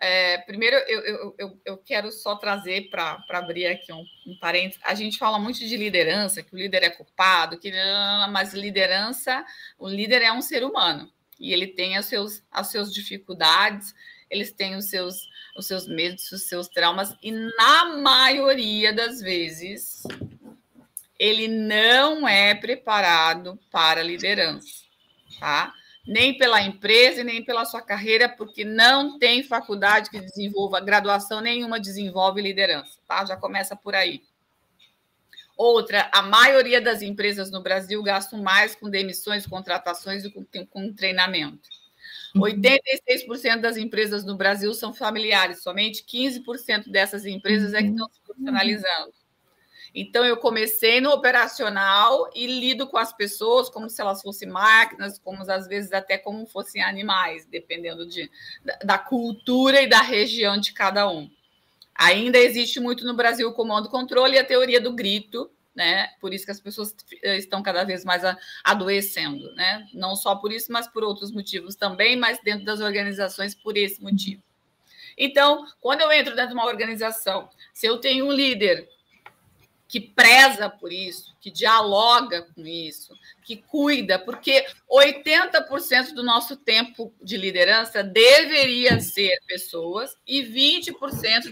É, 0.00 0.38
primeiro, 0.38 0.76
eu, 0.88 1.00
eu, 1.00 1.34
eu, 1.38 1.60
eu, 1.64 1.76
quero 1.78 2.10
só 2.10 2.34
trazer 2.34 2.90
para 2.90 3.22
abrir 3.28 3.66
aqui 3.66 3.92
um, 3.92 4.04
um 4.26 4.36
parênteses. 4.40 4.80
A 4.82 4.94
gente 4.94 5.18
fala 5.18 5.38
muito 5.38 5.60
de 5.60 5.76
liderança, 5.76 6.42
que 6.42 6.54
o 6.54 6.58
líder 6.58 6.82
é 6.82 6.90
culpado, 6.90 7.58
que, 7.58 7.70
mas 8.30 8.52
liderança, 8.52 9.44
o 9.78 9.88
líder 9.88 10.22
é 10.22 10.32
um 10.32 10.42
ser 10.42 10.64
humano 10.64 11.12
e 11.42 11.52
ele 11.52 11.66
tem 11.66 11.96
as, 11.96 12.06
seus, 12.06 12.40
as 12.52 12.70
suas 12.70 12.94
dificuldades, 12.94 13.92
eles 14.30 14.52
têm 14.52 14.76
os 14.76 14.84
seus, 14.84 15.28
os 15.56 15.66
seus 15.66 15.88
medos, 15.88 16.30
os 16.30 16.44
seus 16.44 16.68
traumas, 16.68 17.14
e 17.20 17.32
na 17.32 17.96
maioria 17.98 18.92
das 18.92 19.20
vezes 19.20 20.04
ele 21.18 21.48
não 21.48 22.26
é 22.26 22.54
preparado 22.54 23.58
para 23.72 24.00
a 24.00 24.04
liderança, 24.04 24.84
tá? 25.40 25.74
Nem 26.06 26.36
pela 26.36 26.60
empresa 26.62 27.20
e 27.20 27.24
nem 27.24 27.44
pela 27.44 27.64
sua 27.64 27.80
carreira, 27.80 28.28
porque 28.28 28.64
não 28.64 29.18
tem 29.18 29.42
faculdade 29.42 30.10
que 30.10 30.20
desenvolva, 30.20 30.80
graduação 30.80 31.40
nenhuma 31.40 31.78
desenvolve 31.78 32.42
liderança, 32.42 32.98
tá? 33.06 33.24
Já 33.24 33.36
começa 33.36 33.76
por 33.76 33.94
aí. 33.94 34.22
Outra, 35.56 36.10
a 36.12 36.22
maioria 36.22 36.80
das 36.80 37.02
empresas 37.02 37.50
no 37.50 37.62
Brasil 37.62 38.02
gastam 38.02 38.42
mais 38.42 38.74
com 38.74 38.90
demissões, 38.90 39.46
contratações 39.46 40.24
do 40.24 40.30
que 40.44 40.66
com 40.66 40.92
treinamento. 40.92 41.68
86% 42.34 43.54
uhum. 43.54 43.60
das 43.60 43.76
empresas 43.76 44.24
no 44.24 44.36
Brasil 44.36 44.72
são 44.72 44.92
familiares, 44.92 45.62
somente 45.62 46.02
15% 46.04 46.90
dessas 46.90 47.26
empresas 47.26 47.74
é 47.74 47.82
que 47.82 47.90
estão 47.90 48.08
se 48.08 48.20
profissionalizando. 48.22 49.12
Então, 49.94 50.24
eu 50.24 50.36
comecei 50.38 51.00
no 51.00 51.10
operacional 51.10 52.30
e 52.34 52.46
lido 52.46 52.86
com 52.86 52.96
as 52.96 53.12
pessoas 53.12 53.68
como 53.68 53.90
se 53.90 54.00
elas 54.00 54.22
fossem 54.22 54.48
máquinas, 54.48 55.18
como 55.18 55.42
às 55.50 55.66
vezes 55.66 55.92
até 55.92 56.16
como 56.16 56.46
fossem 56.46 56.82
animais, 56.82 57.46
dependendo 57.46 58.06
de, 58.06 58.30
da 58.82 58.98
cultura 58.98 59.82
e 59.82 59.86
da 59.86 60.00
região 60.00 60.58
de 60.58 60.72
cada 60.72 61.08
um. 61.10 61.30
Ainda 61.94 62.38
existe 62.38 62.80
muito 62.80 63.04
no 63.04 63.14
Brasil 63.14 63.48
o 63.48 63.52
comando-controle 63.52 64.34
e 64.34 64.38
a 64.38 64.44
teoria 64.44 64.80
do 64.80 64.92
grito, 64.92 65.50
né? 65.74 66.08
Por 66.20 66.32
isso 66.32 66.44
que 66.44 66.50
as 66.50 66.60
pessoas 66.60 66.94
eh, 67.22 67.36
estão 67.36 67.62
cada 67.62 67.84
vez 67.84 68.04
mais 68.04 68.22
adoecendo, 68.64 69.54
né? 69.54 69.86
Não 69.92 70.16
só 70.16 70.36
por 70.36 70.52
isso, 70.52 70.72
mas 70.72 70.88
por 70.88 71.04
outros 71.04 71.30
motivos 71.30 71.74
também, 71.74 72.16
mas 72.16 72.40
dentro 72.42 72.64
das 72.64 72.80
organizações 72.80 73.54
por 73.54 73.76
esse 73.76 74.02
motivo. 74.02 74.42
Então, 75.16 75.66
quando 75.80 76.00
eu 76.00 76.12
entro 76.12 76.34
dentro 76.34 76.48
de 76.48 76.54
uma 76.54 76.66
organização, 76.66 77.48
se 77.72 77.86
eu 77.86 77.98
tenho 77.98 78.26
um 78.26 78.32
líder 78.32 78.88
que 79.92 80.00
preza 80.00 80.70
por 80.70 80.90
isso, 80.90 81.36
que 81.38 81.50
dialoga 81.50 82.48
com 82.54 82.66
isso, 82.66 83.14
que 83.44 83.58
cuida, 83.58 84.18
porque 84.18 84.64
80% 84.90 86.14
do 86.14 86.22
nosso 86.22 86.56
tempo 86.56 87.12
de 87.20 87.36
liderança 87.36 88.02
deveria 88.02 88.98
ser 89.00 89.38
pessoas 89.46 90.16
e 90.26 90.42
20% 90.42 90.94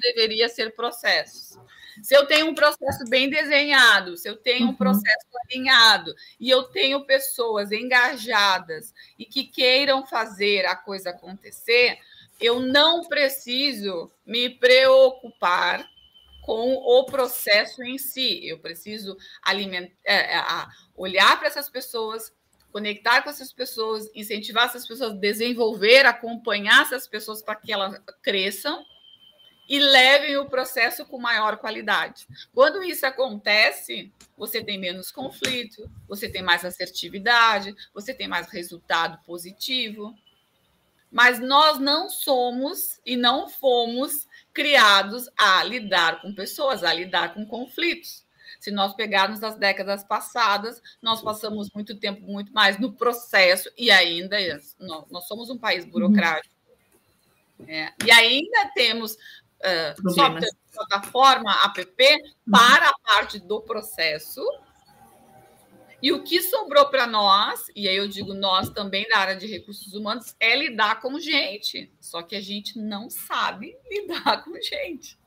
deveria 0.01 0.49
ser 0.49 0.75
processos. 0.75 1.59
Se 2.03 2.17
eu 2.17 2.25
tenho 2.25 2.47
um 2.47 2.55
processo 2.55 3.05
bem 3.11 3.29
desenhado, 3.29 4.17
se 4.17 4.27
eu 4.27 4.39
tenho 4.39 4.69
um 4.69 4.71
uhum. 4.71 4.75
processo 4.75 5.27
alinhado 5.45 6.15
e 6.41 6.49
eu 6.49 6.63
tenho 6.63 7.05
pessoas 7.05 7.71
engajadas 7.71 8.95
e 9.19 9.27
que 9.27 9.45
queiram 9.45 10.07
fazer 10.07 10.65
a 10.65 10.75
coisa 10.75 11.11
acontecer, 11.11 11.99
eu 12.41 12.59
não 12.59 13.07
preciso 13.07 14.11
me 14.25 14.49
preocupar 14.49 15.87
com 16.51 16.75
o 16.75 17.05
processo 17.05 17.81
em 17.81 17.97
si. 17.97 18.45
Eu 18.45 18.59
preciso 18.59 19.17
alimentar, 19.41 19.95
é, 20.05 20.37
é, 20.37 20.43
olhar 20.97 21.39
para 21.39 21.47
essas 21.47 21.71
pessoas, 21.71 22.35
conectar 22.73 23.23
com 23.23 23.31
essas 23.31 23.53
pessoas, 23.53 24.11
incentivar 24.17 24.65
essas 24.65 24.85
pessoas, 24.85 25.15
desenvolver, 25.15 26.07
acompanhar 26.07 26.83
essas 26.83 27.07
pessoas 27.07 27.41
para 27.41 27.55
que 27.55 27.73
elas 27.73 28.03
cresçam 28.21 28.85
e 29.69 29.79
levem 29.79 30.39
o 30.39 30.51
processo 30.51 31.07
com 31.07 31.21
maior 31.21 31.57
qualidade. 31.59 32.27
Quando 32.53 32.83
isso 32.83 33.07
acontece, 33.07 34.13
você 34.37 34.61
tem 34.61 34.77
menos 34.77 35.13
conflito, 35.13 35.89
você 36.09 36.29
tem 36.29 36.43
mais 36.43 36.65
assertividade, 36.65 37.73
você 37.95 38.13
tem 38.13 38.27
mais 38.27 38.49
resultado 38.49 39.25
positivo. 39.25 40.13
Mas 41.13 41.39
nós 41.39 41.79
não 41.79 42.09
somos 42.09 43.01
e 43.07 43.17
não 43.17 43.49
fomos 43.49 44.27
criados 44.53 45.29
a 45.37 45.63
lidar 45.65 46.21
com 46.21 46.35
pessoas, 46.35 46.85
a 46.85 46.93
lidar 46.93 47.35
com 47.35 47.47
conflitos. 47.47 48.25
Se 48.61 48.71
nós 48.71 48.95
pegarmos 48.95 49.43
as 49.43 49.57
décadas 49.57 50.05
passadas, 50.05 50.83
nós 51.01 51.23
passamos 51.23 51.71
muito 51.75 51.99
tempo, 51.99 52.21
muito 52.21 52.53
mais 52.53 52.79
no 52.79 52.93
processo, 52.93 53.71
e 53.77 53.91
ainda 53.91 54.37
nós 54.79 55.27
somos 55.27 55.49
um 55.49 55.57
país 55.57 55.85
burocrático. 55.87 56.55
É, 57.67 57.93
e 58.05 58.11
ainda 58.11 58.71
temos 58.75 59.15
uh, 59.15 60.15
plataforma, 60.73 61.53
app, 61.65 61.87
para 62.51 62.89
a 62.89 62.95
parte 63.05 63.39
do 63.39 63.61
processo. 63.61 64.43
E 66.03 66.13
o 66.13 66.23
que 66.23 66.41
sobrou 66.41 66.89
para 66.89 67.07
nós, 67.07 67.71
e 67.77 67.89
aí 67.89 67.97
eu 67.97 68.09
digo 68.09 68.33
nós 68.33 68.71
também 68.71 69.07
da 69.09 69.19
área 69.19 69.37
de 69.37 69.47
recursos 69.47 69.93
humanos, 69.93 70.35
é 70.41 70.57
lidar 70.57 71.01
com 71.01 71.19
gente. 71.19 71.93
Só 72.01 72.23
que 72.23 72.35
a 72.35 72.41
gente 72.41 72.79
não 72.79 73.11
sabe 73.11 73.77
lidar 73.91 74.43
com 74.43 74.55
gente. 74.61 75.19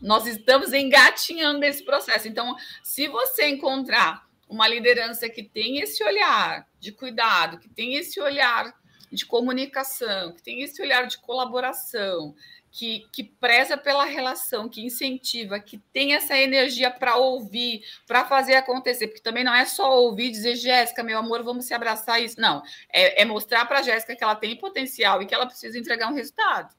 Nós 0.00 0.26
estamos 0.26 0.72
engatinhando 0.72 1.60
nesse 1.60 1.82
processo. 1.82 2.28
Então, 2.28 2.54
se 2.82 3.08
você 3.08 3.48
encontrar 3.48 4.28
uma 4.48 4.68
liderança 4.68 5.28
que 5.28 5.42
tem 5.42 5.78
esse 5.80 6.04
olhar 6.04 6.68
de 6.78 6.92
cuidado, 6.92 7.58
que 7.58 7.68
tem 7.68 7.94
esse 7.94 8.20
olhar 8.20 8.74
de 9.10 9.24
comunicação, 9.24 10.32
que 10.32 10.42
tem 10.42 10.62
esse 10.62 10.82
olhar 10.82 11.06
de 11.06 11.18
colaboração, 11.18 12.34
que, 12.74 13.06
que 13.12 13.22
preza 13.22 13.76
pela 13.76 14.04
relação, 14.04 14.68
que 14.68 14.84
incentiva, 14.84 15.60
que 15.60 15.78
tem 15.92 16.12
essa 16.12 16.36
energia 16.36 16.90
para 16.90 17.14
ouvir, 17.14 17.84
para 18.04 18.24
fazer 18.24 18.56
acontecer, 18.56 19.06
porque 19.06 19.22
também 19.22 19.44
não 19.44 19.54
é 19.54 19.64
só 19.64 19.96
ouvir 19.96 20.24
e 20.24 20.30
dizer, 20.32 20.56
Jéssica, 20.56 21.00
meu 21.04 21.16
amor, 21.16 21.44
vamos 21.44 21.66
se 21.66 21.72
abraçar 21.72 22.20
isso. 22.20 22.40
Não, 22.40 22.64
é, 22.92 23.22
é 23.22 23.24
mostrar 23.24 23.64
para 23.66 23.80
Jéssica 23.80 24.16
que 24.16 24.24
ela 24.24 24.34
tem 24.34 24.56
potencial 24.56 25.22
e 25.22 25.26
que 25.26 25.32
ela 25.32 25.46
precisa 25.46 25.78
entregar 25.78 26.10
um 26.10 26.16
resultado. 26.16 26.74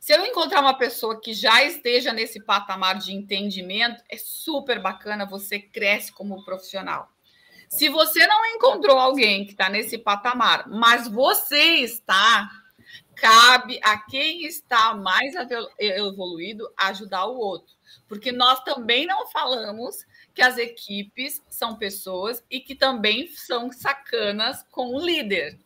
Se 0.00 0.14
eu 0.14 0.24
encontrar 0.24 0.62
uma 0.62 0.78
pessoa 0.78 1.20
que 1.20 1.34
já 1.34 1.62
esteja 1.62 2.10
nesse 2.10 2.42
patamar 2.42 2.96
de 2.98 3.12
entendimento, 3.12 4.02
é 4.08 4.16
super 4.16 4.80
bacana, 4.80 5.26
você 5.26 5.58
cresce 5.58 6.10
como 6.12 6.42
profissional. 6.46 7.10
Se 7.68 7.90
você 7.90 8.26
não 8.26 8.46
encontrou 8.46 8.98
alguém 8.98 9.44
que 9.44 9.52
está 9.52 9.68
nesse 9.68 9.98
patamar, 9.98 10.66
mas 10.66 11.06
você 11.06 11.82
está, 11.82 12.50
cabe 13.20 13.78
a 13.82 13.98
quem 13.98 14.46
está 14.46 14.94
mais 14.94 15.34
evoluído 15.78 16.72
ajudar 16.76 17.26
o 17.26 17.36
outro. 17.36 17.74
Porque 18.08 18.32
nós 18.32 18.60
também 18.64 19.06
não 19.06 19.26
falamos 19.28 20.04
que 20.34 20.40
as 20.40 20.56
equipes 20.56 21.42
são 21.50 21.76
pessoas 21.76 22.42
e 22.50 22.60
que 22.60 22.74
também 22.74 23.28
são 23.28 23.70
sacanas 23.70 24.64
com 24.70 24.94
o 24.94 25.04
líder. 25.04 25.58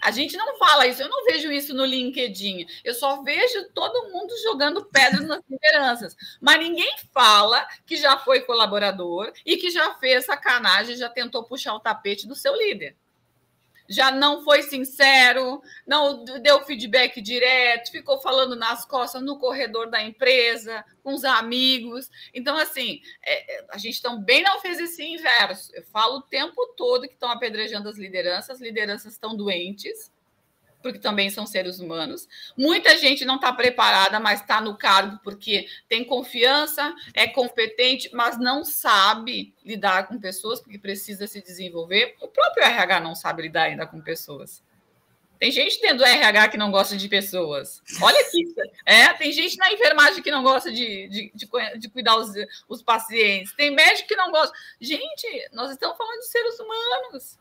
A 0.00 0.10
gente 0.10 0.34
não 0.36 0.56
fala 0.56 0.86
isso, 0.86 1.02
eu 1.02 1.10
não 1.10 1.24
vejo 1.26 1.52
isso 1.52 1.74
no 1.74 1.84
LinkedIn. 1.84 2.66
Eu 2.84 2.94
só 2.94 3.22
vejo 3.22 3.68
todo 3.74 4.10
mundo 4.10 4.32
jogando 4.44 4.86
pedra 4.86 5.20
nas 5.20 5.42
lideranças. 5.50 6.16
Mas 6.40 6.58
ninguém 6.58 6.94
fala 7.12 7.66
que 7.84 7.96
já 7.96 8.18
foi 8.18 8.40
colaborador 8.40 9.32
e 9.44 9.56
que 9.56 9.68
já 9.70 9.94
fez 9.94 10.24
sacanagem, 10.24 10.96
já 10.96 11.08
tentou 11.08 11.44
puxar 11.44 11.74
o 11.74 11.80
tapete 11.80 12.26
do 12.26 12.34
seu 12.34 12.56
líder 12.56 12.96
já 13.90 14.12
não 14.12 14.44
foi 14.44 14.62
sincero, 14.62 15.60
não 15.84 16.22
deu 16.24 16.64
feedback 16.64 17.20
direto, 17.20 17.90
ficou 17.90 18.20
falando 18.20 18.54
nas 18.54 18.84
costas 18.84 19.20
no 19.20 19.36
corredor 19.36 19.90
da 19.90 20.00
empresa, 20.00 20.84
com 21.02 21.12
os 21.12 21.24
amigos. 21.24 22.08
Então, 22.32 22.56
assim, 22.56 23.02
é, 23.20 23.56
é, 23.56 23.66
a 23.68 23.78
gente 23.78 24.00
também 24.00 24.44
não 24.44 24.60
fez 24.60 24.78
esse 24.78 25.02
inverso. 25.02 25.74
Eu 25.74 25.82
falo 25.82 26.18
o 26.18 26.22
tempo 26.22 26.74
todo 26.76 27.08
que 27.08 27.14
estão 27.14 27.32
apedrejando 27.32 27.88
as 27.88 27.98
lideranças, 27.98 28.50
as 28.50 28.60
lideranças 28.60 29.12
estão 29.14 29.36
doentes, 29.36 30.12
porque 30.82 30.98
também 30.98 31.30
são 31.30 31.46
seres 31.46 31.78
humanos. 31.78 32.28
Muita 32.56 32.96
gente 32.98 33.24
não 33.24 33.36
está 33.36 33.52
preparada, 33.52 34.18
mas 34.18 34.40
está 34.40 34.60
no 34.60 34.76
cargo 34.76 35.18
porque 35.22 35.68
tem 35.88 36.04
confiança, 36.04 36.94
é 37.14 37.26
competente, 37.26 38.10
mas 38.12 38.38
não 38.38 38.64
sabe 38.64 39.54
lidar 39.64 40.08
com 40.08 40.18
pessoas, 40.18 40.60
porque 40.60 40.78
precisa 40.78 41.26
se 41.26 41.42
desenvolver. 41.42 42.16
O 42.20 42.28
próprio 42.28 42.64
RH 42.64 43.00
não 43.00 43.14
sabe 43.14 43.42
lidar 43.42 43.64
ainda 43.64 43.86
com 43.86 44.00
pessoas. 44.00 44.62
Tem 45.40 45.50
gente 45.50 45.80
dentro 45.80 45.98
do 45.98 46.04
RH 46.04 46.48
que 46.48 46.58
não 46.58 46.70
gosta 46.70 46.94
de 46.94 47.08
pessoas. 47.08 47.82
Olha 48.02 48.20
aqui. 48.20 48.44
É, 48.84 49.10
tem 49.14 49.32
gente 49.32 49.56
na 49.56 49.72
enfermagem 49.72 50.22
que 50.22 50.30
não 50.30 50.42
gosta 50.42 50.70
de, 50.70 51.08
de, 51.08 51.32
de, 51.34 51.78
de 51.78 51.88
cuidar 51.88 52.16
os, 52.16 52.30
os 52.68 52.82
pacientes. 52.82 53.54
Tem 53.54 53.70
médico 53.70 54.06
que 54.06 54.16
não 54.16 54.30
gosta. 54.30 54.54
Gente, 54.78 55.48
nós 55.54 55.70
estamos 55.70 55.96
falando 55.96 56.18
de 56.18 56.26
seres 56.26 56.60
humanos. 56.60 57.38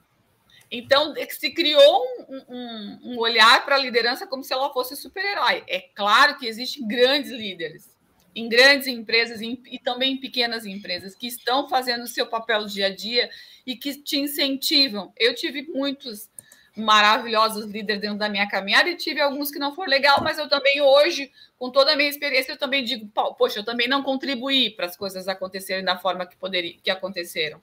Então, 0.71 1.13
se 1.29 1.51
criou 1.51 2.03
um, 2.29 2.41
um, 2.47 2.99
um 3.03 3.19
olhar 3.19 3.65
para 3.65 3.75
a 3.75 3.79
liderança 3.79 4.27
como 4.27 4.43
se 4.43 4.53
ela 4.53 4.71
fosse 4.71 4.95
super-herói. 4.95 5.63
É 5.67 5.79
claro 5.79 6.37
que 6.37 6.45
existem 6.45 6.87
grandes 6.87 7.31
líderes 7.31 7.89
em 8.35 8.47
grandes 8.47 8.87
empresas 8.87 9.41
e 9.41 9.79
também 9.83 10.13
em 10.13 10.17
pequenas 10.17 10.65
empresas 10.65 11.15
que 11.15 11.27
estão 11.27 11.67
fazendo 11.67 12.03
o 12.03 12.07
seu 12.07 12.27
papel 12.27 12.65
dia 12.65 12.87
a 12.87 12.95
dia 12.95 13.29
e 13.65 13.75
que 13.75 14.01
te 14.01 14.19
incentivam. 14.19 15.11
Eu 15.17 15.33
tive 15.33 15.63
muitos 15.63 16.29
maravilhosos 16.75 17.65
líderes 17.65 18.01
dentro 18.01 18.17
da 18.17 18.29
minha 18.29 18.47
caminhada 18.47 18.89
e 18.89 18.95
tive 18.95 19.19
alguns 19.19 19.51
que 19.51 19.59
não 19.59 19.73
foram 19.73 19.89
legal, 19.89 20.21
mas 20.23 20.37
eu 20.37 20.47
também 20.47 20.79
hoje, 20.79 21.31
com 21.57 21.71
toda 21.71 21.93
a 21.93 21.95
minha 21.95 22.09
experiência, 22.09 22.53
eu 22.53 22.57
também 22.57 22.83
digo, 22.83 23.09
poxa, 23.37 23.59
eu 23.59 23.65
também 23.65 23.87
não 23.87 24.03
contribuí 24.03 24.69
para 24.69 24.85
as 24.85 24.95
coisas 24.95 25.27
acontecerem 25.27 25.83
da 25.83 25.97
forma 25.97 26.25
que 26.25 26.37
poderia 26.37 26.77
que 26.81 26.91
aconteceram 26.91 27.59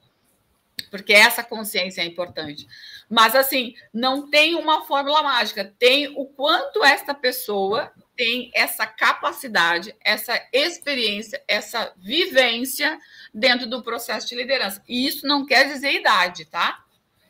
porque 0.89 1.13
essa 1.13 1.43
consciência 1.43 2.01
é 2.01 2.05
importante. 2.05 2.67
Mas, 3.09 3.35
assim, 3.35 3.73
não 3.93 4.29
tem 4.29 4.55
uma 4.55 4.85
fórmula 4.85 5.23
mágica, 5.23 5.73
tem 5.77 6.07
o 6.15 6.25
quanto 6.25 6.83
esta 6.83 7.13
pessoa 7.13 7.91
tem 8.15 8.51
essa 8.53 8.85
capacidade, 8.87 9.95
essa 10.03 10.41
experiência, 10.51 11.41
essa 11.47 11.93
vivência 11.97 12.99
dentro 13.33 13.67
do 13.67 13.83
processo 13.83 14.27
de 14.27 14.35
liderança. 14.35 14.83
E 14.87 15.07
isso 15.07 15.27
não 15.27 15.45
quer 15.45 15.67
dizer 15.67 15.93
idade, 15.93 16.45
tá? 16.45 16.83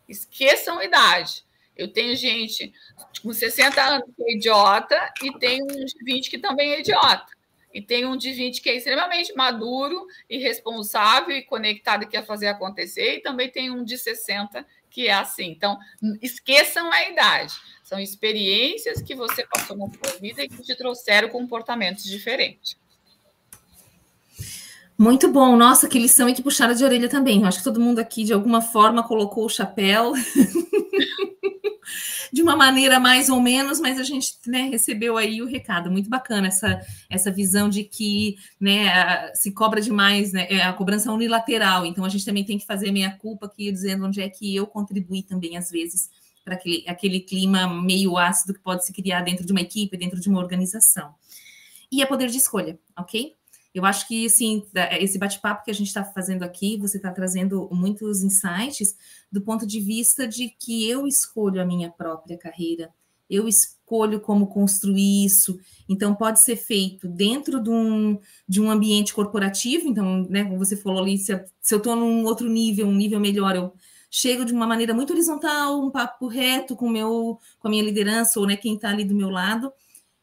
Esqueçam 0.08 0.82
idade. 0.82 1.45
Eu 1.76 1.91
tenho 1.91 2.16
gente 2.16 2.74
com 3.22 3.34
60 3.34 3.82
anos 3.84 4.10
que 4.16 4.24
é 4.24 4.36
idiota 4.36 5.14
e 5.22 5.38
tenho 5.38 5.66
uns 5.66 5.93
20 6.04 6.30
que 6.30 6.39
também 6.39 6.72
é 6.72 6.80
idiota 6.80 7.37
e 7.78 7.82
tem 7.82 8.08
um 8.08 8.18
de 8.18 8.34
20 8.34 8.60
que 8.60 8.72
é 8.72 8.76
extremamente 8.76 9.36
maduro 9.36 10.08
e 10.28 10.40
responsável 10.40 11.38
e 11.38 11.44
conectado 11.44 12.04
e 12.04 12.08
quer 12.08 12.26
fazer 12.26 12.48
acontecer, 12.48 13.18
e 13.18 13.22
também 13.22 13.52
tem 13.52 13.70
um 13.70 13.84
de 13.84 14.00
60 14.00 14.66
que 14.90 15.08
é 15.08 15.14
assim. 15.14 15.46
Então, 15.52 15.78
esqueçam 16.20 16.92
a 16.92 17.08
idade. 17.08 17.54
São 17.84 18.00
experiências 18.00 19.00
que 19.00 19.14
você 19.14 19.46
passou 19.46 19.78
na 19.78 19.86
sua 19.90 20.20
vida 20.20 20.42
e 20.42 20.50
que 20.50 20.64
te 20.64 20.76
trouxeram 20.76 21.30
comportamentos 21.30 22.04
diferentes. 22.06 22.76
Muito 24.98 25.32
bom. 25.32 25.56
Nossa, 25.56 25.88
que 25.88 26.00
lição 26.00 26.28
e 26.28 26.34
que 26.34 26.41
puxada 26.41 26.74
de 26.74 26.84
orelha 26.84 27.08
também. 27.08 27.41
Eu 27.41 27.48
acho 27.48 27.60
que 27.60 27.64
todo 27.64 27.80
mundo 27.80 28.00
aqui, 28.00 28.24
de 28.24 28.34
alguma 28.34 28.62
forma, 28.62 29.04
colocou 29.04 29.45
o 29.45 29.50
chapéu. 29.50 30.14
de 32.32 32.41
uma 32.41 32.56
maneira 32.56 33.00
mais 33.00 33.30
ou 33.30 33.39
menos, 33.39 33.80
mas 33.80 34.00
a 34.00 34.04
gente 34.04 34.34
né, 34.45 34.64
recebeu 34.64 35.18
aí 35.18 35.41
o 35.41 35.48
recado. 35.48 35.89
Muito 35.89 36.10
bacana 36.10 36.48
essa, 36.48 36.82
essa 37.10 37.32
visão 37.32 37.70
de 37.70 37.84
que 37.84 38.36
né, 38.60 39.34
se 39.34 39.52
cobra 39.52 39.82
demais, 39.82 40.34
né, 40.34 40.48
é 40.50 40.62
a 40.62 40.74
cobrança 40.74 41.12
unilateral. 41.12 41.86
Então 41.86 42.04
a 42.04 42.10
gente 42.10 42.26
também 42.26 42.43
tem 42.43 42.58
que 42.58 42.66
fazer 42.66 42.91
meia 42.91 43.12
culpa 43.12 43.45
aqui, 43.45 43.72
dizendo 43.72 44.06
onde 44.06 44.22
é 44.22 44.30
que 44.30 44.56
eu 44.56 44.68
contribuí 44.68 45.24
também, 45.24 45.58
às 45.58 45.70
vezes, 45.70 46.10
para 46.43 46.56
aquele, 46.56 46.84
aquele 46.88 47.20
clima 47.20 47.68
meio 47.82 48.18
ácido 48.18 48.54
que 48.54 48.60
pode 48.60 48.86
se 48.86 48.93
criar 48.93 49.22
dentro 49.22 49.45
de 49.45 49.52
uma 49.52 49.62
equipe, 49.62 49.95
dentro 49.95 50.20
de 50.20 50.28
uma 50.28 50.39
organização. 50.39 51.14
E 51.91 52.02
é 52.02 52.06
poder 52.06 52.28
de 52.30 52.38
escolha, 52.38 52.78
ok? 52.98 53.34
Eu 53.78 53.86
acho 53.86 54.08
que, 54.08 54.26
assim, 54.26 54.66
esse 55.00 55.20
bate-papo 55.20 55.64
que 55.64 55.70
a 55.70 55.74
gente 55.74 55.86
está 55.86 56.04
fazendo 56.04 56.42
aqui, 56.42 56.80
você 56.80 56.98
está 56.98 57.12
trazendo 57.12 57.70
muitos 57.72 58.24
insights 58.24 58.98
do 59.32 59.40
ponto 59.40 59.68
de 59.68 59.80
vista 59.80 60.28
de 60.28 60.50
que 60.50 60.90
eu 60.90 61.06
escolho 61.06 61.62
a 61.62 61.66
minha 61.66 61.92
própria 61.92 62.36
carreira, 62.40 62.90
eu 63.30 63.48
escolho 63.48 64.20
como 64.20 64.48
construir 64.48 65.24
isso. 65.24 65.60
Então, 65.88 66.16
pode 66.16 66.40
ser 66.40 66.56
feito 66.56 67.08
dentro 67.08 67.62
de 67.62 67.70
um, 67.70 68.20
de 68.50 68.60
um 68.60 68.72
ambiente 68.72 69.14
corporativo. 69.14 69.88
Então, 69.88 70.24
né, 70.28 70.44
como 70.44 70.58
você 70.58 70.76
falou 70.76 71.04
ali, 71.04 71.16
se, 71.20 71.32
eu 71.32 71.78
estou 71.78 71.96
num 71.96 72.24
outro 72.24 72.50
nível, 72.50 72.88
um 72.88 72.96
nível 72.96 73.20
melhor, 73.20 73.56
eu 73.56 73.72
chego 74.10 74.44
de 74.44 74.54
uma 74.54 74.66
maneira 74.66 74.92
muito 74.92 75.14
horizontal, 75.14 75.86
um 75.86 75.92
papo 75.92 76.26
reto 76.26 76.76
com, 76.76 76.90
meu, 76.90 77.38
com 77.60 77.68
a 77.68 77.70
minha 77.70 77.84
liderança 77.84 78.40
ou 78.40 78.48
né, 78.48 78.58
quem 78.58 78.74
está 78.74 78.90
ali 78.90 79.06
do 79.06 79.14
meu 79.14 79.30
lado 79.30 79.72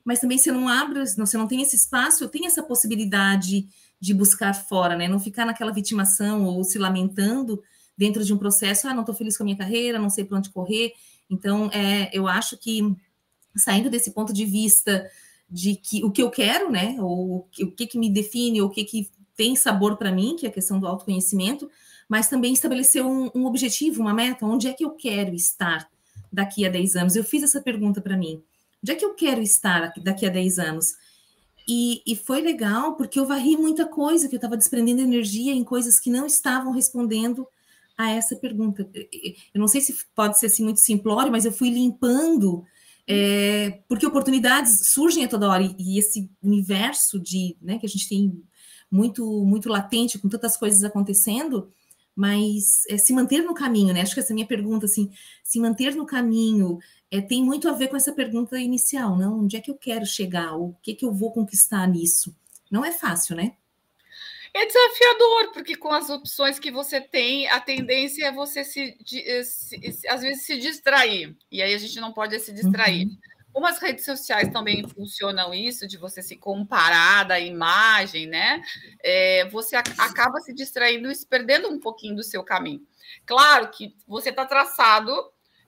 mas 0.05 0.21
também 0.21 0.39
eu 0.45 0.55
não 0.55 0.69
abro, 0.69 1.07
se 1.07 1.17
você 1.17 1.37
não 1.39 1.49
tem 1.49 1.63
esse 1.63 1.77
espaço, 1.77 2.29
tenho 2.29 2.47
essa 2.47 2.63
possibilidade 2.63 3.67
de 3.99 4.13
buscar 4.13 4.53
fora, 4.53 4.97
né? 4.97 5.09
Não 5.09 5.19
ficar 5.19 5.47
naquela 5.47 5.73
vitimação 5.73 6.45
ou 6.45 6.63
se 6.63 6.79
lamentando 6.79 7.63
dentro 7.97 8.23
de 8.23 8.35
um 8.35 8.39
processo, 8.39 8.87
ah, 8.87 8.93
não 8.93 9.01
estou 9.01 9.15
feliz 9.15 9.37
com 9.37 9.45
a 9.45 9.47
minha 9.47 9.57
carreira, 9.57 9.99
não 9.99 10.11
sei 10.11 10.25
para 10.25 10.37
onde 10.37 10.51
correr. 10.51 10.93
Então, 11.31 11.71
é, 11.73 12.11
eu 12.13 12.29
acho 12.29 12.59
que 12.59 12.83
saindo 13.57 13.89
desse 13.89 14.11
ponto 14.11 14.33
de 14.33 14.45
vista 14.45 15.09
de 15.49 15.77
que 15.77 16.05
o 16.05 16.11
que 16.11 16.23
eu 16.23 16.31
quero, 16.31 16.71
né? 16.71 16.97
Ou 17.01 17.49
o 17.61 17.71
que, 17.71 17.87
que 17.87 17.99
me 17.99 18.11
define, 18.11 18.61
ou 18.61 18.69
o 18.69 18.71
que, 18.71 18.85
que 18.85 19.11
tem 19.37 19.57
sabor 19.57 19.97
para 19.97 20.13
mim, 20.13 20.37
que 20.37 20.47
é 20.47 20.49
a 20.49 20.53
questão 20.53 20.79
do 20.79 20.87
autoconhecimento, 20.87 21.71
mas 22.09 22.29
também 22.29 22.53
estabelecer 22.53 23.05
um, 23.05 23.31
um 23.35 23.47
objetivo, 23.47 24.03
uma 24.03 24.13
meta, 24.13 24.45
onde 24.45 24.69
é 24.69 24.73
que 24.73 24.85
eu 24.85 24.91
quero 24.91 25.35
estar 25.35 25.89
daqui 26.33 26.67
a 26.67 26.69
10 26.69 26.97
anos. 26.97 27.17
Eu 27.17 27.25
fiz 27.25 27.43
essa 27.43 27.61
pergunta 27.61 28.01
para 28.01 28.17
mim. 28.17 28.43
Onde 28.85 28.93
é 28.93 28.95
que 28.97 29.05
eu 29.05 29.15
quero 29.15 29.41
estar 29.41 29.95
daqui 29.97 30.27
a 30.27 30.29
10 30.29 30.59
anos? 30.59 30.93
E, 31.67 32.03
e 32.07 32.15
foi 32.15 32.43
legal 32.43 32.97
porque 32.97 33.19
eu 33.19 33.25
varri 33.25 33.57
muita 33.57 33.87
coisa, 33.87 34.29
que 34.29 34.35
eu 34.35 34.37
estava 34.37 34.59
desprendendo 34.59 35.01
energia 35.01 35.55
em 35.55 35.65
coisas 35.65 35.99
que 35.99 36.11
não 36.11 36.27
estavam 36.27 36.71
respondendo 36.71 37.49
a 37.97 38.11
essa 38.11 38.37
pergunta. 38.37 38.87
Eu 39.55 39.59
não 39.59 39.67
sei 39.67 39.81
se 39.81 39.97
pode 40.15 40.39
ser 40.39 40.47
assim 40.47 40.63
muito 40.63 40.81
simplório, 40.81 41.33
mas 41.33 41.47
eu 41.47 41.53
fui 41.53 41.71
limpando, 41.71 42.63
é, 43.09 43.81
porque 43.89 44.05
oportunidades 44.05 44.89
surgem 44.89 45.25
a 45.25 45.29
toda 45.29 45.49
hora, 45.49 45.63
e, 45.63 45.75
e 45.79 45.99
esse 45.99 46.31
universo 46.43 47.19
de, 47.19 47.57
né, 47.63 47.79
que 47.79 47.87
a 47.87 47.89
gente 47.89 48.07
tem 48.07 48.39
muito, 48.91 49.25
muito 49.47 49.71
latente, 49.71 50.19
com 50.19 50.29
tantas 50.29 50.59
coisas 50.59 50.85
acontecendo, 50.85 51.73
mas 52.15 52.83
é, 52.91 52.99
se 52.99 53.15
manter 53.15 53.43
no 53.43 53.55
caminho, 53.55 53.95
né? 53.95 54.03
Acho 54.03 54.13
que 54.13 54.21
essa 54.21 54.35
minha 54.35 54.47
pergunta, 54.47 54.85
assim, 54.85 55.11
se 55.43 55.59
manter 55.59 55.95
no 55.97 56.05
caminho 56.05 56.79
é, 57.15 57.21
tem 57.21 57.45
muito 57.45 57.69
a 57.69 57.73
ver 57.73 57.87
com 57.87 57.97
essa 57.97 58.13
pergunta 58.13 58.59
inicial, 58.59 59.17
não? 59.17 59.41
Onde 59.41 59.57
é 59.57 59.61
que 59.61 59.71
eu 59.71 59.77
quero 59.77 60.05
chegar? 60.05 60.57
O 60.57 60.75
que, 60.83 60.95
que 60.95 61.05
eu 61.05 61.13
vou 61.13 61.33
conquistar 61.33 61.87
nisso? 61.87 62.35
Não 62.69 62.85
é 62.85 62.91
fácil, 62.91 63.37
né? 63.37 63.55
É 64.53 64.67
desafiador, 64.67 65.53
porque 65.53 65.77
com 65.77 65.93
as 65.93 66.11
opções 66.11 66.59
que 66.59 66.73
você 66.73 67.01
tem, 67.01 67.49
a 67.49 67.61
tendência 67.61 68.27
é 68.27 68.33
você 68.33 68.65
se, 68.65 68.97
se, 69.05 69.93
se 69.93 70.09
às 70.09 70.23
vezes 70.23 70.45
se 70.45 70.59
distrair. 70.59 71.37
E 71.53 71.63
aí 71.63 71.73
a 71.73 71.79
gente 71.79 72.01
não 72.01 72.13
pode 72.13 72.39
se 72.41 72.53
distrair. 72.53 73.07
Uhum. 73.07 73.19
Como 73.53 73.67
as 73.69 73.79
redes 73.79 74.05
sociais 74.05 74.49
também 74.53 74.87
funcionam 74.89 75.55
isso, 75.55 75.87
de 75.87 75.97
você 75.97 76.21
se 76.21 76.37
comparar 76.37 77.23
da 77.23 77.39
imagem, 77.39 78.27
né? 78.27 78.61
É, 79.05 79.49
você 79.51 79.77
acaba 79.77 80.41
se 80.41 80.53
distraindo 80.53 81.09
e 81.09 81.15
se 81.15 81.25
perdendo 81.25 81.69
um 81.69 81.79
pouquinho 81.79 82.17
do 82.17 82.25
seu 82.25 82.43
caminho. 82.43 82.85
Claro 83.25 83.71
que 83.71 83.95
você 84.07 84.31
está 84.31 84.45
traçado, 84.45 85.13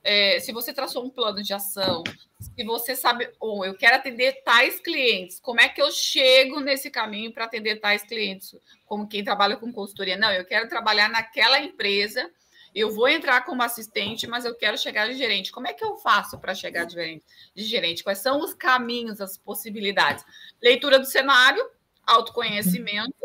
é, 0.03 0.39
se 0.39 0.51
você 0.51 0.73
traçou 0.73 1.05
um 1.05 1.09
plano 1.09 1.41
de 1.41 1.53
ação, 1.53 2.03
se 2.39 2.63
você 2.63 2.95
sabe, 2.95 3.29
ou 3.39 3.59
oh, 3.59 3.65
eu 3.65 3.75
quero 3.75 3.95
atender 3.95 4.43
tais 4.43 4.79
clientes, 4.79 5.39
como 5.39 5.59
é 5.59 5.67
que 5.67 5.81
eu 5.81 5.91
chego 5.91 6.59
nesse 6.59 6.89
caminho 6.89 7.33
para 7.33 7.45
atender 7.45 7.79
tais 7.79 8.03
clientes? 8.03 8.55
Como 8.85 9.07
quem 9.07 9.23
trabalha 9.23 9.57
com 9.57 9.71
consultoria. 9.71 10.17
Não, 10.17 10.31
eu 10.31 10.45
quero 10.45 10.69
trabalhar 10.69 11.09
naquela 11.09 11.59
empresa 11.59 12.31
eu 12.77 12.93
vou 12.93 13.07
entrar 13.07 13.41
como 13.41 13.63
assistente, 13.63 14.27
mas 14.27 14.45
eu 14.45 14.53
quero 14.53 14.77
chegar 14.77 15.07
de 15.07 15.15
gerente. 15.15 15.51
Como 15.51 15.67
é 15.67 15.73
que 15.73 15.83
eu 15.83 15.97
faço 15.97 16.37
para 16.37 16.53
chegar 16.53 16.85
de 16.85 16.93
gerente? 16.93 17.25
de 17.55 17.63
gerente? 17.63 18.03
Quais 18.03 18.19
são 18.19 18.39
os 18.39 18.53
caminhos, 18.53 19.19
as 19.19 19.35
possibilidades? 19.35 20.23
Leitura 20.61 20.99
do 20.99 21.05
cenário, 21.05 21.67
autoconhecimento 22.05 23.15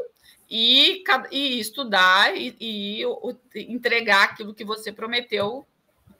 e, 0.49 1.05
e 1.31 1.61
estudar 1.61 2.35
e, 2.35 2.57
e, 2.59 3.03
entregar 3.69 4.25
aquilo 4.25 4.55
que 4.55 4.65
você 4.65 4.91
prometeu. 4.91 5.67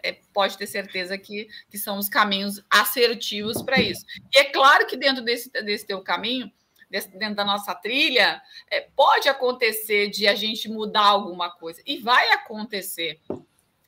É, 0.03 0.19
pode 0.33 0.59
ter 0.59 0.67
certeza 0.67 1.17
que, 1.17 1.49
que 1.71 1.79
são 1.79 1.97
os 1.97 2.09
caminhos 2.09 2.63
assertivos 2.69 3.63
para 3.63 3.81
isso. 3.81 4.05
E 4.33 4.39
é 4.39 4.45
claro 4.45 4.87
que 4.87 4.97
dentro 4.97 5.23
desse, 5.23 5.49
desse 5.51 5.87
teu 5.87 6.01
caminho, 6.03 6.51
dentro 6.91 7.35
da 7.35 7.45
nossa 7.45 7.75
trilha, 7.75 8.43
é, 8.71 8.81
pode 8.95 9.29
acontecer 9.29 10.09
de 10.09 10.27
a 10.27 10.35
gente 10.35 10.69
mudar 10.69 11.05
alguma 11.05 11.51
coisa. 11.51 11.81
E 11.87 11.99
vai 11.99 12.31
acontecer. 12.33 13.21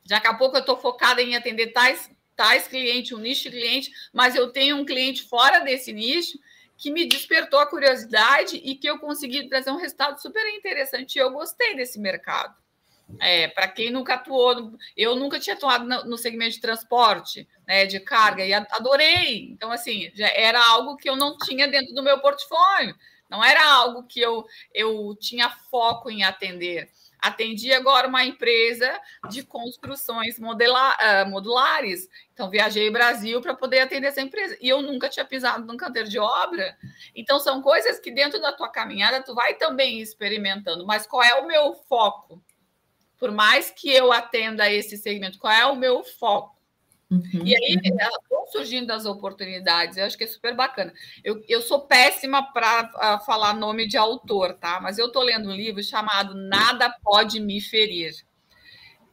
Daqui 0.06 0.26
a 0.26 0.34
pouco 0.34 0.56
eu 0.56 0.60
estou 0.60 0.76
focada 0.76 1.20
em 1.20 1.36
atender 1.36 1.68
tais, 1.68 2.10
tais 2.36 2.66
clientes, 2.66 3.12
um 3.12 3.20
nicho 3.20 3.50
de 3.50 3.50
cliente, 3.50 3.92
mas 4.12 4.34
eu 4.34 4.50
tenho 4.52 4.76
um 4.76 4.84
cliente 4.84 5.24
fora 5.24 5.60
desse 5.60 5.92
nicho 5.92 6.38
que 6.76 6.90
me 6.90 7.06
despertou 7.06 7.58
a 7.60 7.66
curiosidade 7.66 8.56
e 8.56 8.74
que 8.74 8.88
eu 8.88 8.98
consegui 8.98 9.48
trazer 9.48 9.70
um 9.70 9.76
resultado 9.76 10.20
super 10.20 10.44
interessante. 10.54 11.16
E 11.16 11.18
eu 11.18 11.30
gostei 11.30 11.74
desse 11.76 11.98
mercado. 11.98 12.54
É, 13.20 13.48
para 13.48 13.68
quem 13.68 13.90
nunca 13.90 14.14
atuou, 14.14 14.72
eu 14.96 15.14
nunca 15.14 15.38
tinha 15.38 15.54
atuado 15.54 15.84
no, 15.84 16.16
segmento 16.16 16.54
de 16.54 16.60
transporte, 16.60 17.48
né, 17.66 17.86
de 17.86 18.00
carga, 18.00 18.44
e 18.44 18.52
adorei. 18.52 19.50
Então, 19.50 19.70
assim, 19.70 20.10
já 20.14 20.28
era 20.28 20.64
algo 20.66 20.96
que 20.96 21.08
eu 21.08 21.16
não 21.16 21.36
tinha 21.38 21.68
dentro 21.68 21.94
do 21.94 22.02
meu 22.02 22.18
portfólio, 22.20 22.94
não 23.30 23.42
era 23.42 23.64
algo 23.64 24.04
que 24.04 24.20
eu, 24.20 24.44
eu 24.72 25.16
tinha 25.20 25.50
foco 25.50 26.10
em 26.10 26.24
atender. 26.24 26.90
Atendi 27.24 27.72
agora 27.72 28.06
uma 28.06 28.22
empresa 28.22 29.00
de 29.30 29.42
construções 29.42 30.38
modela, 30.38 30.94
uh, 30.94 31.30
modulares. 31.30 32.06
Então, 32.34 32.50
viajei 32.50 32.90
Brasil 32.90 33.40
para 33.40 33.54
poder 33.54 33.80
atender 33.80 34.08
essa 34.08 34.20
empresa. 34.20 34.58
E 34.60 34.68
eu 34.68 34.82
nunca 34.82 35.08
tinha 35.08 35.24
pisado 35.24 35.64
num 35.64 35.76
canteiro 35.76 36.06
de 36.06 36.18
obra. 36.18 36.76
Então, 37.16 37.40
são 37.40 37.62
coisas 37.62 37.98
que 37.98 38.10
dentro 38.10 38.38
da 38.42 38.52
tua 38.52 38.68
caminhada 38.68 39.22
tu 39.22 39.34
vai 39.34 39.54
também 39.54 40.00
experimentando. 40.00 40.84
Mas 40.84 41.06
qual 41.06 41.22
é 41.22 41.34
o 41.36 41.46
meu 41.46 41.72
foco? 41.88 42.42
Por 43.18 43.30
mais 43.30 43.70
que 43.70 43.90
eu 43.90 44.12
atenda 44.12 44.70
esse 44.70 44.96
segmento, 44.96 45.38
qual 45.38 45.52
é 45.52 45.66
o 45.66 45.76
meu 45.76 46.04
foco? 46.04 46.54
Uhum, 47.10 47.42
e 47.44 47.54
aí 47.54 47.78
surgindo 48.50 48.92
as 48.92 49.04
oportunidades, 49.04 49.96
eu 49.96 50.04
acho 50.04 50.16
que 50.16 50.24
é 50.24 50.28
super 50.28 50.54
bacana. 50.54 50.92
Eu, 51.22 51.42
eu 51.48 51.60
sou 51.60 51.80
péssima 51.82 52.52
para 52.52 53.20
falar 53.26 53.54
nome 53.54 53.86
de 53.86 53.96
autor, 53.96 54.54
tá? 54.54 54.80
Mas 54.80 54.98
eu 54.98 55.06
estou 55.06 55.22
lendo 55.22 55.48
um 55.48 55.54
livro 55.54 55.82
chamado 55.82 56.34
Nada 56.34 56.94
Pode 57.02 57.40
Me 57.40 57.60
Ferir. 57.60 58.14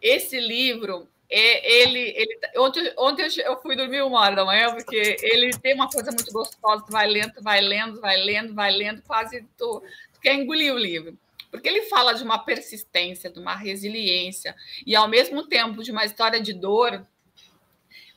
Esse 0.01 0.39
livro, 0.39 1.07
é, 1.29 1.81
ele, 1.81 2.13
ele 2.15 2.39
ontem, 2.57 2.93
ontem 2.97 3.27
eu 3.43 3.61
fui 3.61 3.75
dormir 3.75 4.01
uma 4.01 4.19
hora 4.19 4.35
da 4.35 4.45
manhã, 4.45 4.73
porque 4.73 5.17
ele 5.21 5.51
tem 5.57 5.73
uma 5.73 5.89
coisa 5.89 6.11
muito 6.11 6.31
gostosa, 6.31 6.83
tu 6.85 6.91
vai 6.91 7.07
lendo, 7.07 7.33
vai 7.41 7.61
lendo, 7.61 7.99
vai 7.99 8.17
lendo, 8.17 8.53
vai 8.53 8.71
lendo, 8.71 9.01
quase 9.03 9.45
tu, 9.57 9.81
tu 10.13 10.19
quer 10.21 10.35
engolir 10.35 10.73
o 10.73 10.77
livro 10.77 11.17
porque 11.51 11.67
ele 11.67 11.83
fala 11.83 12.13
de 12.13 12.23
uma 12.23 12.39
persistência, 12.39 13.29
de 13.29 13.39
uma 13.39 13.55
resiliência, 13.55 14.55
e 14.85 14.95
ao 14.95 15.07
mesmo 15.07 15.43
tempo 15.43 15.83
de 15.83 15.91
uma 15.91 16.05
história 16.05 16.39
de 16.39 16.53
dor, 16.53 17.05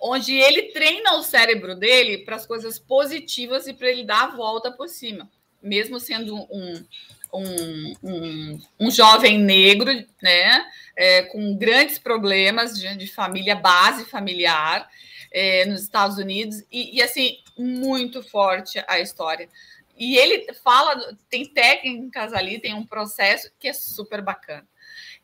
onde 0.01 0.35
ele 0.35 0.71
treina 0.73 1.17
o 1.17 1.23
cérebro 1.23 1.75
dele 1.75 2.19
para 2.19 2.37
as 2.37 2.47
coisas 2.47 2.79
positivas 2.79 3.67
e 3.67 3.75
para 3.75 3.89
ele 3.89 4.05
dar 4.05 4.25
a 4.25 4.37
volta 4.37 4.71
por 4.71 4.89
cima, 4.89 5.29
mesmo 5.63 5.99
sendo 5.99 6.37
um, 6.37 6.85
um, 7.33 7.95
um, 8.03 8.61
um 8.79 8.91
jovem 8.91 9.39
negro, 9.39 9.91
né, 10.23 10.65
é, 10.97 11.23
com 11.23 11.57
grandes 11.57 11.99
problemas 11.99 12.79
de, 12.79 12.97
de 12.97 13.07
família, 13.07 13.57
base 13.57 14.05
familiar, 14.05 14.89
é, 15.33 15.65
nos 15.65 15.83
Estados 15.83 16.19
Unidos, 16.19 16.63
e, 16.71 16.99
e 16.99 17.03
assim, 17.03 17.39
muito 17.59 18.23
forte 18.23 18.83
a 18.87 19.01
história. 19.01 19.49
E 19.97 20.17
ele 20.17 20.53
fala, 20.55 21.17
tem 21.29 21.45
técnicas 21.47 22.33
ali, 22.33 22.59
tem 22.59 22.75
um 22.75 22.87
processo 22.87 23.51
que 23.59 23.69
é 23.69 23.73
super 23.73 24.21
bacana. 24.21 24.67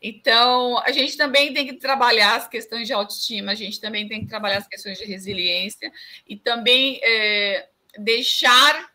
Então, 0.01 0.79
a 0.79 0.91
gente 0.91 1.15
também 1.15 1.53
tem 1.53 1.67
que 1.67 1.73
trabalhar 1.73 2.35
as 2.35 2.47
questões 2.47 2.87
de 2.87 2.93
autoestima, 2.93 3.51
a 3.51 3.55
gente 3.55 3.79
também 3.79 4.07
tem 4.07 4.21
que 4.21 4.27
trabalhar 4.27 4.57
as 4.57 4.67
questões 4.67 4.97
de 4.97 5.05
resiliência 5.05 5.91
e 6.27 6.35
também 6.35 6.99
é, 7.03 7.69
deixar 7.99 8.91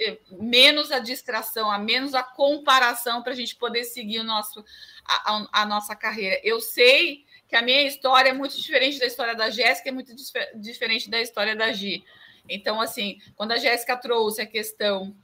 eh, 0.00 0.18
menos 0.30 0.90
a 0.90 0.98
distração, 0.98 1.70
a 1.70 1.78
menos 1.78 2.14
a 2.14 2.22
comparação 2.22 3.22
para 3.22 3.32
a 3.32 3.36
gente 3.36 3.56
poder 3.56 3.84
seguir 3.84 4.20
o 4.20 4.24
nosso, 4.24 4.64
a, 5.04 5.62
a, 5.62 5.66
nossa 5.66 5.94
carreira. 5.94 6.40
Eu 6.42 6.60
sei 6.60 7.24
que 7.48 7.56
a 7.56 7.62
minha 7.62 7.82
história 7.82 8.30
é 8.30 8.32
muito 8.32 8.56
diferente 8.56 8.98
da 8.98 9.06
história 9.06 9.34
da 9.34 9.50
Jéssica, 9.50 9.88
é 9.88 9.92
muito 9.92 10.14
diferente 10.56 11.08
da 11.08 11.20
história 11.20 11.54
da 11.54 11.72
Gi. 11.72 12.04
Então, 12.48 12.80
assim, 12.80 13.18
quando 13.36 13.52
a 13.52 13.56
Jéssica 13.56 13.96
trouxe 13.96 14.42
a 14.42 14.46
questão 14.46 15.14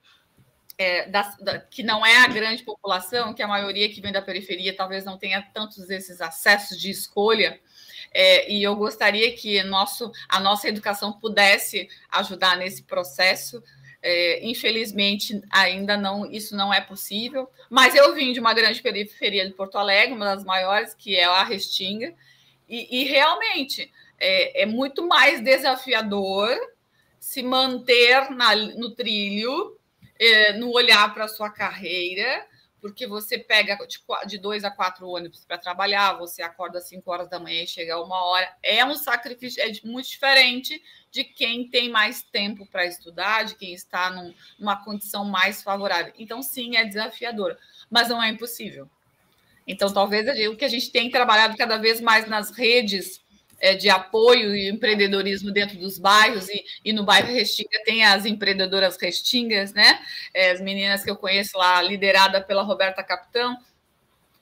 é, 0.78 1.06
da, 1.08 1.22
da, 1.40 1.58
que 1.58 1.82
não 1.82 2.04
é 2.04 2.18
a 2.18 2.28
grande 2.28 2.62
população, 2.62 3.34
que 3.34 3.42
a 3.42 3.48
maioria 3.48 3.88
que 3.90 4.00
vem 4.00 4.12
da 4.12 4.22
periferia 4.22 4.74
talvez 4.74 5.04
não 5.04 5.18
tenha 5.18 5.42
tantos 5.42 5.90
esses 5.90 6.20
acessos 6.20 6.78
de 6.78 6.90
escolha, 6.90 7.60
é, 8.12 8.50
e 8.50 8.62
eu 8.62 8.74
gostaria 8.74 9.32
que 9.36 9.62
nosso, 9.62 10.10
a 10.28 10.40
nossa 10.40 10.68
educação 10.68 11.12
pudesse 11.12 11.88
ajudar 12.10 12.56
nesse 12.56 12.82
processo. 12.82 13.62
É, 14.02 14.44
infelizmente, 14.44 15.42
ainda 15.50 15.96
não, 15.96 16.24
isso 16.30 16.56
não 16.56 16.72
é 16.72 16.80
possível. 16.80 17.48
Mas 17.68 17.94
eu 17.94 18.14
vim 18.14 18.32
de 18.32 18.40
uma 18.40 18.54
grande 18.54 18.82
periferia 18.82 19.46
de 19.46 19.52
Porto 19.52 19.76
Alegre, 19.76 20.14
uma 20.14 20.34
das 20.34 20.44
maiores, 20.44 20.94
que 20.94 21.16
é 21.16 21.24
a 21.24 21.44
Restinga, 21.44 22.14
e, 22.68 23.02
e 23.02 23.04
realmente 23.04 23.92
é, 24.18 24.62
é, 24.62 24.66
muito 24.66 25.06
mais 25.06 25.40
desafiador 25.40 26.56
se 27.20 27.42
manter 27.42 28.30
na, 28.30 28.56
no 28.56 28.92
trilho, 28.92 29.78
é, 30.18 30.54
no 30.54 30.72
olhar 30.72 31.12
para 31.12 31.26
a 31.26 31.28
sua 31.28 31.50
carreira, 31.50 32.46
porque 32.80 33.06
você 33.06 33.38
pega 33.38 33.76
tipo, 33.86 34.16
de 34.26 34.38
dois 34.38 34.64
a 34.64 34.70
quatro 34.70 35.06
ônibus 35.06 35.44
para 35.44 35.58
trabalhar, 35.58 36.14
você 36.14 36.40
acorda 36.42 36.78
às 36.78 36.88
cinco 36.88 37.10
horas 37.10 37.28
da 37.28 37.38
manhã 37.38 37.62
e 37.62 37.66
chega 37.66 37.94
a 37.94 38.02
uma 38.02 38.24
hora. 38.24 38.50
É 38.62 38.82
um 38.86 38.96
sacrifício, 38.96 39.62
é 39.62 39.70
muito 39.84 40.08
diferente 40.08 40.82
de 41.10 41.22
quem 41.22 41.68
tem 41.68 41.90
mais 41.90 42.22
tempo 42.22 42.64
para 42.66 42.86
estudar, 42.86 43.44
de 43.44 43.54
quem 43.54 43.74
está 43.74 44.10
num, 44.10 44.34
numa 44.58 44.82
condição 44.82 45.22
mais 45.22 45.62
favorável. 45.62 46.14
Então, 46.18 46.42
sim, 46.42 46.76
é 46.76 46.86
desafiador, 46.86 47.54
mas 47.90 48.08
não 48.08 48.22
é 48.22 48.30
impossível. 48.30 48.88
Então, 49.66 49.92
talvez 49.92 50.26
o 50.48 50.56
que 50.56 50.64
a 50.64 50.68
gente 50.68 50.90
tem 50.90 51.10
trabalhado 51.10 51.56
cada 51.56 51.76
vez 51.76 52.00
mais 52.00 52.26
nas 52.26 52.50
redes 52.50 53.19
de 53.74 53.90
apoio 53.90 54.54
e 54.54 54.68
empreendedorismo 54.68 55.50
dentro 55.50 55.78
dos 55.78 55.98
bairros, 55.98 56.48
e, 56.48 56.64
e, 56.84 56.92
no 56.92 57.04
bairro 57.04 57.32
Restinga 57.32 57.82
tem 57.84 58.04
as 58.04 58.24
empreendedoras 58.24 58.96
Restingas, 58.96 59.72
né? 59.72 60.00
É, 60.32 60.50
as 60.52 60.60
meninas 60.60 61.04
que 61.04 61.10
eu 61.10 61.16
conheço 61.16 61.58
lá, 61.58 61.80
liderada 61.82 62.40
pela 62.40 62.62
Roberta 62.62 63.02
Capitão, 63.02 63.56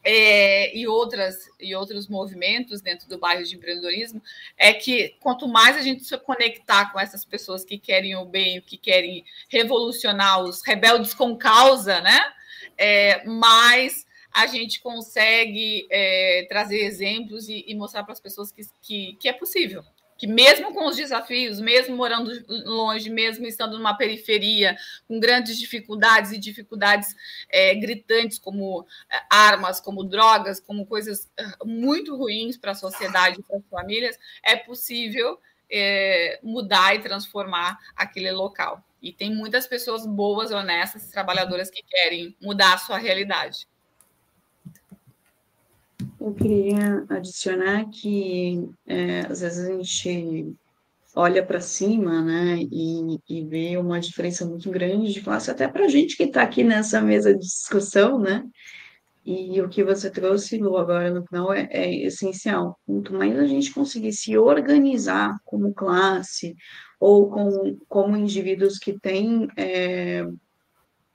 é, 0.04 0.74
e 0.76 0.86
outras 0.86 1.50
e 1.60 1.74
outros 1.74 2.08
movimentos 2.08 2.80
dentro 2.80 3.08
do 3.08 3.18
bairro 3.18 3.44
de 3.44 3.56
empreendedorismo, 3.56 4.22
é 4.56 4.72
que 4.72 5.16
quanto 5.20 5.46
mais 5.46 5.76
a 5.76 5.82
gente 5.82 6.04
se 6.04 6.16
conectar 6.18 6.92
com 6.92 7.00
essas 7.00 7.24
pessoas 7.24 7.64
que 7.64 7.78
querem 7.78 8.16
o 8.16 8.24
bem, 8.24 8.60
que 8.60 8.78
querem 8.78 9.24
revolucionar 9.48 10.42
os 10.42 10.62
rebeldes 10.62 11.12
com 11.12 11.36
causa, 11.36 12.00
né? 12.00 12.32
É, 12.76 13.24
mais 13.24 14.06
a 14.32 14.46
gente 14.46 14.80
consegue 14.80 15.86
é, 15.90 16.46
trazer 16.48 16.80
exemplos 16.80 17.48
e, 17.48 17.64
e 17.66 17.74
mostrar 17.74 18.04
para 18.04 18.12
as 18.12 18.20
pessoas 18.20 18.52
que, 18.52 18.62
que, 18.82 19.16
que, 19.20 19.28
é 19.28 19.32
possível. 19.32 19.84
Que 20.16 20.26
mesmo 20.26 20.74
com 20.74 20.86
os 20.86 20.96
desafios, 20.96 21.60
mesmo 21.60 21.96
morando 21.96 22.30
longe, 22.66 23.08
mesmo 23.08 23.46
estando 23.46 23.78
numa 23.78 23.96
periferia, 23.96 24.76
com 25.06 25.20
grandes 25.20 25.58
dificuldades 25.58 26.32
e 26.32 26.38
dificuldades 26.38 27.14
é, 27.48 27.74
gritantes, 27.74 28.38
como 28.38 28.84
é, 29.10 29.22
armas, 29.30 29.80
como 29.80 30.04
drogas, 30.04 30.60
como 30.60 30.86
coisas 30.86 31.30
é, 31.36 31.44
muito 31.64 32.16
ruins 32.16 32.56
para 32.56 32.72
a 32.72 32.76
sociedade 32.76 33.40
e 33.40 33.42
para 33.42 33.58
as 33.58 33.64
famílias, 33.70 34.18
é 34.42 34.56
possível 34.56 35.38
é, 35.70 36.38
mudar 36.42 36.94
e 36.94 37.00
transformar 37.00 37.78
aquele 37.96 38.32
local. 38.32 38.84
E 39.00 39.12
tem 39.12 39.32
muitas 39.32 39.66
pessoas 39.66 40.04
boas, 40.04 40.50
honestas, 40.50 41.10
trabalhadoras 41.10 41.70
que 41.70 41.82
querem 41.82 42.36
mudar 42.40 42.74
a 42.74 42.78
sua 42.78 42.98
realidade. 42.98 43.66
Eu 46.20 46.34
queria 46.34 47.04
adicionar 47.08 47.88
que 47.90 48.68
é, 48.86 49.20
às 49.20 49.40
vezes 49.40 49.68
a 49.68 49.72
gente 49.72 50.54
olha 51.14 51.44
para 51.44 51.60
cima, 51.60 52.22
né, 52.22 52.58
e, 52.70 53.18
e 53.28 53.44
vê 53.44 53.76
uma 53.76 53.98
diferença 53.98 54.46
muito 54.46 54.70
grande 54.70 55.12
de 55.12 55.20
classe, 55.20 55.50
até 55.50 55.66
para 55.66 55.86
a 55.86 55.88
gente 55.88 56.16
que 56.16 56.24
está 56.24 56.42
aqui 56.42 56.62
nessa 56.62 57.00
mesa 57.00 57.34
de 57.34 57.40
discussão, 57.40 58.18
né, 58.20 58.44
e 59.30 59.60
o 59.60 59.68
que 59.68 59.84
você 59.84 60.10
trouxe, 60.10 60.56
Lu, 60.56 60.78
agora 60.78 61.10
no 61.10 61.22
final 61.26 61.52
é, 61.52 61.68
é 61.70 61.94
essencial. 62.06 62.78
Quanto 62.86 63.12
mais 63.12 63.38
a 63.38 63.46
gente 63.46 63.74
conseguir 63.74 64.12
se 64.14 64.38
organizar 64.38 65.36
como 65.44 65.74
classe 65.74 66.56
ou 66.98 67.28
com, 67.28 67.76
como 67.88 68.16
indivíduos 68.16 68.78
que 68.78 68.98
têm 68.98 69.46
é, 69.54 70.24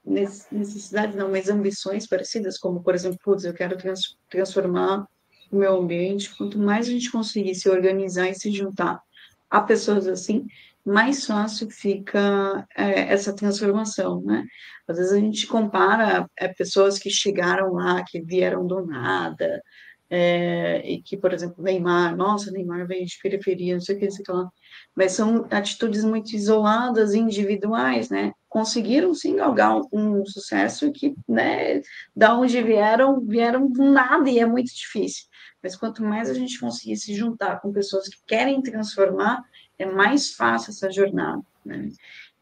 necessidades, 0.06 1.16
não, 1.16 1.32
mas 1.32 1.50
ambições 1.50 2.08
parecidas, 2.08 2.58
como, 2.58 2.84
por 2.84 2.94
exemplo, 2.94 3.18
putz, 3.24 3.46
eu 3.46 3.54
quero 3.54 3.78
trans, 3.78 4.18
transformar 4.30 5.08
o 5.52 5.56
meu 5.56 5.78
ambiente. 5.78 6.36
Quanto 6.36 6.60
mais 6.60 6.88
a 6.88 6.92
gente 6.92 7.12
conseguir 7.12 7.56
se 7.56 7.70
organizar 7.70 8.30
e 8.30 8.36
se 8.36 8.52
juntar 8.52 9.02
a 9.50 9.62
pessoas 9.62 10.08
assim, 10.08 10.46
mais 10.86 11.26
fácil 11.26 11.70
fica 11.70 12.68
é, 12.76 13.14
essa 13.14 13.34
transformação, 13.34 14.22
né? 14.22 14.44
Às 14.88 14.98
vezes 14.98 15.14
a 15.14 15.20
gente 15.20 15.48
compara 15.48 16.28
é, 16.38 16.48
pessoas 16.50 17.00
que 17.00 17.10
chegaram 17.10 17.74
lá, 17.74 18.04
que 18.04 18.22
vieram 18.22 18.68
do 18.68 18.86
nada, 18.86 19.62
é, 20.10 20.82
e 20.88 21.02
que, 21.02 21.18
por 21.18 21.34
exemplo, 21.34 21.64
Neymar, 21.64 22.16
nossa, 22.16 22.52
Neymar 22.52 22.86
veio 22.86 23.06
de 23.06 23.18
periferia, 23.22 23.74
não 23.74 23.82
sei 23.82 23.96
o 23.96 24.00
que, 24.00 24.06
não 24.06 24.12
sei 24.12 24.22
o 24.22 24.26
que 24.26 24.32
lá, 24.32 24.50
mas 24.96 25.14
são 25.14 25.48
atitudes 25.50 26.04
muito 26.04 26.36
isoladas, 26.36 27.14
individuais, 27.14 28.10
né? 28.10 28.32
Conseguiram 28.54 29.16
sim 29.16 29.36
galgar 29.36 29.76
um, 29.76 30.22
um 30.22 30.26
sucesso 30.28 30.92
que, 30.92 31.16
né, 31.28 31.82
da 32.16 32.38
onde 32.38 32.62
vieram, 32.62 33.20
vieram 33.20 33.68
do 33.68 33.84
nada 33.84 34.30
e 34.30 34.38
é 34.38 34.46
muito 34.46 34.72
difícil. 34.72 35.26
Mas 35.64 35.76
quanto 35.76 36.04
mais 36.04 36.30
a 36.30 36.36
gente 36.36 36.60
conseguir 36.60 36.96
se 36.98 37.16
juntar 37.16 37.60
com 37.60 37.74
pessoas 37.74 38.08
que 38.08 38.18
querem 38.28 38.62
transformar, 38.62 39.42
é 39.80 39.88
mais 39.88 40.36
fácil 40.36 40.70
essa 40.70 40.92
jornada, 40.92 41.42
né? 41.66 41.90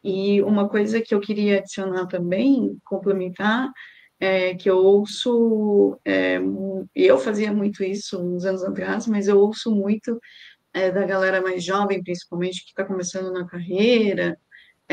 E 0.04 0.42
uma 0.42 0.68
coisa 0.68 1.00
que 1.00 1.14
eu 1.14 1.20
queria 1.20 1.60
adicionar 1.60 2.04
também, 2.04 2.78
complementar, 2.84 3.72
é, 4.20 4.54
que 4.54 4.68
eu 4.68 4.76
ouço, 4.76 5.98
é, 6.04 6.38
eu 6.94 7.16
fazia 7.16 7.50
muito 7.54 7.82
isso 7.82 8.22
uns 8.22 8.44
anos 8.44 8.62
atrás, 8.62 9.06
mas 9.06 9.28
eu 9.28 9.40
ouço 9.40 9.74
muito 9.74 10.20
é, 10.74 10.90
da 10.90 11.06
galera 11.06 11.40
mais 11.40 11.64
jovem, 11.64 12.02
principalmente, 12.02 12.64
que 12.64 12.72
está 12.72 12.84
começando 12.84 13.32
na 13.32 13.46
carreira, 13.46 14.38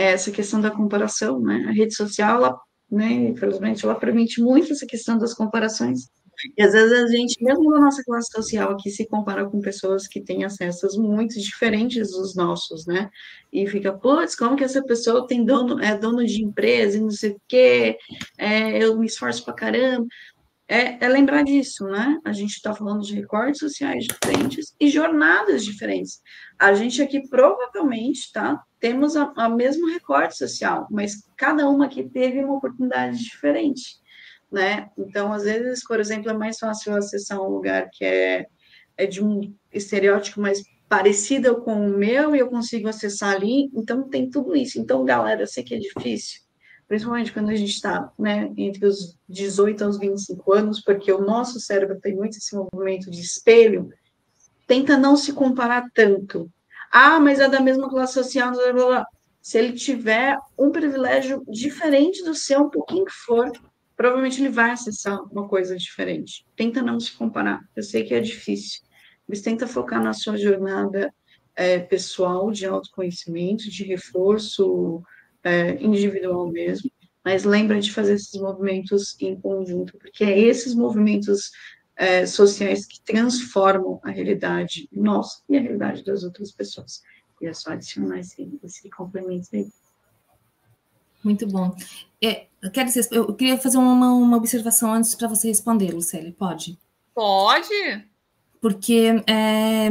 essa 0.03 0.31
questão 0.31 0.61
da 0.61 0.71
comparação, 0.71 1.39
né? 1.39 1.65
A 1.67 1.71
rede 1.71 1.95
social, 1.95 2.37
ela, 2.37 2.59
né, 2.91 3.11
infelizmente, 3.11 3.85
ela 3.85 3.95
permite 3.95 4.41
muito 4.41 4.71
essa 4.71 4.85
questão 4.85 5.17
das 5.17 5.33
comparações, 5.33 6.09
e 6.57 6.63
às 6.63 6.71
vezes 6.71 6.93
a 6.93 7.07
gente, 7.07 7.43
mesmo 7.43 7.69
na 7.69 7.81
nossa 7.81 8.03
classe 8.03 8.31
social 8.31 8.71
aqui, 8.71 8.89
se 8.89 9.05
compara 9.07 9.45
com 9.49 9.59
pessoas 9.59 10.07
que 10.07 10.21
têm 10.21 10.43
acessos 10.45 10.97
muito 10.97 11.39
diferentes 11.39 12.11
dos 12.11 12.35
nossos, 12.35 12.85
né? 12.85 13.09
E 13.51 13.67
fica, 13.67 13.91
putz, 13.91 14.35
como 14.35 14.55
que 14.55 14.63
essa 14.63 14.83
pessoa 14.83 15.27
tem 15.27 15.43
dono, 15.43 15.81
é 15.81 15.97
dono 15.97 16.25
de 16.25 16.43
empresa 16.43 16.97
e 16.97 17.01
não 17.01 17.11
sei 17.11 17.31
o 17.31 17.41
quê, 17.47 17.97
é, 18.37 18.81
eu 18.83 18.97
me 18.97 19.05
esforço 19.05 19.43
pra 19.43 19.53
caramba. 19.53 20.07
É, 20.67 21.03
é 21.03 21.09
lembrar 21.09 21.43
disso, 21.43 21.85
né? 21.85 22.19
A 22.23 22.31
gente 22.31 22.53
está 22.53 22.73
falando 22.75 23.01
de 23.01 23.15
recortes 23.15 23.59
sociais 23.59 24.05
diferentes 24.05 24.73
e 24.79 24.87
jornadas 24.87 25.65
diferentes. 25.65 26.21
A 26.59 26.73
gente 26.73 27.01
aqui 27.01 27.27
provavelmente, 27.27 28.31
tá? 28.31 28.61
Temos 28.79 29.15
a, 29.15 29.33
a 29.35 29.49
mesmo 29.49 29.87
recorte 29.87 30.37
social, 30.37 30.87
mas 30.89 31.23
cada 31.35 31.67
uma 31.69 31.85
aqui 31.85 32.03
teve 32.03 32.43
uma 32.43 32.57
oportunidade 32.57 33.17
diferente 33.17 33.99
né? 34.51 34.89
Então, 34.97 35.31
às 35.31 35.43
vezes, 35.43 35.83
por 35.85 35.99
exemplo, 35.99 36.29
é 36.29 36.33
mais 36.33 36.57
fácil 36.57 36.95
acessar 36.95 37.39
um 37.39 37.49
lugar 37.49 37.89
que 37.91 38.03
é, 38.03 38.47
é 38.97 39.05
de 39.05 39.23
um 39.23 39.53
estereótipo 39.71 40.41
mais 40.41 40.63
parecido 40.87 41.61
com 41.61 41.87
o 41.87 41.97
meu 41.97 42.35
e 42.35 42.39
eu 42.39 42.49
consigo 42.49 42.87
acessar 42.87 43.35
ali, 43.35 43.69
então 43.73 44.09
tem 44.09 44.29
tudo 44.29 44.55
isso. 44.55 44.79
Então, 44.79 45.05
galera, 45.05 45.43
eu 45.43 45.47
sei 45.47 45.63
que 45.63 45.75
é 45.75 45.77
difícil, 45.77 46.41
principalmente 46.87 47.31
quando 47.31 47.49
a 47.49 47.55
gente 47.55 47.73
está 47.73 48.11
né, 48.17 48.51
entre 48.57 48.87
os 48.87 49.15
18 49.27 49.83
aos 49.83 49.99
25 49.99 50.51
anos, 50.51 50.81
porque 50.81 51.11
o 51.11 51.21
nosso 51.21 51.59
cérebro 51.59 51.99
tem 51.99 52.15
muito 52.15 52.37
esse 52.37 52.55
movimento 52.55 53.11
de 53.11 53.21
espelho, 53.21 53.89
tenta 54.65 54.97
não 54.97 55.15
se 55.15 55.31
comparar 55.31 55.85
tanto. 55.93 56.51
Ah, 56.91 57.19
mas 57.19 57.39
é 57.39 57.47
da 57.47 57.59
mesma 57.59 57.89
classe 57.89 58.13
social, 58.13 58.51
blá, 58.51 58.73
blá, 58.73 58.85
blá. 58.85 59.05
Se 59.41 59.57
ele 59.57 59.73
tiver 59.73 60.37
um 60.57 60.71
privilégio 60.71 61.43
diferente 61.47 62.23
do 62.23 62.35
seu, 62.35 62.61
um 62.61 62.69
pouquinho 62.69 63.05
que 63.05 63.13
for, 63.13 63.51
provavelmente 63.95 64.41
ele 64.41 64.49
vai 64.49 64.71
acessar 64.71 65.21
uma 65.31 65.47
coisa 65.47 65.75
diferente. 65.75 66.45
Tenta 66.55 66.81
não 66.81 66.99
se 66.99 67.11
comparar. 67.11 67.61
Eu 67.75 67.83
sei 67.83 68.03
que 68.03 68.13
é 68.13 68.19
difícil, 68.19 68.81
mas 69.27 69.41
tenta 69.41 69.67
focar 69.67 70.03
na 70.03 70.13
sua 70.13 70.37
jornada 70.37 71.13
é, 71.55 71.79
pessoal 71.79 72.51
de 72.51 72.65
autoconhecimento, 72.65 73.69
de 73.69 73.83
reforço 73.83 75.03
é, 75.43 75.81
individual 75.83 76.47
mesmo. 76.49 76.89
Mas 77.23 77.43
lembra 77.43 77.79
de 77.79 77.91
fazer 77.91 78.13
esses 78.13 78.39
movimentos 78.39 79.15
em 79.19 79.39
conjunto, 79.39 79.97
porque 79.97 80.23
é 80.23 80.39
esses 80.39 80.73
movimentos 80.73 81.51
é, 81.99 82.25
sociais 82.25 82.85
que 82.85 83.01
transformam 83.01 83.99
a 84.01 84.09
realidade 84.09 84.87
nossa 84.89 85.43
e 85.49 85.57
a 85.57 85.61
realidade 85.61 86.01
das 86.01 86.23
outras 86.23 86.49
pessoas. 86.49 87.03
E 87.41 87.45
é 87.45 87.53
só 87.53 87.71
adicionar 87.71 88.19
esse, 88.19 88.57
esse 88.63 88.89
complemento 88.89 89.49
aí. 89.53 89.67
Muito 91.21 91.45
bom. 91.45 91.75
É, 92.23 92.47
quer 92.73 92.85
dizer, 92.85 93.05
eu 93.11 93.33
queria 93.35 93.57
fazer 93.57 93.77
uma, 93.77 94.13
uma 94.13 94.37
observação 94.37 94.93
antes 94.93 95.13
para 95.13 95.27
você 95.27 95.49
responder, 95.49 95.91
Lucélia. 95.93 96.33
Pode? 96.37 96.79
Pode. 97.13 98.07
Porque 98.61 99.21
é, 99.27 99.89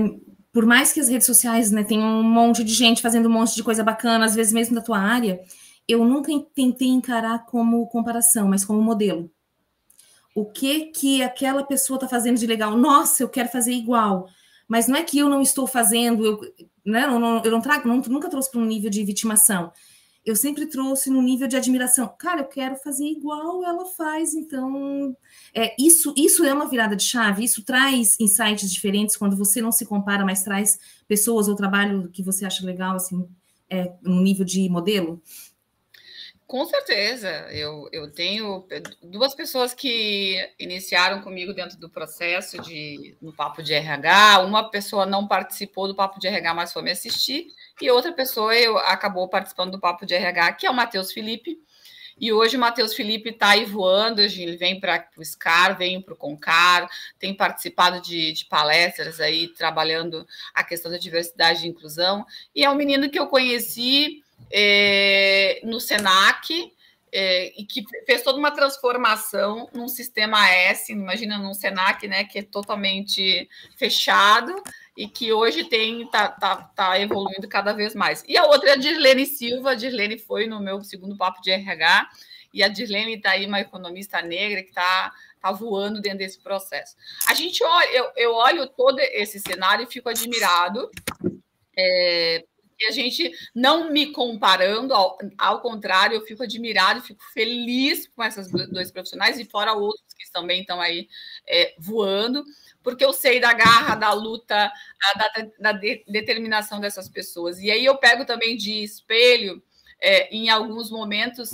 por 0.50 0.64
mais 0.64 0.94
que 0.94 1.00
as 1.00 1.08
redes 1.08 1.26
sociais 1.26 1.70
né, 1.70 1.84
tenham 1.84 2.08
um 2.08 2.22
monte 2.22 2.64
de 2.64 2.72
gente 2.72 3.02
fazendo 3.02 3.28
um 3.28 3.32
monte 3.32 3.54
de 3.54 3.62
coisa 3.62 3.84
bacana, 3.84 4.24
às 4.24 4.34
vezes 4.34 4.54
mesmo 4.54 4.74
da 4.74 4.80
tua 4.80 4.98
área, 4.98 5.38
eu 5.86 6.02
nunca 6.06 6.32
tentei 6.54 6.88
encarar 6.88 7.44
como 7.44 7.86
comparação, 7.88 8.48
mas 8.48 8.64
como 8.64 8.80
modelo. 8.80 9.30
O 10.40 10.46
que 10.46 10.86
que 10.86 11.22
aquela 11.22 11.64
pessoa 11.64 11.96
está 11.96 12.08
fazendo 12.08 12.38
de 12.38 12.46
legal? 12.46 12.76
Nossa, 12.76 13.22
eu 13.22 13.28
quero 13.28 13.48
fazer 13.48 13.72
igual. 13.72 14.28
Mas 14.66 14.86
não 14.86 14.96
é 14.96 15.02
que 15.02 15.18
eu 15.18 15.28
não 15.28 15.40
estou 15.40 15.66
fazendo, 15.66 16.24
eu, 16.24 16.40
né, 16.84 17.04
eu, 17.04 17.18
não, 17.18 17.42
eu 17.42 17.50
não 17.50 17.60
trago, 17.60 17.88
não, 17.88 17.96
nunca 18.02 18.28
trouxe 18.28 18.50
para 18.50 18.60
um 18.60 18.66
nível 18.66 18.90
de 18.90 19.02
vitimação 19.04 19.72
eu 20.28 20.36
sempre 20.36 20.66
trouxe 20.66 21.08
no 21.08 21.22
nível 21.22 21.48
de 21.48 21.56
admiração. 21.56 22.06
Cara, 22.18 22.42
eu 22.42 22.46
quero 22.46 22.76
fazer 22.76 23.06
igual 23.06 23.64
ela 23.64 23.86
faz, 23.86 24.34
então 24.34 25.16
é, 25.54 25.74
isso 25.78 26.12
isso 26.14 26.44
é 26.44 26.52
uma 26.52 26.68
virada 26.68 26.94
de 26.94 27.02
chave. 27.02 27.44
Isso 27.44 27.64
traz 27.64 28.14
insights 28.20 28.70
diferentes 28.70 29.16
quando 29.16 29.34
você 29.34 29.62
não 29.62 29.72
se 29.72 29.86
compara, 29.86 30.26
mas 30.26 30.42
traz 30.42 30.78
pessoas 31.06 31.48
ou 31.48 31.56
trabalho 31.56 32.10
que 32.10 32.22
você 32.22 32.44
acha 32.44 32.66
legal, 32.66 32.96
assim, 32.96 33.26
é, 33.70 33.90
no 34.02 34.20
nível 34.20 34.44
de 34.44 34.68
modelo. 34.68 35.22
Com 36.48 36.64
certeza, 36.64 37.28
eu, 37.52 37.90
eu 37.92 38.10
tenho 38.10 38.66
duas 39.02 39.34
pessoas 39.34 39.74
que 39.74 40.34
iniciaram 40.58 41.20
comigo 41.20 41.52
dentro 41.52 41.78
do 41.78 41.90
processo 41.90 42.58
de 42.62 43.14
no 43.20 43.34
papo 43.34 43.62
de 43.62 43.74
RH. 43.74 44.40
Uma 44.40 44.70
pessoa 44.70 45.04
não 45.04 45.28
participou 45.28 45.86
do 45.86 45.94
papo 45.94 46.18
de 46.18 46.26
RH, 46.26 46.54
mas 46.54 46.72
foi 46.72 46.80
me 46.80 46.90
assistir, 46.90 47.48
e 47.82 47.90
outra 47.90 48.14
pessoa 48.14 48.56
eu, 48.56 48.78
acabou 48.78 49.28
participando 49.28 49.72
do 49.72 49.78
papo 49.78 50.06
de 50.06 50.14
RH, 50.14 50.54
que 50.54 50.66
é 50.66 50.70
o 50.70 50.74
Matheus 50.74 51.12
Felipe. 51.12 51.58
E 52.18 52.32
hoje 52.32 52.56
o 52.56 52.60
Matheus 52.60 52.94
Felipe 52.94 53.28
está 53.28 53.50
aí 53.50 53.66
voando, 53.66 54.22
ele 54.22 54.56
vem 54.56 54.80
para 54.80 55.06
o 55.18 55.24
SCAR, 55.24 55.76
vem 55.76 56.00
para 56.00 56.14
o 56.14 56.16
CONCAR, 56.16 56.88
tem 57.18 57.34
participado 57.34 58.00
de, 58.00 58.32
de, 58.32 58.46
palestras 58.46 59.20
aí, 59.20 59.48
trabalhando 59.48 60.26
a 60.54 60.64
questão 60.64 60.90
da 60.90 60.96
diversidade 60.96 61.66
e 61.66 61.68
inclusão. 61.68 62.24
E 62.54 62.64
é 62.64 62.70
um 62.70 62.74
menino 62.74 63.10
que 63.10 63.18
eu 63.18 63.26
conheci 63.26 64.24
é, 64.50 65.60
no 65.64 65.80
SENAC, 65.80 66.72
é, 67.12 67.52
e 67.60 67.64
que 67.64 67.84
fez 68.06 68.22
toda 68.22 68.38
uma 68.38 68.50
transformação 68.50 69.68
num 69.72 69.88
sistema 69.88 70.48
S, 70.50 70.92
imagina 70.92 71.38
num 71.38 71.54
Senac, 71.54 72.06
né, 72.06 72.24
que 72.24 72.40
é 72.40 72.42
totalmente 72.42 73.48
fechado 73.76 74.54
e 74.96 75.08
que 75.08 75.32
hoje 75.32 75.64
tem 75.64 76.06
tá, 76.10 76.28
tá, 76.28 76.56
tá 76.56 77.00
evoluindo 77.00 77.48
cada 77.48 77.72
vez 77.72 77.94
mais. 77.94 78.24
E 78.26 78.36
a 78.36 78.44
outra 78.46 78.70
é 78.70 78.72
a 78.72 78.76
Dirlene 78.76 79.26
Silva, 79.26 79.70
a 79.70 79.74
Dirlene 79.74 80.18
foi 80.18 80.46
no 80.46 80.60
meu 80.60 80.82
segundo 80.82 81.16
papo 81.16 81.40
de 81.40 81.50
RH, 81.50 82.08
e 82.52 82.62
a 82.62 82.68
Dirlene 82.68 83.16
está 83.16 83.32
aí, 83.32 83.46
uma 83.46 83.60
economista 83.60 84.20
negra 84.22 84.62
que 84.62 84.70
está 84.70 85.12
tá 85.40 85.52
voando 85.52 86.00
dentro 86.00 86.18
desse 86.18 86.40
processo. 86.40 86.96
A 87.28 87.34
gente 87.34 87.62
olha, 87.62 87.88
eu, 87.90 88.10
eu 88.16 88.34
olho 88.34 88.66
todo 88.66 88.98
esse 88.98 89.38
cenário 89.38 89.84
e 89.84 89.92
fico 89.92 90.08
admirado, 90.08 90.90
é, 91.76 92.44
e 92.78 92.86
a 92.86 92.92
gente 92.92 93.32
não 93.54 93.90
me 93.90 94.12
comparando, 94.12 94.94
ao, 94.94 95.18
ao 95.36 95.60
contrário, 95.60 96.16
eu 96.16 96.22
fico 96.22 96.42
admirado, 96.42 97.02
fico 97.02 97.22
feliz 97.32 98.08
com 98.08 98.22
esses 98.22 98.48
dois 98.48 98.90
profissionais 98.92 99.38
e 99.38 99.44
fora 99.44 99.72
outros 99.72 100.06
que 100.16 100.30
também 100.32 100.60
estão 100.60 100.80
aí 100.80 101.08
é, 101.46 101.74
voando, 101.78 102.44
porque 102.82 103.04
eu 103.04 103.12
sei 103.12 103.40
da 103.40 103.52
garra, 103.52 103.94
da 103.94 104.12
luta, 104.12 104.70
da, 105.16 105.48
da 105.58 105.72
de, 105.72 106.04
determinação 106.08 106.80
dessas 106.80 107.08
pessoas. 107.08 107.58
E 107.60 107.70
aí 107.70 107.84
eu 107.84 107.96
pego 107.96 108.24
também 108.24 108.56
de 108.56 108.82
espelho 108.82 109.62
é, 110.00 110.34
em 110.34 110.48
alguns 110.48 110.90
momentos 110.90 111.50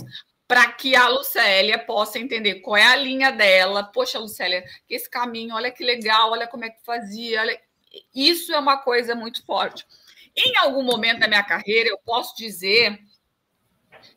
para 0.46 0.70
que 0.72 0.94
a 0.94 1.08
Lucélia 1.08 1.78
possa 1.78 2.18
entender 2.18 2.56
qual 2.56 2.76
é 2.76 2.84
a 2.84 2.96
linha 2.96 3.30
dela. 3.30 3.82
Poxa, 3.82 4.18
Lucélia, 4.18 4.64
esse 4.88 5.08
caminho, 5.08 5.54
olha 5.54 5.70
que 5.70 5.82
legal, 5.82 6.32
olha 6.32 6.46
como 6.46 6.64
é 6.64 6.70
que 6.70 6.84
fazia. 6.84 7.40
Olha... 7.40 7.58
Isso 8.14 8.52
é 8.52 8.58
uma 8.58 8.78
coisa 8.78 9.14
muito 9.14 9.44
forte. 9.44 9.86
Em 10.36 10.56
algum 10.56 10.82
momento 10.82 11.20
da 11.20 11.28
minha 11.28 11.42
carreira, 11.42 11.88
eu 11.88 11.98
posso 11.98 12.36
dizer, 12.36 12.98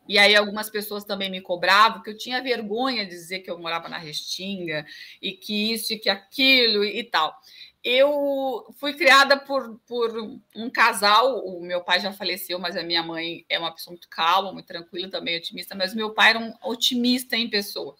e 0.08 0.18
aí 0.18 0.34
algumas 0.34 0.70
pessoas 0.70 1.04
também 1.04 1.30
me 1.30 1.40
cobravam, 1.40 2.02
que 2.02 2.10
eu 2.10 2.16
tinha 2.16 2.42
vergonha 2.42 3.04
de 3.04 3.10
dizer 3.10 3.40
que 3.40 3.50
eu 3.50 3.58
morava 3.58 3.88
na 3.88 3.98
Restinga, 3.98 4.84
e 5.20 5.32
que 5.32 5.72
isso 5.72 5.92
e 5.92 5.98
que 5.98 6.08
aquilo 6.08 6.84
e 6.84 7.04
tal. 7.04 7.36
Eu 7.84 8.74
fui 8.78 8.94
criada 8.94 9.38
por, 9.38 9.78
por 9.86 10.12
um 10.56 10.68
casal, 10.68 11.44
o 11.46 11.62
meu 11.62 11.82
pai 11.82 12.00
já 12.00 12.12
faleceu, 12.12 12.58
mas 12.58 12.76
a 12.76 12.82
minha 12.82 13.02
mãe 13.02 13.44
é 13.48 13.58
uma 13.58 13.72
pessoa 13.72 13.92
muito 13.92 14.08
calma, 14.08 14.52
muito 14.52 14.66
tranquila, 14.66 15.10
também 15.10 15.36
otimista, 15.36 15.74
mas 15.74 15.94
meu 15.94 16.12
pai 16.12 16.30
era 16.30 16.38
um 16.38 16.52
otimista 16.64 17.36
em 17.36 17.48
pessoa. 17.48 17.96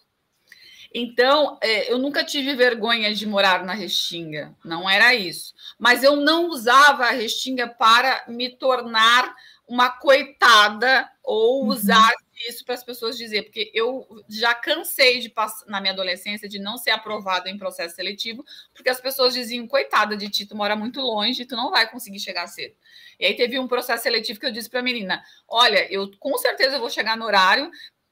Então, 0.93 1.57
é, 1.61 1.91
eu 1.91 1.97
nunca 1.97 2.23
tive 2.23 2.55
vergonha 2.55 3.13
de 3.13 3.25
morar 3.27 3.63
na 3.63 3.73
Restinga, 3.73 4.55
não 4.65 4.89
era 4.89 5.13
isso. 5.13 5.53
Mas 5.77 6.03
eu 6.03 6.15
não 6.15 6.49
usava 6.49 7.05
a 7.05 7.11
Restinga 7.11 7.67
para 7.67 8.25
me 8.27 8.49
tornar 8.49 9.33
uma 9.67 9.89
coitada 9.89 11.07
ou 11.23 11.63
uhum. 11.63 11.69
usar 11.69 12.11
isso 12.47 12.65
para 12.65 12.73
as 12.73 12.83
pessoas 12.83 13.17
dizer, 13.17 13.43
porque 13.43 13.69
eu 13.73 14.07
já 14.29 14.55
cansei 14.55 15.19
de 15.19 15.29
passar 15.29 15.65
na 15.67 15.81
minha 15.81 15.93
adolescência 15.93 16.47
de 16.47 16.57
não 16.57 16.77
ser 16.77 16.91
aprovada 16.91 17.49
em 17.49 17.57
processo 17.57 17.95
seletivo, 17.95 18.43
porque 18.73 18.89
as 18.89 18.99
pessoas 18.99 19.33
diziam, 19.33 19.67
coitada 19.67 20.15
de 20.15 20.29
ti, 20.29 20.45
tu 20.45 20.55
mora 20.55 20.75
muito 20.75 21.01
longe, 21.01 21.45
tu 21.45 21.55
não 21.55 21.69
vai 21.69 21.89
conseguir 21.89 22.19
chegar 22.19 22.47
cedo. 22.47 22.75
E 23.19 23.25
aí 23.25 23.35
teve 23.35 23.59
um 23.59 23.67
processo 23.67 24.03
seletivo 24.03 24.39
que 24.39 24.45
eu 24.45 24.51
disse 24.51 24.69
para 24.69 24.79
a 24.79 24.83
menina: 24.83 25.21
olha, 25.47 25.91
eu 25.91 26.09
com 26.17 26.37
certeza 26.37 26.79
vou 26.79 26.89
chegar 26.89 27.17
no 27.17 27.25
horário, 27.25 27.69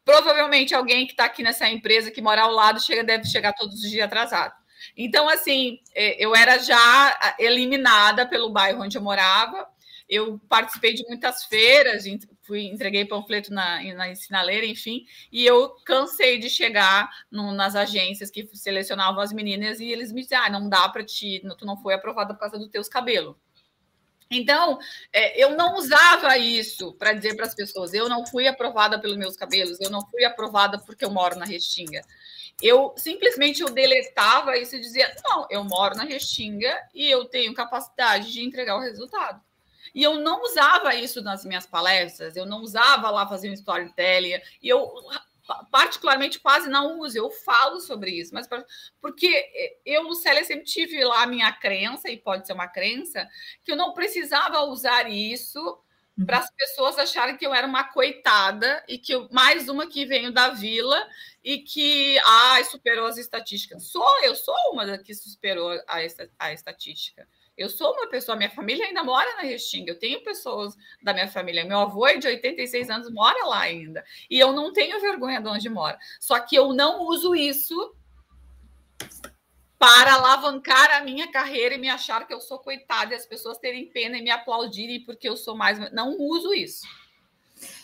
Provavelmente 0.08 0.74
alguém 0.74 1.06
que 1.06 1.12
está 1.12 1.26
aqui 1.26 1.44
nessa 1.44 1.68
empresa 1.68 2.10
que 2.10 2.22
mora 2.22 2.44
ao 2.44 2.52
lado 2.54 2.80
chega, 2.80 3.04
deve 3.04 3.26
chegar 3.26 3.52
todos 3.52 3.84
os 3.84 3.92
dias 3.92 4.06
atrasado. 4.06 4.54
Então, 4.96 5.28
assim, 5.28 5.82
é, 5.94 6.24
eu 6.24 6.34
era 6.34 6.58
já 6.60 7.36
eliminada 7.38 8.26
pelo 8.26 8.50
bairro 8.50 8.84
onde 8.84 8.98
eu 8.98 9.02
morava. 9.02 9.68
Eu 10.08 10.40
participei 10.48 10.94
de 10.94 11.04
muitas 11.10 11.44
feiras, 11.44 12.06
fui 12.42 12.68
entreguei 12.68 13.04
panfleto 13.04 13.54
na, 13.54 13.84
na 13.96 14.16
sinaleira, 14.16 14.66
enfim, 14.66 15.04
e 15.30 15.46
eu 15.46 15.72
cansei 15.84 16.40
de 16.40 16.50
chegar 16.50 17.10
no, 17.30 17.52
nas 17.52 17.76
agências 17.76 18.32
que 18.32 18.48
selecionavam 18.54 19.20
as 19.20 19.34
meninas 19.34 19.82
e 19.82 19.92
eles 19.92 20.14
me 20.14 20.22
diziam: 20.22 20.42
ah, 20.42 20.50
não 20.50 20.70
dá 20.70 20.88
para 20.88 21.04
ti, 21.04 21.44
tu 21.60 21.66
não 21.66 21.76
foi 21.76 21.94
aprovada 21.94 22.34
por 22.34 22.40
causa 22.40 22.58
dos 22.58 22.70
teus 22.70 22.88
cabelos. 22.88 23.36
Então, 24.30 24.78
é, 25.12 25.42
eu 25.42 25.56
não 25.56 25.76
usava 25.76 26.38
isso 26.38 26.94
para 26.94 27.14
dizer 27.14 27.36
para 27.36 27.46
as 27.46 27.56
pessoas: 27.56 27.94
eu 27.94 28.10
não 28.10 28.26
fui 28.26 28.48
aprovada 28.48 29.00
pelos 29.00 29.18
meus 29.18 29.36
cabelos, 29.36 29.80
eu 29.80 29.90
não 29.90 30.02
fui 30.10 30.26
aprovada 30.26 30.80
porque 30.80 31.06
eu 31.06 31.12
moro 31.12 31.38
na 31.38 31.46
Restinga. 31.46 32.02
Eu 32.62 32.94
simplesmente 32.98 33.62
eu 33.62 33.70
deletava 33.70 34.58
isso 34.58 34.76
e 34.76 34.80
dizia: 34.80 35.16
não, 35.24 35.48
eu 35.50 35.64
moro 35.64 35.96
na 35.96 36.04
Restinga 36.04 36.76
e 36.94 37.10
eu 37.10 37.26
tenho 37.26 37.54
capacidade 37.54 38.32
de 38.32 38.44
entregar 38.44 38.76
o 38.76 38.82
resultado. 38.82 39.42
E 39.94 40.04
eu 40.04 40.16
não 40.16 40.44
usava 40.44 40.94
isso 40.94 41.22
nas 41.22 41.46
minhas 41.46 41.66
palestras, 41.66 42.36
eu 42.36 42.46
não 42.46 42.62
usava 42.62 43.10
lá 43.10 43.28
fazer 43.28 43.50
um 43.50 43.54
storytelling, 43.54 44.40
e 44.62 44.70
eu 44.70 44.92
particularmente 45.72 46.40
quase 46.40 46.70
não 46.70 47.00
uso, 47.00 47.18
eu 47.18 47.32
falo 47.32 47.80
sobre 47.80 48.12
isso, 48.12 48.34
mas 48.34 48.48
porque 49.02 49.80
eu, 49.86 50.04
Lucélia, 50.04 50.44
sempre 50.44 50.66
tive 50.66 51.04
lá 51.04 51.24
a 51.24 51.28
minha 51.28 51.52
crença, 51.52 52.10
e 52.10 52.18
pode 52.18 52.46
ser 52.46 52.54
uma 52.54 52.68
crença, 52.68 53.28
que 53.64 53.72
eu 53.72 53.76
não 53.76 53.94
precisava 53.94 54.62
usar 54.64 55.10
isso 55.10 55.60
uhum. 56.18 56.26
para 56.26 56.40
as 56.40 56.52
pessoas 56.52 56.98
acharem 56.98 57.38
que 57.38 57.46
eu 57.46 57.54
era 57.54 57.66
uma 57.66 57.86
coitada 57.86 58.84
e 58.88 58.98
que 58.98 59.14
eu, 59.14 59.28
mais 59.32 59.70
uma 59.70 59.88
que 59.88 60.06
veio 60.06 60.32
da 60.32 60.50
vila 60.50 61.02
e 61.44 61.60
que 61.60 62.20
ai, 62.26 62.64
superou 62.66 63.06
as 63.06 63.18
estatísticas. 63.18 63.88
Sou, 63.88 64.24
eu 64.24 64.36
sou 64.36 64.56
uma 64.72 64.98
que 64.98 65.14
superou 65.14 65.72
a, 65.88 65.98
a 66.40 66.54
estatística. 66.54 67.28
Eu 67.58 67.70
sou 67.70 67.92
uma 67.94 68.08
pessoa, 68.08 68.38
minha 68.38 68.52
família 68.52 68.86
ainda 68.86 69.04
mora 69.04 69.36
na 69.36 69.42
Restinga, 69.42 69.92
eu 69.92 69.98
tenho 69.98 70.24
pessoas 70.24 70.78
da 71.02 71.12
minha 71.12 71.28
família. 71.28 71.66
Meu 71.66 71.80
avô 71.80 72.06
é 72.06 72.18
de 72.18 72.28
86 72.28 72.90
anos, 72.90 73.12
mora 73.12 73.48
lá 73.48 73.62
ainda. 73.62 74.06
E 74.30 74.40
eu 74.40 74.54
não 74.54 74.72
tenho 74.72 75.02
vergonha 75.02 75.42
de 75.42 75.48
onde 75.48 75.68
mora. 75.68 75.98
Só 76.20 76.40
que 76.40 76.56
eu 76.56 76.72
não 76.72 77.02
uso 77.02 77.34
isso 77.34 77.96
para 79.80 80.14
alavancar 80.14 80.92
a 80.92 81.04
minha 81.04 81.32
carreira 81.32 81.76
e 81.76 81.78
me 81.80 81.90
achar 81.90 82.28
que 82.28 82.34
eu 82.34 82.40
sou 82.40 82.60
coitada 82.60 83.14
e 83.14 83.18
as 83.18 83.26
pessoas 83.26 83.58
terem 83.58 83.88
pena 83.88 84.18
e 84.18 84.22
me 84.22 84.30
aplaudirem 84.30 85.04
porque 85.04 85.28
eu 85.28 85.36
sou 85.36 85.56
mais. 85.56 85.80
Não 85.92 86.16
uso 86.20 86.54
isso. 86.54 86.86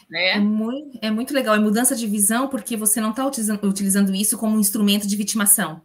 Né? 0.08 0.34
É, 0.34 0.40
muito, 0.40 1.00
é 1.02 1.10
muito 1.10 1.34
legal. 1.34 1.56
É 1.56 1.60
mudança 1.60 1.96
de 1.96 2.06
visão 2.06 2.48
porque 2.48 2.78
você 2.78 3.02
não 3.02 3.10
está 3.10 3.26
utilizando, 3.26 3.64
utilizando 3.68 4.14
isso 4.14 4.38
como 4.38 4.56
um 4.56 4.60
instrumento 4.60 5.08
de 5.08 5.16
vitimação 5.16 5.82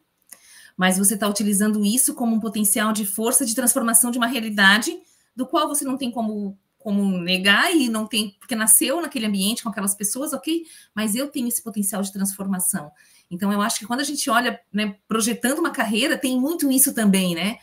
mas 0.79 0.97
você 0.97 1.15
está 1.15 1.29
utilizando 1.29 1.85
isso 1.85 2.15
como 2.15 2.37
um 2.37 2.41
potencial 2.41 2.93
de 2.93 3.05
força 3.05 3.45
de 3.45 3.53
transformação 3.53 4.13
de 4.13 4.17
uma 4.17 4.29
realidade 4.29 4.97
do 5.35 5.45
qual 5.45 5.67
você 5.67 5.85
não 5.85 5.99
tem 5.99 6.09
como, 6.09 6.57
como 6.79 7.19
negar 7.19 7.75
e 7.75 7.89
não 7.89 8.07
tem, 8.07 8.37
porque 8.39 8.55
nasceu 8.55 9.03
naquele 9.03 9.27
ambiente 9.27 9.65
com 9.65 9.71
aquelas 9.71 9.97
pessoas, 9.97 10.33
ok, 10.33 10.65
mas 10.95 11.17
eu 11.17 11.27
tenho 11.27 11.49
esse 11.49 11.61
potencial 11.61 12.01
de 12.01 12.13
transformação. 12.13 12.93
Então, 13.29 13.53
eu 13.53 13.61
acho 13.61 13.81
que 13.81 13.87
quando 13.87 14.01
a 14.01 14.05
gente 14.05 14.31
olha, 14.31 14.59
né, 14.73 14.95
projetando 15.09 15.59
uma 15.59 15.73
carreira, 15.73 16.17
tem 16.17 16.41
muito 16.41 16.71
isso 16.71 16.95
também, 16.95 17.35
né? 17.35 17.59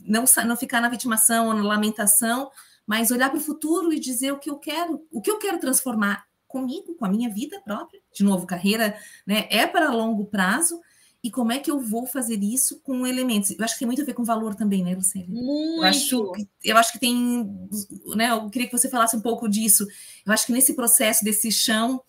Não, 0.00 0.24
não 0.46 0.56
ficar 0.56 0.80
na 0.80 0.88
vitimação 0.88 1.48
ou 1.48 1.54
na 1.54 1.62
lamentação, 1.62 2.48
mas 2.86 3.10
olhar 3.10 3.28
para 3.28 3.38
o 3.38 3.42
futuro 3.42 3.92
e 3.92 3.98
dizer 3.98 4.32
o 4.32 4.38
que 4.38 4.48
eu 4.48 4.56
quero, 4.56 5.04
o 5.10 5.20
que 5.20 5.30
eu 5.30 5.38
quero 5.38 5.58
transformar, 5.58 6.24
comigo, 6.46 6.94
com 6.94 7.04
a 7.04 7.08
minha 7.08 7.28
vida 7.28 7.60
própria. 7.60 8.00
De 8.14 8.22
novo, 8.22 8.46
carreira 8.46 8.96
né, 9.26 9.46
é 9.50 9.66
para 9.66 9.90
longo 9.90 10.26
prazo. 10.26 10.80
E 11.22 11.30
como 11.30 11.52
é 11.52 11.60
que 11.60 11.70
eu 11.70 11.78
vou 11.78 12.04
fazer 12.04 12.42
isso 12.42 12.80
com 12.80 13.06
elementos? 13.06 13.52
Eu 13.52 13.64
acho 13.64 13.74
que 13.74 13.78
tem 13.78 13.86
muito 13.86 14.02
a 14.02 14.04
ver 14.04 14.14
com 14.14 14.24
valor 14.24 14.56
também, 14.56 14.82
né, 14.82 14.94
Lucélia? 14.94 15.28
Muito. 15.28 15.76
Eu 15.76 15.84
acho, 15.84 16.32
eu 16.64 16.76
acho 16.76 16.92
que 16.92 16.98
tem, 16.98 17.48
né? 18.16 18.30
Eu 18.30 18.50
queria 18.50 18.66
que 18.66 18.76
você 18.76 18.90
falasse 18.90 19.16
um 19.16 19.20
pouco 19.20 19.48
disso. 19.48 19.86
Eu 20.26 20.32
acho 20.32 20.46
que 20.46 20.52
nesse 20.52 20.74
processo 20.74 21.24
desse 21.24 21.52
chão, 21.52 22.02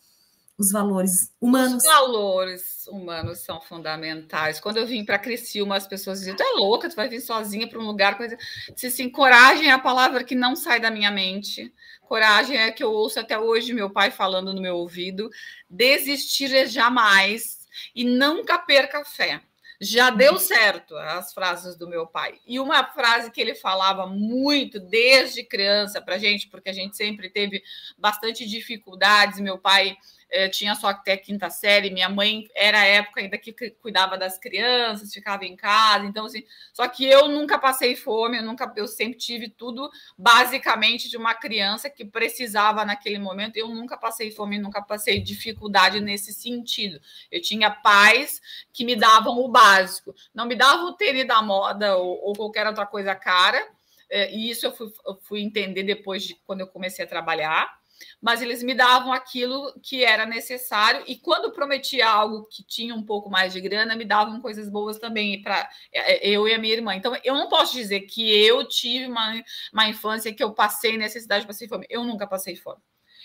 os 0.58 0.72
valores 0.72 1.32
humanos. 1.40 1.84
Os 1.84 1.90
valores 1.90 2.88
humanos 2.88 3.40
são 3.40 3.62
fundamentais. 3.62 4.60
Quando 4.60 4.78
eu 4.78 4.88
vim 4.88 5.06
para 5.06 5.20
Criciúma, 5.20 5.76
as 5.76 5.88
pessoas 5.88 6.20
diziam: 6.20 6.36
tu 6.36 6.42
é 6.42 6.54
louca, 6.56 6.90
tu 6.90 6.96
vai 6.96 7.08
vir 7.08 7.22
sozinha 7.22 7.68
para 7.68 7.80
um 7.80 7.86
lugar. 7.86 8.18
Coisa... 8.18 8.36
Disse 8.74 8.88
assim: 8.88 9.10
coragem 9.10 9.70
é 9.70 9.74
a 9.74 9.80
palavra 9.80 10.24
que 10.24 10.34
não 10.34 10.56
sai 10.56 10.80
da 10.80 10.90
minha 10.90 11.12
mente. 11.12 11.72
Coragem 12.02 12.58
é 12.58 12.72
que 12.72 12.84
eu 12.84 12.92
ouço 12.92 13.20
até 13.20 13.38
hoje 13.38 13.74
meu 13.74 13.92
pai 13.92 14.10
falando 14.10 14.54
no 14.54 14.62
meu 14.62 14.78
ouvido. 14.78 15.30
Desistir 15.70 16.54
é 16.54 16.66
jamais 16.66 17.63
e 17.96 18.04
nunca 18.04 18.58
perca 18.58 19.04
fé. 19.06 19.42
Já 19.82 20.10
deu 20.10 20.38
certo 20.38 20.96
as 20.96 21.34
frases 21.34 21.76
do 21.76 21.90
meu 21.90 22.08
pai. 22.08 22.40
E 22.48 22.60
uma 22.60 22.86
frase 22.86 23.30
que 23.32 23.42
ele 23.42 23.54
falava 23.54 24.08
muito 24.08 24.80
desde 24.80 25.44
criança 25.44 26.02
para 26.02 26.18
gente, 26.18 26.48
porque 26.48 26.70
a 26.70 26.74
gente 26.74 26.96
sempre 26.96 27.30
teve 27.30 27.62
bastante 27.98 28.48
dificuldades. 28.48 29.40
Meu 29.40 29.58
pai 29.58 29.98
eh, 30.34 30.50
tinha 30.50 30.74
só 30.74 30.88
até 30.88 31.16
quinta 31.16 31.48
série, 31.52 31.92
minha 31.92 32.10
mãe 32.10 32.50
era 32.56 32.80
a 32.80 32.86
época 32.86 33.22
ainda 33.22 33.38
que 33.38 33.54
cuidava 33.80 34.18
das 34.18 34.40
crianças, 34.40 35.14
ficava 35.14 35.46
em 35.46 35.56
casa, 35.56 36.08
então 36.08 36.26
assim, 36.26 36.44
só 36.74 36.88
que 36.88 37.06
eu 37.06 37.28
nunca 37.28 37.60
passei 37.60 37.96
fome, 37.96 38.40
eu 38.40 38.44
nunca, 38.44 38.74
eu 38.76 38.88
sempre 38.88 39.20
tive 39.20 39.48
tudo 39.48 39.92
basicamente 40.18 41.08
de 41.08 41.18
uma 41.18 41.36
criança 41.36 41.88
que 41.88 42.04
precisava 42.04 42.84
naquele 42.84 43.20
momento, 43.20 43.58
eu 43.58 43.70
nunca 43.70 43.96
passei 43.96 44.32
fome, 44.32 44.58
nunca 44.58 44.82
passei 44.82 45.22
dificuldade 45.22 46.02
nesse 46.02 46.34
sentido. 46.34 47.00
Eu 47.32 47.40
tinha 47.40 47.70
pais 47.70 48.42
que 48.74 48.84
me 48.84 48.96
davam 48.96 49.38
o 49.38 49.48
básico, 49.48 50.16
não 50.34 50.48
me 50.48 50.56
davam 50.56 50.88
o 50.88 50.94
tênis 50.94 51.28
da 51.28 51.44
moda 51.44 51.96
ou, 51.98 52.30
ou 52.30 52.34
qualquer 52.34 52.66
outra 52.66 52.88
coisa 52.88 53.14
cara, 53.14 53.64
eh, 54.10 54.34
e 54.34 54.50
isso 54.50 54.66
eu 54.66 54.72
fui, 54.72 54.92
eu 55.06 55.16
fui 55.22 55.42
entender 55.42 55.84
depois 55.84 56.24
de 56.24 56.34
quando 56.44 56.62
eu 56.62 56.68
comecei 56.68 57.06
a 57.06 57.08
trabalhar 57.08 57.83
mas 58.22 58.42
eles 58.42 58.64
me 58.64 58.74
davam 58.74 59.12
aquilo 59.12 59.74
que 59.82 60.04
era 60.04 60.26
necessário 60.26 61.04
e 61.08 61.16
quando 61.16 61.52
prometia 61.52 62.08
algo 62.08 62.46
que 62.46 62.64
tinha 62.64 62.96
um 62.96 63.04
pouco 63.04 63.30
mais 63.30 63.54
de 63.54 63.62
grana, 63.62 63.96
me 63.96 64.06
davam 64.06 64.42
coisas 64.42 64.70
boas 64.70 64.98
também 64.98 65.42
para 65.42 65.70
é, 65.92 66.28
é, 66.28 66.30
eu 66.30 66.48
e 66.48 66.54
a 66.54 66.58
minha 66.58 66.74
irmã. 66.74 66.96
Então, 66.96 67.16
eu 67.24 67.36
não 67.36 67.50
posso 67.50 67.74
dizer 67.74 68.02
que 68.02 68.32
eu 68.32 68.68
tive 68.68 69.08
uma, 69.08 69.44
uma 69.72 69.88
infância 69.88 70.34
que 70.34 70.44
eu 70.44 70.54
passei 70.54 70.98
necessidade, 70.98 71.48
passei 71.48 71.68
fome. 71.68 71.86
Eu 71.90 72.04
nunca 72.04 72.28
passei 72.28 72.56
fome. 72.56 72.82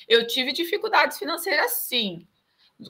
Eu 0.06 0.26
tive 0.26 0.52
dificuldades 0.52 1.18
financeiras, 1.18 1.72
sim, 1.72 2.26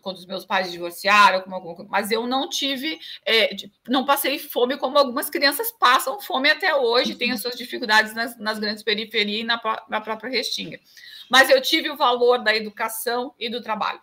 quando 0.03 0.19
os 0.19 0.27
meus 0.27 0.45
pais 0.45 0.71
divorciaram, 0.71 1.45
mas 1.89 2.11
eu 2.11 2.27
não 2.27 2.49
tive, 2.49 2.99
é, 3.25 3.55
não 3.89 4.05
passei 4.05 4.39
fome 4.39 4.77
como 4.77 4.99
algumas 4.99 5.31
crianças 5.31 5.71
passam 5.71 6.21
fome 6.21 6.51
até 6.51 6.75
hoje, 6.75 7.15
têm 7.15 7.33
as 7.33 7.41
suas 7.41 7.57
dificuldades 7.57 8.15
nas, 8.15 8.39
nas 8.39 8.59
grandes 8.59 8.83
periferias 8.83 9.41
e 9.41 9.45
na, 9.45 9.61
na 9.89 10.01
própria 10.01 10.31
Restinga 10.31 10.79
mas 11.29 11.51
eu 11.51 11.61
tive 11.61 11.91
o 11.91 11.97
valor 11.97 12.39
da 12.39 12.55
educação 12.55 13.35
e 13.39 13.51
do 13.51 13.61
trabalho. 13.61 14.01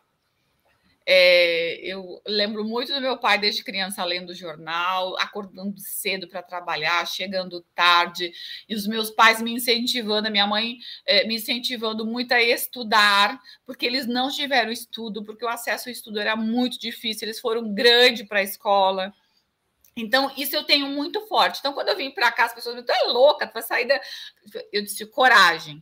É, 1.08 1.80
eu 1.84 2.20
lembro 2.26 2.66
muito 2.66 2.92
do 2.92 3.00
meu 3.00 3.16
pai 3.18 3.38
desde 3.38 3.64
criança 3.64 4.04
lendo 4.04 4.34
jornal, 4.34 5.16
acordando 5.20 5.80
cedo 5.80 6.28
para 6.28 6.42
trabalhar, 6.42 7.06
chegando 7.06 7.62
tarde, 7.76 8.34
e 8.68 8.74
os 8.74 8.88
meus 8.88 9.12
pais 9.12 9.40
me 9.40 9.52
incentivando, 9.52 10.28
a 10.28 10.32
minha 10.32 10.48
mãe 10.48 10.80
é, 11.06 11.28
me 11.28 11.36
incentivando 11.36 12.06
muito 12.06 12.32
a 12.32 12.42
estudar, 12.42 13.40
porque 13.66 13.86
eles 13.86 14.08
não 14.08 14.30
tiveram 14.30 14.72
estudo, 14.72 15.24
porque 15.24 15.46
o 15.46 15.50
acesso 15.50 15.90
ao 15.90 15.94
estudo 15.94 16.20
era 16.20 16.36
muito 16.36 16.80
difícil, 16.80 17.28
eles 17.28 17.40
foram 17.40 17.72
grande 17.72 18.24
para 18.26 18.40
a 18.40 18.44
escola. 18.44 19.14
Então, 19.96 20.32
isso 20.36 20.56
eu 20.56 20.64
tenho 20.64 20.88
muito 20.88 21.22
forte. 21.28 21.60
Então, 21.60 21.72
quando 21.72 21.90
eu 21.90 21.96
vim 21.96 22.12
para 22.12 22.32
cá, 22.32 22.46
as 22.46 22.54
pessoas 22.54 22.76
me 22.76 22.84
tu 22.84 22.92
é 22.92 23.04
louca, 23.04 23.48
tu 23.48 23.54
vai 23.54 23.64
sair 23.64 23.88
da. 23.88 24.02
Eu 24.72 24.84
disse, 24.84 25.06
coragem 25.06 25.82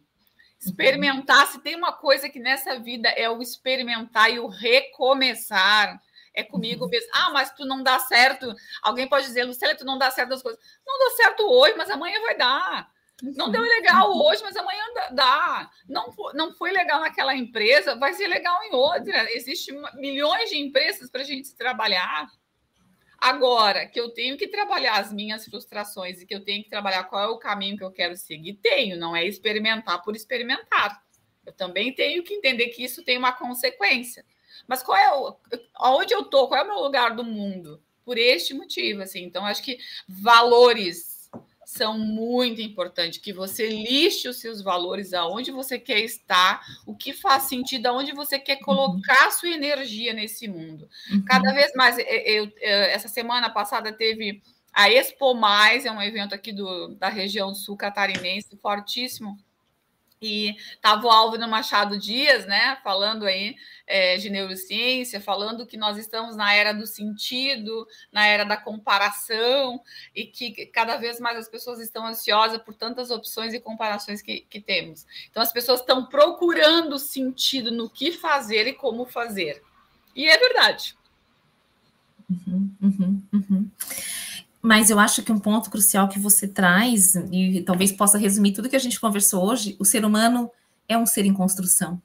Experimentar, 0.65 1.47
se 1.47 1.59
tem 1.59 1.75
uma 1.75 1.91
coisa 1.91 2.29
que 2.29 2.39
nessa 2.39 2.79
vida 2.79 3.09
é 3.09 3.29
o 3.29 3.41
experimentar 3.41 4.31
e 4.31 4.39
o 4.39 4.47
recomeçar, 4.47 6.01
é 6.33 6.43
comigo 6.43 6.85
uhum. 6.85 6.89
mesmo. 6.89 7.09
Ah, 7.13 7.29
mas 7.31 7.51
tu 7.51 7.65
não 7.65 7.83
dá 7.83 7.99
certo. 7.99 8.53
Alguém 8.81 9.07
pode 9.07 9.27
dizer, 9.27 9.43
Lucélia, 9.43 9.75
tu 9.75 9.85
não 9.85 9.97
dá 9.97 10.09
certo 10.09 10.29
das 10.29 10.41
coisas. 10.41 10.59
Não 10.85 10.97
deu 10.99 11.11
certo 11.11 11.43
hoje, 11.43 11.75
mas 11.77 11.89
amanhã 11.89 12.19
vai 12.21 12.37
dar. 12.37 12.91
Não 13.21 13.51
deu 13.51 13.61
legal 13.61 14.11
uhum. 14.11 14.21
hoje, 14.23 14.41
mas 14.43 14.55
amanhã 14.55 14.83
dá. 15.11 15.69
Não, 15.87 16.13
não 16.33 16.53
foi 16.53 16.71
legal 16.71 16.99
naquela 16.99 17.35
empresa, 17.35 17.95
vai 17.95 18.13
ser 18.13 18.27
legal 18.27 18.61
em 18.63 18.73
outra. 18.73 19.31
Existem 19.33 19.79
milhões 19.95 20.49
de 20.49 20.57
empresas 20.57 21.09
para 21.09 21.21
a 21.21 21.25
gente 21.25 21.55
trabalhar. 21.55 22.27
Agora, 23.23 23.85
que 23.85 23.97
eu 23.97 24.09
tenho 24.09 24.35
que 24.37 24.49
trabalhar 24.49 24.99
as 24.99 25.13
minhas 25.13 25.45
frustrações 25.45 26.19
e 26.19 26.25
que 26.25 26.35
eu 26.35 26.43
tenho 26.43 26.61
que 26.61 26.69
trabalhar 26.69 27.05
qual 27.05 27.23
é 27.23 27.27
o 27.29 27.37
caminho 27.37 27.77
que 27.77 27.83
eu 27.85 27.89
quero 27.89 28.17
seguir, 28.17 28.55
tenho, 28.55 28.97
não 28.97 29.15
é 29.15 29.25
experimentar 29.25 30.01
por 30.01 30.13
experimentar. 30.13 31.01
Eu 31.45 31.53
também 31.53 31.95
tenho 31.95 32.21
que 32.21 32.33
entender 32.33 32.67
que 32.67 32.83
isso 32.83 33.01
tem 33.01 33.17
uma 33.17 33.31
consequência. 33.31 34.25
Mas 34.67 34.83
qual 34.83 34.97
é 34.97 35.09
o 35.13 35.37
aonde 35.75 36.13
eu 36.13 36.25
tô? 36.25 36.49
Qual 36.49 36.59
é 36.59 36.65
o 36.65 36.67
meu 36.67 36.79
lugar 36.79 37.15
do 37.15 37.23
mundo? 37.23 37.81
Por 38.03 38.17
este 38.17 38.53
motivo, 38.53 39.01
assim. 39.01 39.23
Então, 39.23 39.45
acho 39.45 39.63
que 39.63 39.77
valores 40.05 41.12
são 41.65 41.97
muito 41.97 42.61
importantes, 42.61 43.19
que 43.19 43.33
você 43.33 43.67
liste 43.67 44.27
os 44.27 44.39
seus 44.39 44.61
valores, 44.61 45.13
aonde 45.13 45.51
você 45.51 45.79
quer 45.79 45.99
estar, 45.99 46.61
o 46.85 46.95
que 46.95 47.13
faz 47.13 47.43
sentido, 47.43 47.87
aonde 47.87 48.11
você 48.13 48.37
quer 48.39 48.57
uhum. 48.57 48.63
colocar 48.63 49.31
sua 49.31 49.49
energia 49.49 50.13
nesse 50.13 50.47
mundo. 50.47 50.89
Uhum. 51.11 51.23
Cada 51.25 51.51
vez 51.53 51.71
mais, 51.75 51.97
eu, 51.97 52.05
eu, 52.05 52.51
essa 52.61 53.07
semana 53.07 53.49
passada 53.49 53.91
teve 53.91 54.41
a 54.73 54.91
Expo 54.91 55.35
Mais, 55.35 55.85
é 55.85 55.91
um 55.91 56.01
evento 56.01 56.33
aqui 56.33 56.51
do, 56.51 56.95
da 56.95 57.07
região 57.07 57.53
sul 57.53 57.77
catarinense, 57.77 58.57
fortíssimo, 58.57 59.37
e 60.23 60.55
estava 60.73 61.05
o 61.05 61.11
Álvaro 61.11 61.47
Machado 61.49 61.99
Dias, 61.99 62.45
né, 62.45 62.77
falando 62.81 63.25
aí 63.25 63.55
é, 63.85 64.15
de 64.15 64.29
neurociência, 64.29 65.19
falando 65.19 65.65
que 65.65 65.75
nós 65.75 65.97
estamos 65.97 66.35
na 66.35 66.53
era 66.53 66.73
do 66.73 66.87
sentido, 66.87 67.85
na 68.11 68.25
era 68.25 68.45
da 68.45 68.55
comparação, 68.55 69.81
e 70.15 70.25
que 70.25 70.65
cada 70.67 70.95
vez 70.95 71.19
mais 71.19 71.37
as 71.37 71.49
pessoas 71.49 71.79
estão 71.79 72.07
ansiosas 72.07 72.61
por 72.61 72.73
tantas 72.73 73.11
opções 73.11 73.53
e 73.53 73.59
comparações 73.59 74.21
que, 74.21 74.41
que 74.49 74.61
temos. 74.61 75.05
Então, 75.29 75.43
as 75.43 75.51
pessoas 75.51 75.81
estão 75.81 76.05
procurando 76.05 76.97
sentido 76.97 77.69
no 77.69 77.89
que 77.89 78.13
fazer 78.13 78.65
e 78.67 78.73
como 78.73 79.05
fazer. 79.05 79.61
E 80.15 80.29
é 80.29 80.37
verdade. 80.37 80.95
Uhum, 82.29 82.75
uhum, 82.81 83.23
uhum. 83.33 83.71
Mas 84.65 84.89
eu 84.89 84.97
acho 84.97 85.21
que 85.21 85.31
um 85.31 85.37
ponto 85.37 85.69
crucial 85.69 86.07
que 86.07 86.17
você 86.17 86.47
traz, 86.47 87.15
e 87.33 87.61
talvez 87.65 87.91
possa 87.91 88.17
resumir 88.17 88.53
tudo 88.53 88.69
que 88.69 88.77
a 88.77 88.79
gente 88.79 88.97
conversou 88.97 89.43
hoje, 89.43 89.75
o 89.77 89.83
ser 89.83 90.05
humano 90.05 90.49
é 90.87 90.97
um 90.97 91.05
ser 91.05 91.25
em 91.25 91.33
construção. 91.33 92.01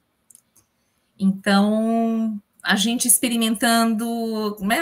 Então, 1.17 2.43
a 2.61 2.75
gente 2.75 3.07
experimentando 3.07 4.57
né, 4.59 4.81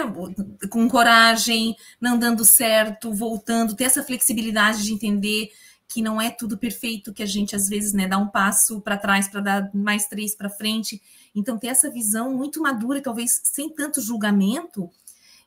com 0.71 0.89
coragem, 0.89 1.77
não 2.01 2.19
dando 2.19 2.47
certo, 2.47 3.13
voltando, 3.13 3.77
ter 3.77 3.85
essa 3.85 4.03
flexibilidade 4.03 4.83
de 4.83 4.95
entender 4.95 5.51
que 5.87 6.01
não 6.01 6.19
é 6.19 6.31
tudo 6.31 6.57
perfeito, 6.57 7.13
que 7.13 7.23
a 7.23 7.27
gente 7.27 7.55
às 7.55 7.69
vezes 7.69 7.93
né, 7.93 8.09
dá 8.09 8.17
um 8.17 8.27
passo 8.27 8.81
para 8.81 8.97
trás 8.97 9.29
para 9.29 9.43
dar 9.43 9.71
mais 9.75 10.07
três 10.07 10.35
para 10.35 10.49
frente. 10.49 11.01
Então, 11.35 11.59
ter 11.59 11.69
essa 11.69 11.91
visão 11.91 12.35
muito 12.35 12.63
madura 12.63 13.03
talvez 13.03 13.39
sem 13.45 13.69
tanto 13.69 14.01
julgamento 14.01 14.91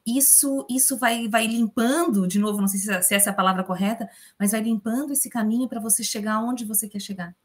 isso 0.05 0.65
isso 0.69 0.97
vai, 0.97 1.27
vai 1.27 1.47
limpando, 1.47 2.27
de 2.27 2.39
novo, 2.39 2.61
não 2.61 2.67
sei 2.67 2.79
se, 2.79 2.91
essa 3.15 3.29
é 3.29 3.31
a 3.31 3.35
palavra 3.35 3.63
correta, 3.63 4.09
mas 4.39 4.51
vai 4.51 4.61
limpando 4.61 5.13
esse 5.13 5.29
caminho 5.29 5.67
para 5.67 5.79
você 5.79 6.03
chegar 6.03 6.39
onde 6.43 6.65
você 6.65 6.87
quer 6.87 6.99
chegar. 6.99 7.35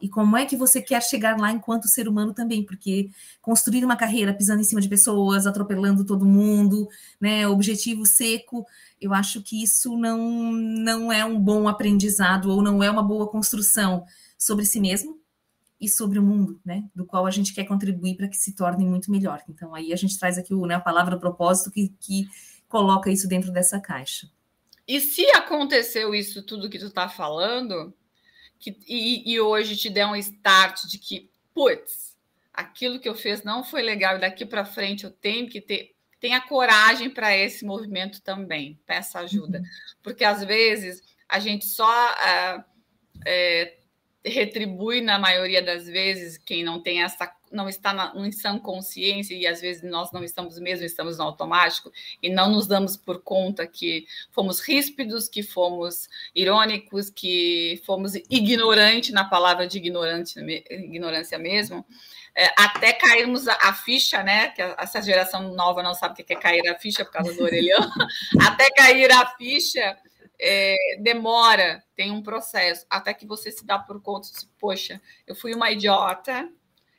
E 0.00 0.08
como 0.08 0.36
é 0.36 0.46
que 0.46 0.56
você 0.56 0.80
quer 0.80 1.02
chegar 1.02 1.38
lá 1.38 1.50
enquanto 1.50 1.88
ser 1.88 2.08
humano 2.08 2.32
também? 2.32 2.64
Porque 2.64 3.10
construir 3.42 3.84
uma 3.84 3.96
carreira 3.96 4.32
pisando 4.32 4.60
em 4.60 4.64
cima 4.64 4.80
de 4.80 4.88
pessoas, 4.88 5.46
atropelando 5.46 6.04
todo 6.04 6.24
mundo, 6.24 6.88
né, 7.20 7.46
objetivo 7.48 8.06
seco, 8.06 8.64
eu 9.00 9.12
acho 9.12 9.42
que 9.42 9.62
isso 9.62 9.96
não, 9.96 10.52
não 10.52 11.12
é 11.12 11.24
um 11.24 11.38
bom 11.40 11.66
aprendizado 11.66 12.50
ou 12.50 12.62
não 12.62 12.82
é 12.82 12.90
uma 12.90 13.02
boa 13.02 13.26
construção 13.28 14.04
sobre 14.36 14.64
si 14.64 14.80
mesmo, 14.80 15.17
e 15.80 15.88
sobre 15.88 16.18
o 16.18 16.22
mundo, 16.22 16.60
né, 16.64 16.84
do 16.94 17.06
qual 17.06 17.26
a 17.26 17.30
gente 17.30 17.54
quer 17.54 17.64
contribuir 17.64 18.16
para 18.16 18.28
que 18.28 18.36
se 18.36 18.54
torne 18.54 18.84
muito 18.84 19.10
melhor. 19.10 19.42
Então, 19.48 19.74
aí 19.74 19.92
a 19.92 19.96
gente 19.96 20.18
traz 20.18 20.36
aqui 20.36 20.52
o, 20.52 20.66
né, 20.66 20.74
a 20.74 20.80
palavra 20.80 21.18
propósito 21.18 21.70
que, 21.70 21.94
que 22.00 22.26
coloca 22.68 23.10
isso 23.10 23.28
dentro 23.28 23.52
dessa 23.52 23.80
caixa. 23.80 24.28
E 24.86 25.00
se 25.00 25.24
aconteceu 25.30 26.14
isso 26.14 26.42
tudo 26.42 26.68
que 26.68 26.78
tu 26.78 26.86
está 26.86 27.08
falando, 27.08 27.94
que, 28.58 28.76
e, 28.88 29.32
e, 29.32 29.40
hoje 29.40 29.76
te 29.76 29.88
der 29.88 30.06
um 30.06 30.16
start 30.16 30.86
de 30.86 30.98
que, 30.98 31.30
putz, 31.54 32.16
aquilo 32.52 32.98
que 32.98 33.08
eu 33.08 33.14
fiz 33.14 33.44
não 33.44 33.62
foi 33.62 33.82
legal 33.82 34.16
e 34.16 34.20
daqui 34.20 34.44
para 34.44 34.64
frente 34.64 35.04
eu 35.04 35.10
tenho 35.10 35.48
que 35.48 35.60
ter 35.60 35.94
tenha 36.20 36.40
coragem 36.40 37.08
para 37.08 37.36
esse 37.36 37.64
movimento 37.64 38.20
também, 38.22 38.76
peça 38.84 39.20
ajuda, 39.20 39.58
uhum. 39.58 39.64
porque 40.02 40.24
às 40.24 40.42
vezes 40.42 41.00
a 41.28 41.38
gente 41.38 41.64
só 41.64 41.86
uh, 41.86 42.64
é, 43.24 43.77
retribui 44.24 45.00
na 45.00 45.18
maioria 45.18 45.62
das 45.62 45.86
vezes 45.86 46.36
quem 46.38 46.64
não 46.64 46.82
tem 46.82 47.02
essa 47.02 47.32
não 47.50 47.68
está 47.68 47.92
na, 47.92 48.12
em 48.14 48.58
consciência 48.58 49.34
e 49.34 49.46
às 49.46 49.60
vezes 49.60 49.82
nós 49.82 50.12
não 50.12 50.22
estamos 50.22 50.58
mesmo, 50.58 50.84
estamos 50.84 51.18
no 51.18 51.24
automático 51.24 51.90
e 52.22 52.28
não 52.28 52.50
nos 52.50 52.66
damos 52.66 52.96
por 52.96 53.22
conta 53.22 53.66
que 53.66 54.06
fomos 54.30 54.60
ríspidos, 54.60 55.28
que 55.28 55.42
fomos 55.42 56.08
irônicos, 56.34 57.10
que 57.10 57.80
fomos 57.86 58.14
ignorantes 58.28 59.12
na 59.12 59.24
palavra 59.24 59.66
de 59.66 59.78
ignorante, 59.78 60.38
ignorância 60.38 61.38
mesmo, 61.38 61.86
é, 62.34 62.52
até 62.56 62.92
cairmos 62.92 63.48
a, 63.48 63.54
a, 63.54 63.72
ficha, 63.72 64.22
né? 64.22 64.48
Que 64.50 64.62
essa 64.62 65.02
geração 65.02 65.54
nova 65.54 65.82
não 65.82 65.94
sabe 65.94 66.20
o 66.20 66.24
que 66.24 66.32
é 66.32 66.36
cair 66.36 66.68
a 66.68 66.78
ficha 66.78 67.04
por 67.04 67.12
causa 67.12 67.34
do 67.34 67.42
orelhão, 67.42 67.80
até 68.40 68.70
cair 68.70 69.10
a 69.10 69.26
ficha. 69.36 69.96
É, 70.40 70.76
demora, 71.00 71.82
tem 71.96 72.10
um 72.12 72.22
processo, 72.22 72.86
até 72.88 73.12
que 73.12 73.26
você 73.26 73.50
se 73.50 73.66
dá 73.66 73.78
por 73.78 74.00
conta 74.00 74.28
de, 74.28 74.46
poxa, 74.58 75.00
eu 75.26 75.34
fui 75.34 75.52
uma 75.52 75.70
idiota, 75.70 76.48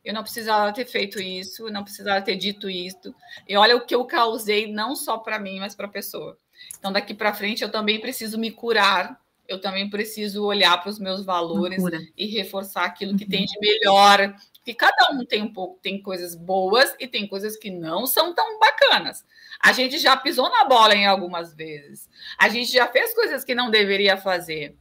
eu 0.04 0.14
não 0.14 0.24
precisava 0.24 0.74
ter 0.74 0.86
feito 0.86 1.22
isso, 1.22 1.70
não 1.70 1.84
precisava 1.84 2.22
ter 2.22 2.36
dito 2.36 2.70
isso. 2.70 3.14
E 3.48 3.56
olha 3.56 3.76
o 3.76 3.86
que 3.86 3.94
eu 3.94 4.06
causei, 4.06 4.72
não 4.72 4.96
só 4.96 5.18
para 5.18 5.40
mim, 5.40 5.60
mas 5.60 5.76
para 5.76 5.86
a 5.88 5.92
pessoa. 5.92 6.38
Então, 6.78 6.92
daqui 6.92 7.14
para 7.14 7.34
frente, 7.34 7.64
eu 7.64 7.72
também 7.72 8.00
preciso 8.00 8.38
me 8.38 8.52
curar, 8.52 9.22
eu 9.48 9.60
também 9.60 9.90
preciso 9.90 10.46
olhar 10.46 10.80
para 10.82 10.90
os 10.90 11.00
meus 11.00 11.26
valores 11.26 11.82
e 12.16 12.28
reforçar 12.28 12.86
aquilo 12.86 13.18
que 13.18 13.24
uhum. 13.24 13.30
tem 13.30 13.46
de 13.46 13.60
melhor. 13.60 14.36
Que 14.64 14.74
cada 14.74 15.12
um 15.12 15.26
tem 15.26 15.42
um 15.42 15.52
pouco, 15.52 15.80
tem 15.82 16.02
coisas 16.02 16.36
boas 16.36 16.96
e 17.00 17.08
tem 17.08 17.28
coisas 17.28 17.58
que 17.58 17.72
não 17.72 18.06
são 18.06 18.34
tão 18.34 18.60
bacanas. 18.60 19.26
A 19.60 19.72
gente 19.74 19.98
já 19.98 20.16
pisou 20.16 20.50
na 20.50 20.66
bola 20.66 20.96
em 20.96 21.06
algumas 21.06 21.54
vezes. 21.54 22.10
A 22.38 22.48
gente 22.50 22.72
já 22.72 22.88
fez 22.88 23.14
coisas 23.14 23.44
que 23.44 23.54
não 23.54 23.70
deveria 23.70 24.16
fazer 24.18 24.76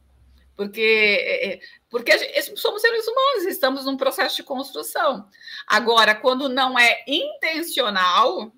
porque, 0.59 0.81
é, 0.81 1.53
é, 1.53 1.59
porque 1.89 2.11
somos 2.57 2.81
seres 2.81 3.07
humanos, 3.07 3.45
estamos 3.45 3.85
num 3.85 3.95
processo 3.95 4.35
de 4.35 4.43
construção. 4.43 5.25
Agora, 5.65 6.13
quando 6.13 6.49
não 6.49 6.77
é 6.77 7.01
intencional, 7.07 8.51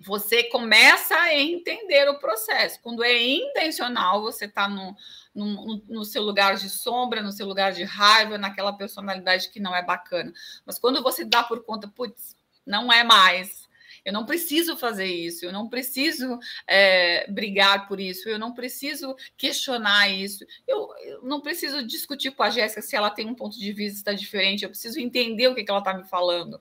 você 0.00 0.44
começa 0.44 1.14
a 1.14 1.34
entender 1.34 2.08
o 2.08 2.18
processo. 2.18 2.80
Quando 2.80 3.04
é 3.04 3.22
intencional, 3.22 4.22
você 4.22 4.46
está 4.46 4.66
no, 4.66 4.96
no, 5.34 5.82
no, 5.90 6.04
seu 6.06 6.22
lugar 6.22 6.56
de 6.56 6.70
sombra, 6.70 7.20
no 7.20 7.32
seu 7.32 7.46
lugar 7.46 7.72
de 7.72 7.84
raiva, 7.84 8.38
naquela 8.38 8.72
personalidade 8.72 9.50
que 9.50 9.60
não 9.60 9.76
é 9.76 9.84
bacana. 9.84 10.32
Mas 10.64 10.78
quando 10.78 11.02
você 11.02 11.22
dá 11.22 11.42
por 11.42 11.62
conta, 11.64 11.86
putz, 11.86 12.34
não 12.66 12.90
é 12.90 13.04
mais, 13.04 13.59
eu 14.04 14.12
não 14.12 14.24
preciso 14.24 14.76
fazer 14.76 15.06
isso, 15.06 15.44
eu 15.44 15.52
não 15.52 15.68
preciso 15.68 16.38
é, 16.66 17.30
brigar 17.30 17.86
por 17.88 18.00
isso, 18.00 18.28
eu 18.28 18.38
não 18.38 18.52
preciso 18.52 19.14
questionar 19.36 20.08
isso, 20.08 20.44
eu, 20.66 20.88
eu 21.04 21.22
não 21.22 21.40
preciso 21.40 21.86
discutir 21.86 22.30
com 22.32 22.42
a 22.42 22.50
Jéssica 22.50 22.82
se 22.82 22.96
ela 22.96 23.10
tem 23.10 23.26
um 23.26 23.34
ponto 23.34 23.58
de 23.58 23.72
vista 23.72 24.14
diferente, 24.14 24.64
eu 24.64 24.70
preciso 24.70 25.00
entender 25.00 25.48
o 25.48 25.54
que, 25.54 25.64
que 25.64 25.70
ela 25.70 25.80
está 25.80 25.94
me 25.94 26.04
falando. 26.04 26.60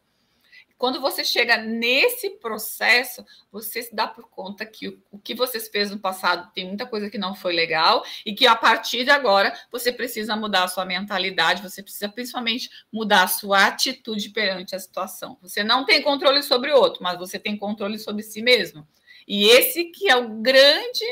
Quando 0.80 1.02
você 1.02 1.26
chega 1.26 1.58
nesse 1.58 2.30
processo, 2.38 3.26
você 3.52 3.84
se 3.84 3.94
dá 3.94 4.08
por 4.08 4.30
conta 4.30 4.66
que 4.66 4.88
o, 5.12 5.20
que 5.20 5.36
você 5.36 5.60
fez 5.60 5.92
no 5.92 6.00
passado 6.00 6.50
tem 6.56 6.66
muita 6.66 6.86
coisa 6.86 7.10
que 7.10 7.18
não 7.18 7.36
foi 7.36 7.52
legal 7.54 8.02
e 8.26 8.34
que 8.34 8.48
a 8.48 8.56
partir 8.56 9.04
de 9.04 9.10
agora 9.12 9.54
você 9.70 9.92
precisa 9.92 10.38
mudar 10.38 10.64
a 10.64 10.68
sua 10.70 10.86
mentalidade, 10.86 11.62
você 11.62 11.84
precisa 11.84 12.08
principalmente 12.08 12.70
mudar 12.94 13.24
a 13.24 13.28
sua 13.28 13.66
atitude 13.66 14.30
perante 14.30 14.74
a 14.74 14.80
situação. 14.80 15.38
Você 15.42 15.66
não 15.66 15.84
tem 15.84 16.02
controle 16.02 16.42
sobre 16.42 16.72
o 16.72 16.78
outro, 16.78 17.04
mas 17.04 17.20
você 17.20 17.38
tem 17.38 17.58
controle 17.58 18.00
sobre 18.00 18.24
si 18.24 18.42
mesmo. 18.42 18.88
E 19.28 19.50
esse 19.50 19.84
que 19.84 20.10
é 20.10 20.16
o 20.16 20.30
grande 20.42 21.04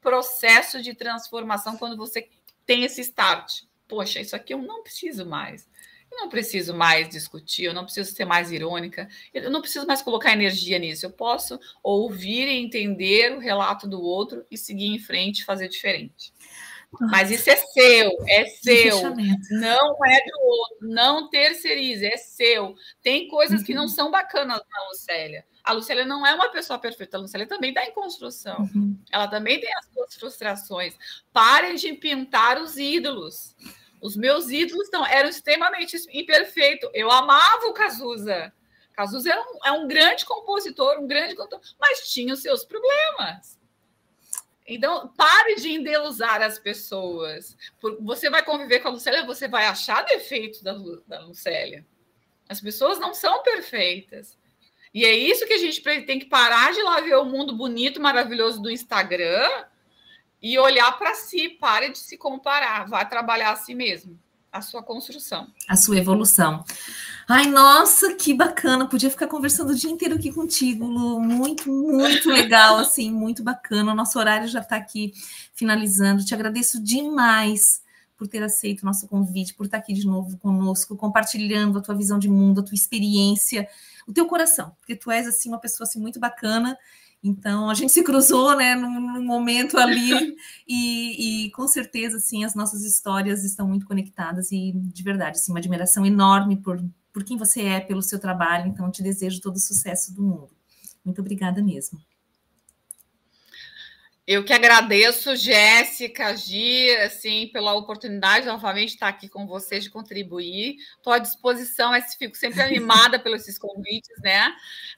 processo 0.00 0.80
de 0.80 0.94
transformação 0.94 1.76
quando 1.76 1.96
você 1.96 2.28
tem 2.64 2.84
esse 2.84 3.00
start. 3.00 3.64
Poxa, 3.88 4.20
isso 4.20 4.36
aqui 4.36 4.54
eu 4.54 4.62
não 4.62 4.84
preciso 4.84 5.26
mais. 5.26 5.68
Eu 6.16 6.22
não 6.22 6.28
preciso 6.30 6.74
mais 6.74 7.08
discutir, 7.10 7.64
eu 7.64 7.74
não 7.74 7.84
preciso 7.84 8.10
ser 8.10 8.24
mais 8.24 8.50
irônica, 8.50 9.06
eu 9.34 9.50
não 9.50 9.60
preciso 9.60 9.86
mais 9.86 10.00
colocar 10.00 10.32
energia 10.32 10.78
nisso. 10.78 11.04
Eu 11.04 11.10
posso 11.10 11.60
ouvir 11.82 12.48
e 12.48 12.56
entender 12.56 13.36
o 13.36 13.38
relato 13.38 13.86
do 13.86 14.00
outro 14.00 14.44
e 14.50 14.56
seguir 14.56 14.86
em 14.86 14.98
frente 14.98 15.40
e 15.40 15.44
fazer 15.44 15.68
diferente. 15.68 16.32
Mas 16.98 17.30
isso 17.30 17.50
é 17.50 17.56
seu, 17.56 18.10
é 18.28 18.44
seu, 18.46 19.14
não 19.50 20.06
é 20.06 20.24
do 20.24 20.40
outro, 20.40 20.88
não 20.88 21.28
terceirize, 21.28 22.06
é 22.06 22.16
seu. 22.16 22.74
Tem 23.02 23.28
coisas 23.28 23.60
uhum. 23.60 23.66
que 23.66 23.74
não 23.74 23.82
uhum. 23.82 23.88
são 23.88 24.10
bacanas 24.10 24.62
na 24.70 24.88
Lucélia. 24.88 25.44
A 25.62 25.72
Lucélia 25.72 26.06
não 26.06 26.26
é 26.26 26.32
uma 26.32 26.48
pessoa 26.48 26.78
perfeita, 26.78 27.18
a 27.18 27.20
Lucélia 27.20 27.46
também 27.46 27.70
está 27.70 27.84
em 27.84 27.92
construção. 27.92 28.60
Uhum. 28.74 28.96
Ela 29.12 29.28
também 29.28 29.60
tem 29.60 29.70
as 29.74 29.86
suas 29.92 30.14
frustrações. 30.14 30.94
Parem 31.32 31.74
de 31.74 31.92
pintar 31.92 32.58
os 32.58 32.78
ídolos. 32.78 33.54
Os 34.06 34.14
meus 34.14 34.50
ídolos 34.50 34.88
não, 34.92 35.04
eram 35.04 35.28
extremamente 35.28 35.96
imperfeitos. 36.12 36.88
Eu 36.94 37.10
amava 37.10 37.66
o 37.66 37.72
Cazuza. 37.72 38.52
Cazuza 38.92 39.32
é 39.32 39.40
um, 39.40 39.58
é 39.64 39.72
um 39.72 39.88
grande 39.88 40.24
compositor, 40.24 41.00
um 41.00 41.08
grande 41.08 41.34
cantor, 41.34 41.60
mas 41.76 42.08
tinha 42.08 42.32
os 42.32 42.40
seus 42.40 42.64
problemas. 42.64 43.58
Então, 44.64 45.08
pare 45.16 45.56
de 45.56 45.72
endeusar 45.72 46.40
as 46.40 46.56
pessoas. 46.56 47.56
Você 48.00 48.30
vai 48.30 48.44
conviver 48.44 48.78
com 48.78 48.88
a 48.88 48.92
Lucélia, 48.92 49.26
você 49.26 49.48
vai 49.48 49.66
achar 49.66 50.04
defeitos 50.04 50.62
da, 50.62 50.72
da 51.04 51.24
Lucélia. 51.24 51.84
As 52.48 52.60
pessoas 52.60 53.00
não 53.00 53.12
são 53.12 53.42
perfeitas. 53.42 54.38
E 54.94 55.04
é 55.04 55.16
isso 55.16 55.48
que 55.48 55.54
a 55.54 55.58
gente 55.58 55.82
tem 55.82 56.20
que 56.20 56.26
parar 56.26 56.72
de 56.72 56.80
lá 56.80 57.00
ver 57.00 57.16
o 57.16 57.24
mundo 57.24 57.56
bonito, 57.56 58.00
maravilhoso 58.00 58.62
do 58.62 58.70
Instagram 58.70 59.66
e 60.46 60.56
olhar 60.60 60.96
para 60.96 61.12
si, 61.12 61.48
pare 61.48 61.90
de 61.90 61.98
se 61.98 62.16
comparar, 62.16 62.86
vá 62.86 63.04
trabalhar 63.04 63.50
a 63.50 63.56
si 63.56 63.74
mesmo, 63.74 64.16
a 64.52 64.62
sua 64.62 64.80
construção. 64.80 65.48
A 65.68 65.74
sua 65.74 65.98
evolução. 65.98 66.64
Ai, 67.28 67.48
nossa, 67.48 68.14
que 68.14 68.32
bacana, 68.32 68.88
podia 68.88 69.10
ficar 69.10 69.26
conversando 69.26 69.70
o 69.70 69.74
dia 69.74 69.90
inteiro 69.90 70.14
aqui 70.14 70.32
contigo, 70.32 70.86
Lu, 70.86 71.20
muito, 71.20 71.68
muito 71.68 72.30
legal, 72.30 72.76
assim, 72.78 73.10
muito 73.10 73.42
bacana, 73.42 73.90
o 73.90 73.96
nosso 73.96 74.20
horário 74.20 74.46
já 74.46 74.60
está 74.60 74.76
aqui 74.76 75.12
finalizando, 75.52 76.24
te 76.24 76.32
agradeço 76.32 76.80
demais 76.80 77.82
por 78.16 78.28
ter 78.28 78.44
aceito 78.44 78.82
o 78.82 78.86
nosso 78.86 79.08
convite, 79.08 79.52
por 79.52 79.66
estar 79.66 79.78
aqui 79.78 79.92
de 79.92 80.06
novo 80.06 80.38
conosco, 80.38 80.96
compartilhando 80.96 81.80
a 81.80 81.82
tua 81.82 81.96
visão 81.96 82.20
de 82.20 82.28
mundo, 82.28 82.60
a 82.60 82.64
tua 82.64 82.76
experiência, 82.76 83.68
o 84.06 84.12
teu 84.12 84.26
coração, 84.26 84.76
porque 84.78 84.94
tu 84.94 85.10
és, 85.10 85.26
assim, 85.26 85.48
uma 85.48 85.58
pessoa, 85.58 85.88
assim, 85.88 86.00
muito 86.00 86.20
bacana, 86.20 86.78
então 87.22 87.68
a 87.68 87.74
gente 87.74 87.92
se 87.92 88.02
cruzou, 88.02 88.56
né, 88.56 88.74
num, 88.74 89.24
momento 89.24 89.78
ali 89.78 90.36
e, 90.66 91.46
e, 91.46 91.50
com 91.50 91.66
certeza, 91.66 92.20
sim, 92.20 92.44
as 92.44 92.54
nossas 92.54 92.84
histórias 92.84 93.44
estão 93.44 93.66
muito 93.66 93.86
conectadas 93.86 94.52
e 94.52 94.72
de 94.74 95.02
verdade, 95.02 95.40
sim, 95.40 95.52
uma 95.52 95.58
admiração 95.58 96.06
enorme 96.06 96.56
por 96.56 96.80
por 97.16 97.24
quem 97.24 97.38
você 97.38 97.62
é, 97.62 97.80
pelo 97.80 98.02
seu 98.02 98.18
trabalho. 98.18 98.68
Então 98.68 98.90
te 98.90 99.02
desejo 99.02 99.40
todo 99.40 99.56
o 99.56 99.58
sucesso 99.58 100.14
do 100.14 100.22
mundo. 100.22 100.50
Muito 101.02 101.18
obrigada 101.22 101.62
mesmo. 101.62 101.98
Eu 104.26 104.42
que 104.42 104.52
agradeço, 104.52 105.36
Jéssica, 105.36 106.36
Gi, 106.36 106.90
assim, 106.96 107.46
pela 107.52 107.74
oportunidade 107.74 108.44
novamente 108.44 108.88
de 108.88 108.94
estar 108.94 109.06
aqui 109.06 109.28
com 109.28 109.46
vocês, 109.46 109.84
de 109.84 109.90
contribuir. 109.90 110.78
Estou 110.96 111.12
à 111.12 111.20
disposição, 111.20 111.92
fico 112.18 112.36
sempre 112.36 112.60
animada 112.60 113.20
pelos 113.20 113.42
esses 113.42 113.56
convites, 113.56 114.20
né? 114.20 114.52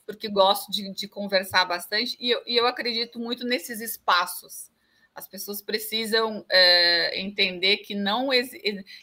Porque 0.06 0.30
gosto 0.30 0.72
de, 0.72 0.94
de 0.94 1.06
conversar 1.06 1.66
bastante 1.66 2.16
e 2.18 2.30
eu, 2.30 2.40
e 2.46 2.56
eu, 2.56 2.66
acredito 2.66 3.18
muito 3.18 3.44
nesses 3.44 3.82
espaços. 3.82 4.70
As 5.14 5.28
pessoas 5.28 5.60
precisam 5.60 6.42
é, 6.48 7.20
entender 7.20 7.78
que 7.78 7.94
não 7.94 8.30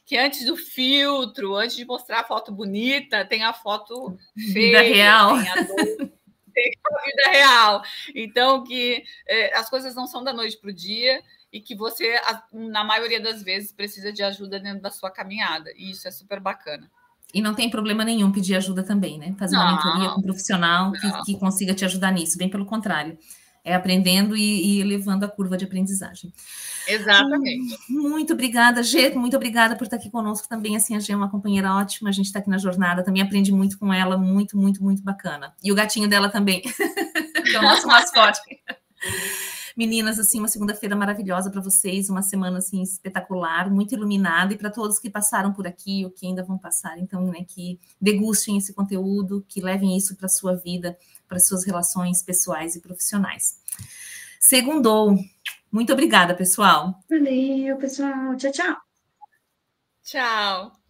que 0.06 0.18
antes 0.18 0.46
do 0.46 0.58
filtro, 0.58 1.56
antes 1.56 1.76
de 1.76 1.86
mostrar 1.86 2.22
a 2.22 2.24
foto 2.24 2.52
bonita, 2.52 3.26
tem 3.26 3.44
a 3.44 3.54
foto 3.54 4.18
feia, 4.34 4.80
Vida 4.80 4.82
real. 4.82 5.38
tem 5.38 5.50
a 5.50 5.62
dor 5.62 6.15
a 6.92 7.06
vida 7.06 7.30
real. 7.32 7.84
Então, 8.14 8.64
que 8.64 9.04
é, 9.28 9.58
as 9.58 9.70
coisas 9.70 9.96
não 9.96 10.08
são 10.08 10.24
da 10.24 10.34
noite 10.34 10.58
para 10.58 10.70
o 10.70 10.74
dia 10.74 11.22
e 11.52 11.62
que 11.62 11.76
você, 11.76 12.16
na 12.52 12.84
maioria 12.84 13.22
das 13.22 13.42
vezes, 13.42 13.72
precisa 13.72 14.12
de 14.12 14.22
ajuda 14.24 14.60
dentro 14.60 14.82
da 14.82 14.92
sua 14.92 15.10
caminhada. 15.10 15.72
E 15.78 15.92
isso 15.92 16.08
é 16.08 16.12
super 16.12 16.40
bacana. 16.40 16.92
E 17.34 17.42
não 17.42 17.54
tem 17.54 17.70
problema 17.70 18.06
nenhum 18.06 18.32
pedir 18.32 18.56
ajuda 18.56 18.84
também, 18.84 19.18
né? 19.18 19.36
Fazer 19.38 19.56
uma 19.56 19.74
mentoria 19.74 20.10
com 20.10 20.20
um 20.20 20.24
profissional 20.24 20.92
que, 20.92 21.24
que, 21.26 21.40
consiga 21.40 21.74
te 21.74 21.84
ajudar 21.84 22.12
nisso. 22.12 22.38
Bem 22.38 22.50
pelo 22.50 22.66
contrário. 22.66 23.18
É 23.66 23.74
aprendendo 23.74 24.38
e, 24.38 24.80
e 24.80 24.84
levando 24.84 25.24
a 25.24 25.28
curva 25.28 25.58
de 25.58 25.66
aprendizagem. 25.66 26.32
Exatamente. 26.88 27.76
Muito 27.90 28.34
obrigada, 28.34 28.84
Gê. 28.84 29.10
Muito 29.10 29.36
obrigada 29.36 29.76
por 29.76 29.86
estar 29.86 29.98
aqui 29.98 30.10
conosco 30.10 30.48
também. 30.48 30.76
Assim, 30.76 30.96
a 30.96 31.00
Gê 31.00 31.14
é 31.14 31.16
uma 31.16 31.32
companheira 31.32 31.74
ótima. 31.74 32.10
A 32.10 32.14
gente 32.14 32.28
está 32.28 32.38
aqui 32.38 32.50
na 32.50 32.60
jornada. 32.60 33.04
Também 33.04 33.24
aprendi 33.24 33.52
muito 33.52 33.80
com 33.80 33.92
ela. 33.92 34.18
Muito, 34.18 34.56
muito, 34.56 34.84
muito 34.84 35.02
bacana. 35.02 35.52
E 35.64 35.72
o 35.72 35.76
gatinho 35.76 36.08
dela 36.08 36.30
também. 36.30 36.62
que 37.44 37.56
é 37.56 37.60
o 37.60 37.64
nosso 37.64 37.88
mascote. 37.88 38.40
Meninas, 39.76 40.18
assim, 40.18 40.40
uma 40.40 40.48
segunda-feira 40.48 40.96
maravilhosa 40.96 41.52
para 41.52 41.60
vocês, 41.60 42.10
uma 42.10 42.22
semana 42.22 42.60
assim 42.60 42.82
espetacular, 42.82 43.70
muito 43.70 43.94
iluminada 43.94 44.54
e 44.54 44.58
para 44.58 44.70
todos 44.70 44.98
que 44.98 45.10
passaram 45.10 45.52
por 45.52 45.68
aqui 45.68 46.06
ou 46.06 46.12
que 46.12 46.26
ainda 46.26 46.44
vão 46.44 46.58
passar, 46.58 46.98
então, 46.98 47.28
né, 47.28 47.44
que 47.46 47.78
degustem 48.00 48.58
esse 48.58 48.74
conteúdo, 48.74 49.44
que 49.50 49.60
levem 49.60 49.98
isso 49.98 50.16
para 50.16 50.30
sua 50.30 50.56
vida, 50.56 50.98
para 51.28 51.40
suas 51.40 51.66
relações 51.66 52.22
pessoais 52.22 52.76
e 52.76 52.82
profissionais. 52.82 53.60
Segundou. 54.40 55.18
Muito 55.72 55.92
obrigada, 55.92 56.36
pessoal. 56.36 57.00
Valeu, 57.10 57.78
pessoal. 57.78 58.36
Tchau, 58.38 58.52
tchau. 58.52 58.78
Tchau. 60.04 60.85